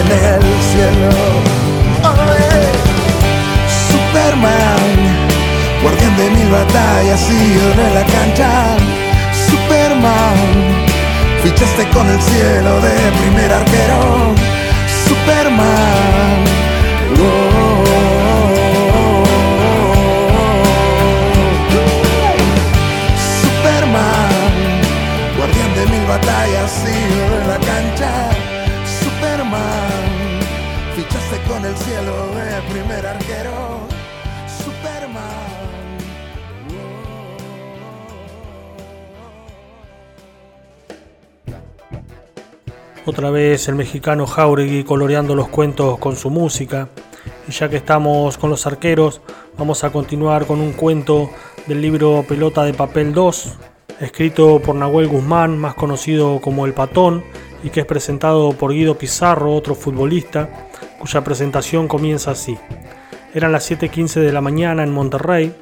en 0.00 0.06
el 0.06 0.42
cielo. 0.70 1.10
Oye, 2.02 2.62
Superman, 3.90 4.84
guardián 5.82 6.16
de 6.16 6.30
mil 6.30 6.50
batallas 6.50 7.20
y 7.30 7.82
en 7.82 7.94
la 7.94 8.04
cancha. 8.04 8.76
Superman, 9.48 10.36
fichaste 11.42 11.88
con 11.90 12.08
el 12.08 12.20
cielo 12.20 12.80
de 12.80 12.94
primer 13.22 13.52
arquero. 13.52 14.34
Superman. 15.08 16.43
Superman, 23.42 24.80
guardián 25.36 25.74
de 25.74 25.86
mil 25.86 26.06
batallas 26.06 26.84
y 26.84 26.88
en 26.88 27.48
la 27.48 27.58
cancha. 27.58 28.30
Superman, 29.00 30.40
fichaste 30.96 31.36
con 31.48 31.64
el 31.64 31.76
cielo 31.76 32.14
de 32.34 32.62
primer 32.72 33.06
arquero. 33.06 33.86
Superman. 34.58 35.54
Otra 43.06 43.30
vez 43.30 43.68
el 43.68 43.74
mexicano 43.74 44.26
Jauregui 44.26 44.82
coloreando 44.84 45.34
los 45.34 45.48
cuentos 45.48 45.98
con 45.98 46.16
su 46.16 46.30
música. 46.30 46.88
Y 47.46 47.52
ya 47.52 47.68
que 47.68 47.76
estamos 47.76 48.38
con 48.38 48.50
los 48.50 48.66
arqueros, 48.66 49.20
vamos 49.58 49.84
a 49.84 49.90
continuar 49.90 50.46
con 50.46 50.60
un 50.60 50.72
cuento 50.72 51.30
del 51.66 51.80
libro 51.80 52.24
Pelota 52.26 52.64
de 52.64 52.72
Papel 52.72 53.12
2, 53.12 53.52
escrito 54.00 54.60
por 54.60 54.74
Nahuel 54.74 55.08
Guzmán, 55.08 55.58
más 55.58 55.74
conocido 55.74 56.40
como 56.40 56.64
El 56.64 56.72
Patón, 56.72 57.22
y 57.62 57.70
que 57.70 57.80
es 57.80 57.86
presentado 57.86 58.52
por 58.52 58.72
Guido 58.72 58.96
Pizarro, 58.96 59.54
otro 59.54 59.74
futbolista, 59.74 60.68
cuya 60.98 61.22
presentación 61.22 61.86
comienza 61.86 62.30
así. 62.30 62.56
Eran 63.34 63.52
las 63.52 63.70
7.15 63.70 64.20
de 64.20 64.32
la 64.32 64.40
mañana 64.40 64.82
en 64.82 64.92
Monterrey, 64.92 65.54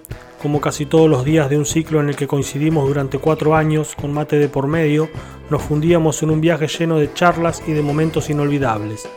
como 0.42 0.60
casi 0.60 0.86
todos 0.86 1.08
los 1.08 1.24
días 1.24 1.48
de 1.48 1.56
un 1.56 1.64
ciclo 1.64 2.00
en 2.00 2.08
el 2.08 2.16
que 2.16 2.26
coincidimos 2.26 2.86
durante 2.86 3.18
cuatro 3.18 3.54
años 3.54 3.94
con 3.94 4.12
mate 4.12 4.38
de 4.38 4.48
por 4.48 4.66
medio, 4.66 5.08
nos 5.50 5.62
fundíamos 5.62 6.22
en 6.22 6.30
un 6.30 6.40
viaje 6.40 6.66
lleno 6.66 6.98
de 6.98 7.12
charlas 7.14 7.62
y 7.66 7.72
de 7.72 7.82
momentos 7.82 8.28
inolvidables. 8.30 9.08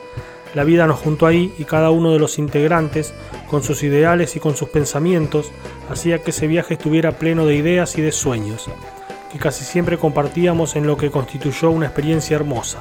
La 0.55 0.63
vida 0.63 0.87
nos 0.87 0.99
juntó 0.99 1.27
ahí 1.27 1.53
y 1.59 1.65
cada 1.65 1.91
uno 1.91 2.13
de 2.13 2.19
los 2.19 2.39
integrantes, 2.39 3.13
con 3.49 3.61
sus 3.61 3.83
ideales 3.83 4.37
y 4.37 4.39
con 4.39 4.55
sus 4.55 4.69
pensamientos, 4.69 5.51
hacía 5.89 6.23
que 6.23 6.31
ese 6.31 6.47
viaje 6.47 6.75
estuviera 6.75 7.11
pleno 7.11 7.45
de 7.45 7.55
ideas 7.55 7.97
y 7.97 8.01
de 8.01 8.13
sueños, 8.13 8.69
que 9.33 9.37
casi 9.37 9.65
siempre 9.65 9.97
compartíamos 9.97 10.77
en 10.77 10.87
lo 10.87 10.95
que 10.95 11.11
constituyó 11.11 11.71
una 11.71 11.87
experiencia 11.87 12.35
hermosa. 12.35 12.79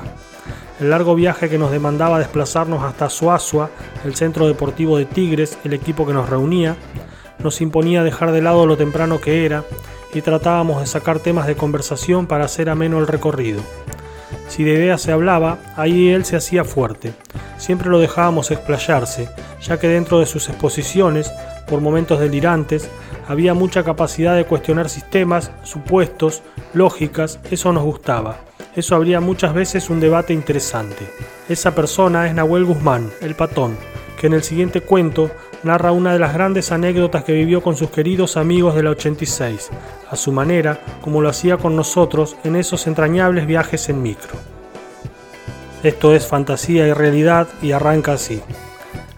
El 0.78 0.90
largo 0.90 1.16
viaje 1.16 1.50
que 1.50 1.58
nos 1.58 1.72
demandaba 1.72 2.20
desplazarnos 2.20 2.84
hasta 2.84 3.10
Suazua, 3.10 3.70
el 4.04 4.14
centro 4.14 4.46
deportivo 4.46 4.96
de 4.96 5.06
Tigres, 5.06 5.58
el 5.64 5.72
equipo 5.72 6.06
que 6.06 6.12
nos 6.12 6.28
reunía, 6.28 6.76
nos 7.40 7.60
imponía 7.60 8.04
dejar 8.04 8.30
de 8.30 8.40
lado 8.40 8.66
lo 8.66 8.76
temprano 8.76 9.20
que 9.20 9.44
era 9.44 9.64
y 10.14 10.22
tratábamos 10.22 10.80
de 10.80 10.86
sacar 10.86 11.18
temas 11.18 11.48
de 11.48 11.56
conversación 11.56 12.28
para 12.28 12.44
hacer 12.44 12.70
ameno 12.70 13.00
el 13.00 13.08
recorrido. 13.08 13.62
Si 14.49 14.64
de 14.64 14.74
ideas 14.74 15.03
se 15.03 15.12
hablaba, 15.12 15.59
ahí 15.76 16.11
él 16.11 16.24
se 16.24 16.36
hacía 16.36 16.64
fuerte. 16.64 17.12
Siempre 17.59 17.88
lo 17.88 17.99
dejábamos 17.99 18.51
explayarse, 18.51 19.28
ya 19.62 19.78
que 19.78 19.88
dentro 19.88 20.20
de 20.20 20.26
sus 20.26 20.49
exposiciones, 20.49 21.32
por 21.66 21.80
momentos 21.80 22.20
delirantes, 22.20 22.88
había 23.26 23.55
mucha 23.55 23.82
capacidad 23.84 24.36
de 24.36 24.45
cuestionar 24.45 24.88
sistemas, 24.88 25.51
supuestos, 25.62 26.42
lógicas, 26.72 27.40
eso 27.51 27.72
nos 27.72 27.84
gustaba. 27.84 28.38
Eso 28.76 28.97
habría 28.97 29.20
muchas 29.20 29.55
veces 29.55 29.88
un 29.88 30.01
debate 30.01 30.32
interesante. 30.32 31.07
Esa 31.49 31.74
persona 31.74 32.26
es 32.26 32.34
Nahuel 32.34 32.64
Guzmán, 32.64 33.11
el 33.20 33.34
patón, 33.34 33.76
que 34.20 34.26
en 34.26 34.34
el 34.34 34.42
siguiente 34.42 34.80
cuento 34.80 35.30
narra 35.64 35.92
una 35.92 36.12
de 36.12 36.18
las 36.18 36.34
grandes 36.34 36.72
anécdotas 36.72 37.24
que 37.24 37.32
vivió 37.32 37.62
con 37.62 37.76
sus 37.76 37.90
queridos 37.90 38.36
amigos 38.36 38.74
de 38.74 38.82
la 38.82 38.90
86, 38.90 39.70
a 40.10 40.16
su 40.16 40.32
manera, 40.32 40.80
como 41.00 41.20
lo 41.20 41.28
hacía 41.28 41.56
con 41.56 41.76
nosotros 41.76 42.36
en 42.44 42.56
esos 42.56 42.86
entrañables 42.86 43.46
viajes 43.46 43.88
en 43.88 44.02
micro. 44.02 44.34
Esto 45.82 46.14
es 46.14 46.26
fantasía 46.26 46.86
y 46.86 46.92
realidad 46.92 47.48
y 47.60 47.72
arranca 47.72 48.12
así. 48.14 48.40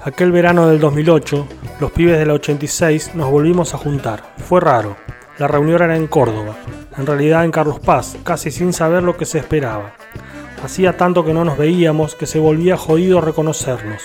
Aquel 0.03 0.33
verano 0.33 0.69
del 0.69 0.81
2008, 0.81 1.47
los 1.81 1.91
pibes 1.91 2.19
de 2.19 2.27
la 2.27 2.35
86 2.35 3.15
nos 3.15 3.31
volvimos 3.31 3.75
a 3.75 3.79
juntar. 3.79 4.23
Fue 4.39 4.61
raro. 4.61 4.97
La 5.39 5.49
reunión 5.49 5.83
era 5.83 5.97
en 5.97 6.07
Córdoba, 6.07 6.57
en 6.97 7.07
realidad 7.07 7.45
en 7.45 7.51
Carlos 7.51 7.79
Paz, 7.79 8.17
casi 8.25 8.51
sin 8.51 8.73
saber 8.73 9.03
lo 9.03 9.17
que 9.17 9.27
se 9.27 9.39
esperaba. 9.39 9.95
Hacía 10.65 10.97
tanto 10.97 11.25
que 11.25 11.35
no 11.35 11.45
nos 11.45 11.59
veíamos 11.59 12.15
que 12.15 12.27
se 12.27 12.39
volvía 12.39 12.77
jodido 12.77 13.21
reconocernos. 13.21 14.03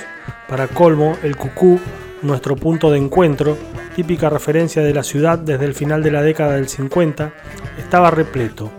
Para 0.50 0.68
colmo, 0.68 1.18
el 1.24 1.38
cucú, 1.38 1.80
nuestro 2.22 2.56
punto 2.56 2.92
de 2.92 2.98
encuentro, 2.98 3.58
típica 3.96 4.30
referencia 4.30 4.82
de 4.82 4.94
la 4.94 5.04
ciudad 5.04 5.40
desde 5.40 5.66
el 5.66 5.74
final 5.74 6.04
de 6.04 6.12
la 6.12 6.22
década 6.22 6.54
del 6.54 6.68
50, 6.68 7.34
estaba 7.78 8.12
repleto, 8.12 8.72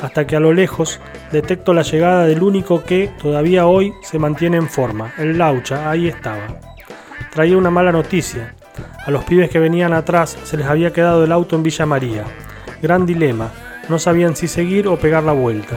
hasta 0.00 0.26
que 0.26 0.36
a 0.36 0.40
lo 0.40 0.52
lejos 0.52 1.00
detecto 1.32 1.74
la 1.74 1.82
llegada 1.82 2.24
del 2.24 2.42
único 2.42 2.84
que 2.84 3.10
todavía 3.20 3.66
hoy 3.66 3.92
se 4.02 4.18
mantiene 4.18 4.56
en 4.56 4.68
forma, 4.68 5.12
el 5.18 5.38
Laucha, 5.38 5.90
ahí 5.90 6.08
estaba. 6.08 6.58
Traía 7.32 7.56
una 7.56 7.70
mala 7.70 7.92
noticia. 7.92 8.54
A 9.04 9.10
los 9.10 9.24
pibes 9.24 9.50
que 9.50 9.58
venían 9.58 9.92
atrás 9.92 10.36
se 10.44 10.56
les 10.56 10.66
había 10.66 10.92
quedado 10.92 11.24
el 11.24 11.32
auto 11.32 11.56
en 11.56 11.62
Villa 11.62 11.86
María. 11.86 12.24
Gran 12.82 13.06
dilema, 13.06 13.50
no 13.88 13.98
sabían 13.98 14.36
si 14.36 14.48
seguir 14.48 14.86
o 14.88 14.98
pegar 14.98 15.22
la 15.24 15.32
vuelta. 15.32 15.76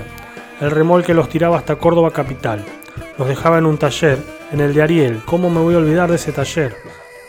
El 0.60 0.72
remolque 0.72 1.14
los 1.14 1.30
tiraba 1.30 1.58
hasta 1.58 1.78
Córdoba 1.78 2.12
capital. 2.12 2.64
Los 3.18 3.28
dejaba 3.28 3.58
en 3.58 3.66
un 3.66 3.78
taller, 3.78 4.20
en 4.52 4.60
el 4.60 4.74
de 4.74 4.82
Ariel. 4.82 5.22
¿Cómo 5.26 5.50
me 5.50 5.60
voy 5.60 5.76
a 5.76 5.80
olvidar 5.80 6.10
de 6.10 6.18
ese 6.18 6.32
taller? 6.32 6.76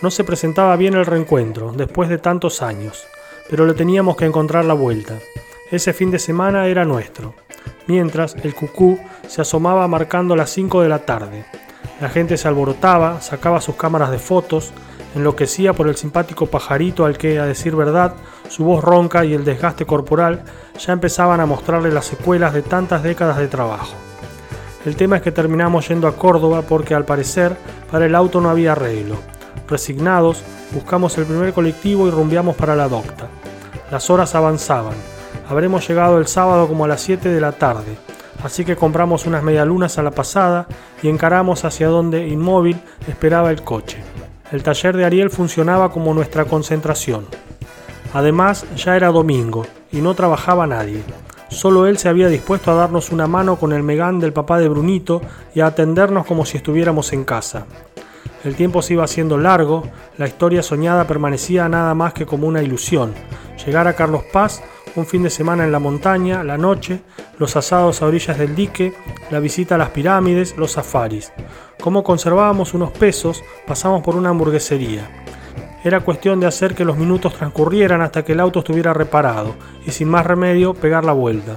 No 0.02 0.10
se 0.10 0.24
presentaba 0.24 0.74
bien 0.74 0.94
el 0.94 1.06
reencuentro, 1.06 1.70
después 1.70 2.08
de 2.08 2.18
tantos 2.18 2.60
años, 2.60 3.06
pero 3.48 3.66
le 3.66 3.74
teníamos 3.74 4.16
que 4.16 4.24
encontrar 4.24 4.64
la 4.64 4.74
vuelta. 4.74 5.20
Ese 5.70 5.92
fin 5.92 6.10
de 6.10 6.18
semana 6.18 6.66
era 6.66 6.84
nuestro. 6.84 7.34
Mientras, 7.86 8.34
el 8.42 8.52
cucú 8.52 8.98
se 9.28 9.42
asomaba 9.42 9.86
marcando 9.86 10.34
las 10.34 10.50
5 10.50 10.82
de 10.82 10.88
la 10.88 11.06
tarde. 11.06 11.44
La 12.00 12.08
gente 12.08 12.36
se 12.36 12.48
alborotaba, 12.48 13.20
sacaba 13.20 13.60
sus 13.60 13.76
cámaras 13.76 14.10
de 14.10 14.18
fotos, 14.18 14.72
enloquecía 15.14 15.72
por 15.72 15.86
el 15.86 15.94
simpático 15.94 16.46
pajarito 16.46 17.04
al 17.04 17.16
que, 17.16 17.38
a 17.38 17.46
decir 17.46 17.76
verdad, 17.76 18.16
su 18.48 18.64
voz 18.64 18.82
ronca 18.82 19.24
y 19.24 19.34
el 19.34 19.44
desgaste 19.44 19.86
corporal 19.86 20.42
ya 20.84 20.92
empezaban 20.92 21.38
a 21.38 21.46
mostrarle 21.46 21.92
las 21.92 22.06
secuelas 22.06 22.54
de 22.54 22.62
tantas 22.62 23.04
décadas 23.04 23.38
de 23.38 23.46
trabajo. 23.46 23.94
El 24.84 24.96
tema 24.96 25.18
es 25.18 25.22
que 25.22 25.30
terminamos 25.30 25.86
yendo 25.86 26.08
a 26.08 26.16
Córdoba 26.16 26.62
porque 26.62 26.92
al 26.92 27.04
parecer 27.04 27.56
para 27.88 28.06
el 28.06 28.16
auto 28.16 28.40
no 28.40 28.50
había 28.50 28.72
arreglo. 28.72 29.16
Resignados, 29.68 30.42
buscamos 30.72 31.16
el 31.18 31.24
primer 31.24 31.52
colectivo 31.52 32.06
y 32.06 32.10
rumbeamos 32.10 32.56
para 32.56 32.76
la 32.76 32.88
docta. 32.88 33.28
Las 33.90 34.10
horas 34.10 34.34
avanzaban. 34.34 34.94
Habremos 35.48 35.86
llegado 35.86 36.18
el 36.18 36.26
sábado 36.26 36.68
como 36.68 36.84
a 36.84 36.88
las 36.88 37.00
7 37.02 37.28
de 37.28 37.40
la 37.40 37.52
tarde, 37.52 37.96
así 38.42 38.64
que 38.64 38.76
compramos 38.76 39.26
unas 39.26 39.42
medialunas 39.42 39.98
a 39.98 40.02
la 40.02 40.10
pasada 40.10 40.66
y 41.02 41.08
encaramos 41.08 41.64
hacia 41.64 41.88
donde, 41.88 42.26
inmóvil, 42.28 42.80
esperaba 43.06 43.50
el 43.50 43.62
coche. 43.62 43.98
El 44.50 44.62
taller 44.62 44.96
de 44.96 45.04
Ariel 45.04 45.30
funcionaba 45.30 45.90
como 45.90 46.14
nuestra 46.14 46.44
concentración. 46.44 47.26
Además, 48.14 48.66
ya 48.76 48.96
era 48.96 49.08
domingo 49.08 49.66
y 49.90 50.02
no 50.02 50.14
trabajaba 50.14 50.66
nadie. 50.66 51.02
Solo 51.48 51.86
él 51.86 51.98
se 51.98 52.08
había 52.08 52.28
dispuesto 52.28 52.70
a 52.70 52.74
darnos 52.74 53.12
una 53.12 53.26
mano 53.26 53.56
con 53.56 53.72
el 53.72 53.82
megán 53.82 54.20
del 54.20 54.32
papá 54.32 54.58
de 54.58 54.68
Brunito 54.68 55.20
y 55.54 55.60
a 55.60 55.66
atendernos 55.66 56.26
como 56.26 56.46
si 56.46 56.56
estuviéramos 56.56 57.12
en 57.12 57.24
casa. 57.24 57.66
El 58.44 58.56
tiempo 58.56 58.82
se 58.82 58.94
iba 58.94 59.04
haciendo 59.04 59.38
largo, 59.38 59.84
la 60.18 60.26
historia 60.26 60.62
soñada 60.62 61.06
permanecía 61.06 61.68
nada 61.68 61.94
más 61.94 62.12
que 62.12 62.26
como 62.26 62.46
una 62.46 62.62
ilusión. 62.62 63.14
Llegar 63.64 63.86
a 63.86 63.94
Carlos 63.94 64.24
Paz, 64.32 64.62
un 64.96 65.06
fin 65.06 65.22
de 65.22 65.30
semana 65.30 65.64
en 65.64 65.72
la 65.72 65.78
montaña, 65.78 66.42
la 66.42 66.58
noche, 66.58 67.02
los 67.38 67.56
asados 67.56 68.02
a 68.02 68.06
orillas 68.06 68.38
del 68.38 68.54
dique, 68.54 68.94
la 69.30 69.38
visita 69.38 69.76
a 69.76 69.78
las 69.78 69.90
pirámides, 69.90 70.56
los 70.56 70.72
safaris. 70.72 71.32
Como 71.80 72.02
conservábamos 72.02 72.74
unos 72.74 72.90
pesos, 72.90 73.42
pasamos 73.66 74.02
por 74.02 74.16
una 74.16 74.30
hamburguesería. 74.30 75.08
Era 75.84 76.00
cuestión 76.00 76.38
de 76.38 76.46
hacer 76.46 76.74
que 76.74 76.84
los 76.84 76.96
minutos 76.96 77.34
transcurrieran 77.34 78.02
hasta 78.02 78.24
que 78.24 78.32
el 78.32 78.40
auto 78.40 78.60
estuviera 78.60 78.92
reparado 78.92 79.54
y 79.84 79.90
sin 79.90 80.08
más 80.08 80.24
remedio 80.24 80.74
pegar 80.74 81.04
la 81.04 81.12
vuelta. 81.12 81.56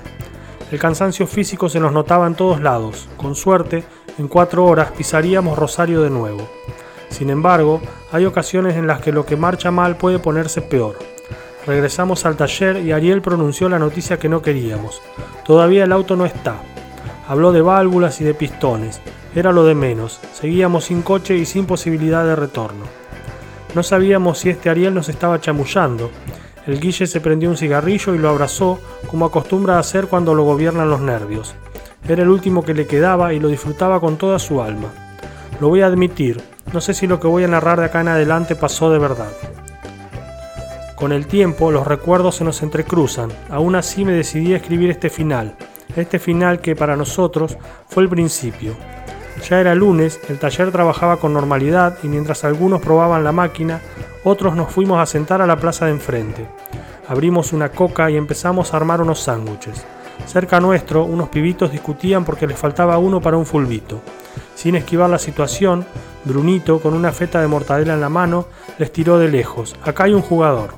El 0.72 0.80
cansancio 0.80 1.28
físico 1.28 1.70
se 1.70 1.80
nos 1.80 1.94
notaba 1.94 2.26
en 2.26 2.34
todos 2.34 2.60
lados. 2.60 3.08
Con 3.18 3.36
suerte, 3.36 3.84
en 4.18 4.28
cuatro 4.28 4.66
horas 4.66 4.92
pisaríamos 4.92 5.58
Rosario 5.58 6.02
de 6.02 6.10
nuevo. 6.10 6.48
Sin 7.10 7.30
embargo, 7.30 7.82
hay 8.12 8.26
ocasiones 8.26 8.76
en 8.76 8.88
las 8.88 9.02
que 9.02 9.12
lo 9.12 9.26
que 9.26 9.36
marcha 9.36 9.72
mal 9.72 9.98
puede 9.98 10.20
ponerse 10.20 10.62
peor. 10.62 10.98
Regresamos 11.66 12.26
al 12.26 12.36
taller 12.36 12.78
y 12.78 12.92
Ariel 12.92 13.22
pronunció 13.22 13.70
la 13.70 13.80
noticia 13.80 14.18
que 14.18 14.30
no 14.30 14.42
queríamos. 14.42 15.02
Todavía 15.46 15.84
el 15.84 15.92
auto 15.92 16.16
no 16.16 16.26
está. 16.26 16.56
Habló 17.28 17.52
de 17.52 17.62
válvulas 17.62 18.22
y 18.22 18.24
de 18.24 18.34
pistones. 18.34 19.02
Era 19.34 19.52
lo 19.52 19.66
de 19.66 19.76
menos. 19.76 20.20
Seguíamos 20.34 20.86
sin 20.86 21.02
coche 21.02 21.36
y 21.36 21.46
sin 21.46 21.66
posibilidad 21.66 22.24
de 22.24 22.36
retorno. 22.36 22.86
No 23.74 23.84
sabíamos 23.84 24.40
si 24.40 24.50
este 24.50 24.70
Ariel 24.70 24.94
nos 24.94 25.10
estaba 25.10 25.42
chamullando. 25.42 26.12
El 26.68 26.80
Guille 26.80 27.08
se 27.08 27.22
prendió 27.22 27.50
un 27.50 27.58
cigarrillo 27.58 28.16
y 28.16 28.18
lo 28.18 28.30
abrazó, 28.30 28.80
como 29.08 29.26
acostumbra 29.26 29.76
a 29.76 29.80
hacer 29.80 30.08
cuando 30.08 30.34
lo 30.34 30.44
gobiernan 30.44 30.90
los 30.90 31.02
nervios. 31.02 31.56
Era 32.08 32.24
el 32.24 32.30
último 32.30 32.64
que 32.64 32.74
le 32.74 32.88
quedaba 32.88 33.34
y 33.34 33.40
lo 33.40 33.48
disfrutaba 33.48 34.00
con 34.00 34.18
toda 34.18 34.40
su 34.40 34.62
alma. 34.62 34.90
Lo 35.60 35.70
voy 35.70 35.82
a 35.82 35.88
admitir, 35.88 36.42
no 36.74 36.82
sé 36.82 36.94
si 36.94 37.08
lo 37.08 37.20
que 37.20 37.28
voy 37.28 37.44
a 37.44 37.48
narrar 37.48 37.80
de 37.80 37.86
acá 37.86 38.02
en 38.02 38.10
adelante 38.10 38.56
pasó 38.56 38.92
de 38.92 39.00
verdad. 39.00 39.32
Con 40.96 41.12
el 41.12 41.28
tiempo 41.28 41.72
los 41.72 41.88
recuerdos 41.88 42.36
se 42.36 42.44
nos 42.44 42.62
entrecruzan, 42.62 43.32
aún 43.50 43.76
así 43.76 44.06
me 44.06 44.14
decidí 44.14 44.54
a 44.54 44.58
escribir 44.58 44.90
este 44.90 45.10
final, 45.10 45.56
este 45.96 46.20
final 46.20 46.60
que 46.60 46.76
para 46.76 46.96
nosotros 46.96 47.58
fue 47.88 48.04
el 48.04 48.10
principio, 48.10 48.76
ya 49.50 49.60
era 49.60 49.76
lunes, 49.76 50.20
el 50.30 50.40
taller 50.40 50.72
trabajaba 50.72 51.18
con 51.18 51.34
normalidad 51.34 51.98
y 52.04 52.08
mientras 52.08 52.44
algunos 52.44 52.82
probaban 52.82 53.24
la 53.24 53.32
máquina, 53.32 53.82
otros 54.24 54.56
nos 54.56 54.72
fuimos 54.72 55.00
a 55.00 55.06
sentar 55.06 55.42
a 55.42 55.48
la 55.48 55.58
plaza 55.58 55.86
de 55.86 55.92
enfrente. 55.92 56.48
Abrimos 57.08 57.54
una 57.54 57.70
coca 57.70 58.10
y 58.10 58.18
empezamos 58.18 58.74
a 58.74 58.78
armar 58.78 59.02
unos 59.02 59.20
sándwiches. 59.20 59.86
Cerca 60.26 60.60
nuestro, 60.60 61.04
unos 61.04 61.30
pibitos 61.30 61.72
discutían 61.72 62.26
porque 62.26 62.48
les 62.48 62.58
faltaba 62.58 62.98
uno 62.98 63.22
para 63.22 63.38
un 63.38 63.46
fulbito. 63.46 64.02
Sin 64.56 64.76
esquivar 64.76 65.10
la 65.10 65.20
situación, 65.20 65.86
Brunito, 66.24 66.80
con 66.80 66.94
una 66.94 67.12
feta 67.12 67.42
de 67.42 67.48
mortadela 67.48 67.94
en 67.94 68.02
la 68.02 68.10
mano, 68.10 68.48
les 68.80 68.92
tiró 68.92 69.20
de 69.20 69.30
lejos. 69.30 69.76
Acá 69.84 70.06
hay 70.06 70.14
un 70.14 70.22
jugador. 70.22 70.76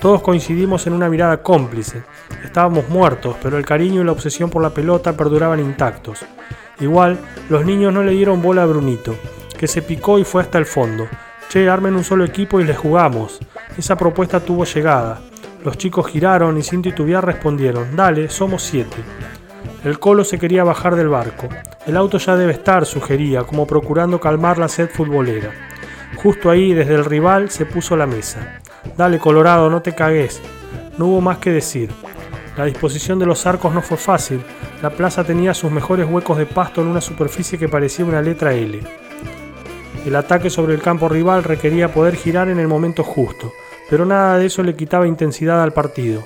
Todos 0.00 0.22
coincidimos 0.22 0.86
en 0.86 0.92
una 0.92 1.08
mirada 1.08 1.42
cómplice. 1.42 2.02
Estábamos 2.44 2.88
muertos, 2.88 3.36
pero 3.42 3.56
el 3.56 3.64
cariño 3.64 4.02
y 4.02 4.04
la 4.04 4.12
obsesión 4.12 4.50
por 4.50 4.62
la 4.62 4.70
pelota 4.70 5.16
perduraban 5.16 5.60
intactos. 5.60 6.24
Igual, 6.78 7.18
los 7.48 7.64
niños 7.64 7.92
no 7.92 8.02
le 8.02 8.12
dieron 8.12 8.42
bola 8.42 8.64
a 8.64 8.66
Brunito, 8.66 9.16
que 9.58 9.66
se 9.66 9.80
picó 9.82 10.18
y 10.18 10.24
fue 10.24 10.42
hasta 10.42 10.58
el 10.58 10.66
fondo. 10.66 11.08
Che, 11.48 11.68
armen 11.68 11.94
un 11.94 12.04
solo 12.04 12.24
equipo 12.24 12.60
y 12.60 12.64
les 12.64 12.76
jugamos. 12.76 13.40
Esa 13.78 13.96
propuesta 13.96 14.40
tuvo 14.40 14.64
llegada. 14.64 15.20
Los 15.64 15.78
chicos 15.78 16.08
giraron 16.08 16.58
y 16.58 16.62
sin 16.62 16.82
titubear 16.82 17.24
respondieron, 17.24 17.96
dale, 17.96 18.28
somos 18.28 18.62
siete. 18.62 18.98
El 19.82 19.98
colo 19.98 20.22
se 20.22 20.38
quería 20.38 20.62
bajar 20.62 20.94
del 20.94 21.08
barco. 21.08 21.48
El 21.86 21.96
auto 21.96 22.18
ya 22.18 22.36
debe 22.36 22.52
estar, 22.52 22.84
sugería, 22.84 23.44
como 23.44 23.66
procurando 23.66 24.20
calmar 24.20 24.58
la 24.58 24.68
sed 24.68 24.90
futbolera. 24.90 25.52
Justo 26.16 26.50
ahí, 26.50 26.74
desde 26.74 26.94
el 26.94 27.06
rival, 27.06 27.48
se 27.48 27.64
puso 27.64 27.96
la 27.96 28.06
mesa. 28.06 28.60
Dale, 28.98 29.18
Colorado, 29.18 29.70
no 29.70 29.80
te 29.80 29.94
cagues. 29.94 30.42
No 30.98 31.06
hubo 31.06 31.22
más 31.22 31.38
que 31.38 31.50
decir. 31.50 31.90
La 32.58 32.66
disposición 32.66 33.18
de 33.18 33.26
los 33.26 33.46
arcos 33.46 33.72
no 33.72 33.80
fue 33.80 33.96
fácil, 33.96 34.42
la 34.82 34.90
plaza 34.90 35.24
tenía 35.24 35.54
sus 35.54 35.72
mejores 35.72 36.06
huecos 36.08 36.36
de 36.36 36.46
pasto 36.46 36.82
en 36.82 36.88
una 36.88 37.00
superficie 37.00 37.58
que 37.58 37.70
parecía 37.70 38.04
una 38.04 38.20
letra 38.20 38.52
L. 38.52 38.80
El 40.04 40.14
ataque 40.14 40.50
sobre 40.50 40.74
el 40.74 40.82
campo 40.82 41.08
rival 41.08 41.42
requería 41.42 41.92
poder 41.92 42.16
girar 42.16 42.48
en 42.48 42.60
el 42.60 42.68
momento 42.68 43.02
justo, 43.02 43.52
pero 43.88 44.06
nada 44.06 44.38
de 44.38 44.46
eso 44.46 44.62
le 44.62 44.76
quitaba 44.76 45.06
intensidad 45.06 45.62
al 45.62 45.72
partido. 45.72 46.22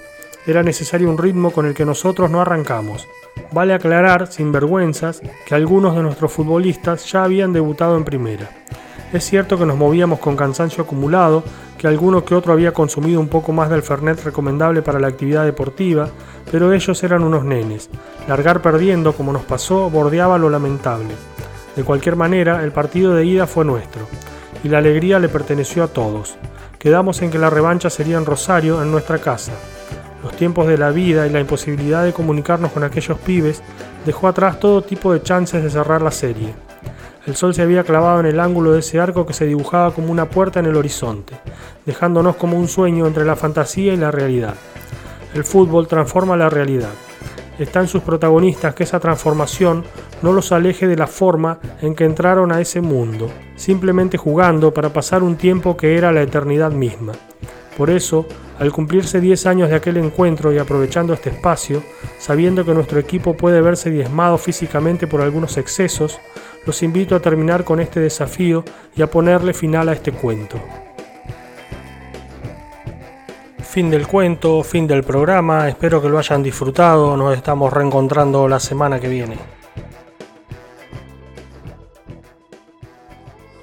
Era 0.47 0.63
necesario 0.63 1.11
un 1.11 1.19
ritmo 1.19 1.51
con 1.51 1.67
el 1.67 1.75
que 1.75 1.85
nosotros 1.85 2.31
no 2.31 2.41
arrancamos. 2.41 3.07
Vale 3.53 3.75
aclarar, 3.75 4.27
sin 4.27 4.53
vergüenzas, 4.53 5.21
que 5.47 5.55
algunos 5.55 5.95
de 5.95 6.03
nuestros 6.03 6.33
futbolistas 6.33 7.11
ya 7.11 7.25
habían 7.25 7.53
debutado 7.53 7.97
en 7.97 8.05
primera. 8.05 8.51
Es 9.13 9.25
cierto 9.25 9.59
que 9.59 9.65
nos 9.65 9.77
movíamos 9.77 10.19
con 10.19 10.37
cansancio 10.37 10.85
acumulado, 10.85 11.43
que 11.79 11.87
alguno 11.87 12.25
que 12.25 12.35
otro 12.35 12.53
había 12.53 12.73
consumido 12.73 13.21
un 13.21 13.29
poco 13.29 13.53
más 13.53 13.71
del 13.71 13.83
Fernet 13.83 14.23
recomendable 14.23 14.83
para 14.83 15.01
la 15.01 15.09
actividad 15.09 15.45
deportiva, 15.45 16.11
pero 16.51 16.73
ellos 16.73 17.03
eran 17.03 17.23
unos 17.23 17.45
nenes. 17.45 17.89
Largar 18.27 18.61
perdiendo, 18.61 19.15
como 19.15 19.33
nos 19.33 19.45
pasó, 19.45 19.89
bordeaba 19.89 20.37
lo 20.37 20.51
lamentable. 20.51 21.15
De 21.75 21.85
cualquier 21.85 22.17
manera, 22.17 22.63
el 22.65 22.73
partido 22.73 23.15
de 23.15 23.25
ida 23.25 23.47
fue 23.47 23.65
nuestro, 23.65 24.03
y 24.63 24.69
la 24.69 24.79
alegría 24.79 25.19
le 25.19 25.29
perteneció 25.29 25.85
a 25.85 25.89
todos. 25.89 26.37
Quedamos 26.79 27.21
en 27.23 27.31
que 27.31 27.39
la 27.39 27.51
revancha 27.51 27.91
sería 27.91 28.19
en 28.19 28.25
Rosario, 28.25 28.81
en 28.83 28.93
nuestra 28.93 29.19
casa. 29.19 29.53
Los 30.23 30.37
tiempos 30.37 30.69
de 30.69 30.79
la 30.79 30.91
vida 30.91 31.27
y 31.27 31.31
la 31.31 31.41
imposibilidad 31.41 32.05
de 32.05 32.13
comunicarnos 32.13 32.71
con 32.71 32.85
aquellos 32.85 33.19
pibes 33.19 33.63
dejó 34.07 34.29
atrás 34.29 34.61
todo 34.61 34.83
tipo 34.83 35.13
de 35.13 35.23
chances 35.23 35.63
de 35.63 35.71
cerrar 35.71 36.03
la 36.03 36.13
serie. 36.13 36.55
El 37.27 37.35
sol 37.35 37.53
se 37.53 37.63
había 37.63 37.85
clavado 37.85 38.21
en 38.21 38.27
el 38.27 38.41
ángulo 38.41 38.73
de 38.73 38.81
ese 38.81 39.01
arco 39.01 39.27
que 39.27 39.35
se 39.35 39.45
dibujaba 39.45 39.93
como 39.93 40.13
una 40.13 40.31
puerta 40.31 40.61
en 40.61 40.67
el 40.67 40.77
horizonte, 40.77 41.35
dejándonos 41.85 42.37
como 42.37 42.57
un 42.57 42.69
sueño 42.69 43.07
entre 43.07 43.25
la 43.25 43.37
fantasía 43.37 43.93
y 43.93 43.97
la 43.97 44.11
realidad. 44.11 44.55
El 45.35 45.45
fútbol 45.45 45.89
transforma 45.89 46.37
la 46.37 46.49
realidad. 46.49 46.91
Está 47.59 47.81
en 47.81 47.89
sus 47.89 48.03
protagonistas 48.03 48.75
que 48.75 48.85
esa 48.85 49.01
transformación 49.01 49.85
no 50.23 50.33
los 50.33 50.53
aleje 50.53 50.87
de 50.87 50.97
la 50.97 51.09
forma 51.09 51.59
en 51.83 51.95
que 51.95 52.05
entraron 52.05 52.53
a 52.53 52.61
ese 52.61 52.81
mundo, 52.81 53.29
simplemente 53.57 54.17
jugando 54.17 54.73
para 54.73 54.93
pasar 54.93 55.25
un 55.25 55.37
tiempo 55.37 55.77
que 55.77 55.97
era 55.97 56.13
la 56.13 56.23
eternidad 56.23 56.71
misma. 56.71 57.13
Por 57.77 57.91
eso, 57.91 58.27
al 58.59 58.73
cumplirse 58.73 59.21
10 59.21 59.47
años 59.47 59.71
de 59.71 59.77
aquel 59.77 59.97
encuentro 59.97 60.53
y 60.53 60.59
aprovechando 60.59 61.13
este 61.13 61.31
espacio, 61.31 61.83
sabiendo 62.19 62.65
que 62.65 62.75
nuestro 62.75 63.01
equipo 63.01 63.37
puede 63.37 63.61
verse 63.61 63.91
diezmado 63.91 64.39
físicamente 64.39 65.07
por 65.07 65.21
algunos 65.21 65.57
excesos, 65.57 66.19
los 66.65 66.83
invito 66.83 67.17
a 67.17 67.21
terminar 67.21 67.65
con 67.65 67.81
este 67.81 68.01
desafío 68.01 68.65
y 68.97 69.03
a 69.03 69.11
ponerle 69.11 69.53
final 69.53 69.89
a 69.89 69.93
este 69.93 70.13
cuento. 70.13 70.61
Fin 73.79 73.91
del 73.91 74.09
cuento, 74.09 74.65
fin 74.65 74.89
del 74.89 75.05
programa, 75.05 75.69
espero 75.69 76.03
que 76.03 76.09
lo 76.09 76.19
hayan 76.19 76.43
disfrutado, 76.43 77.17
nos 77.17 77.37
estamos 77.37 77.73
reencontrando 77.73 78.49
la 78.49 78.59
semana 78.59 78.99
que 78.99 79.07
viene. 79.07 79.58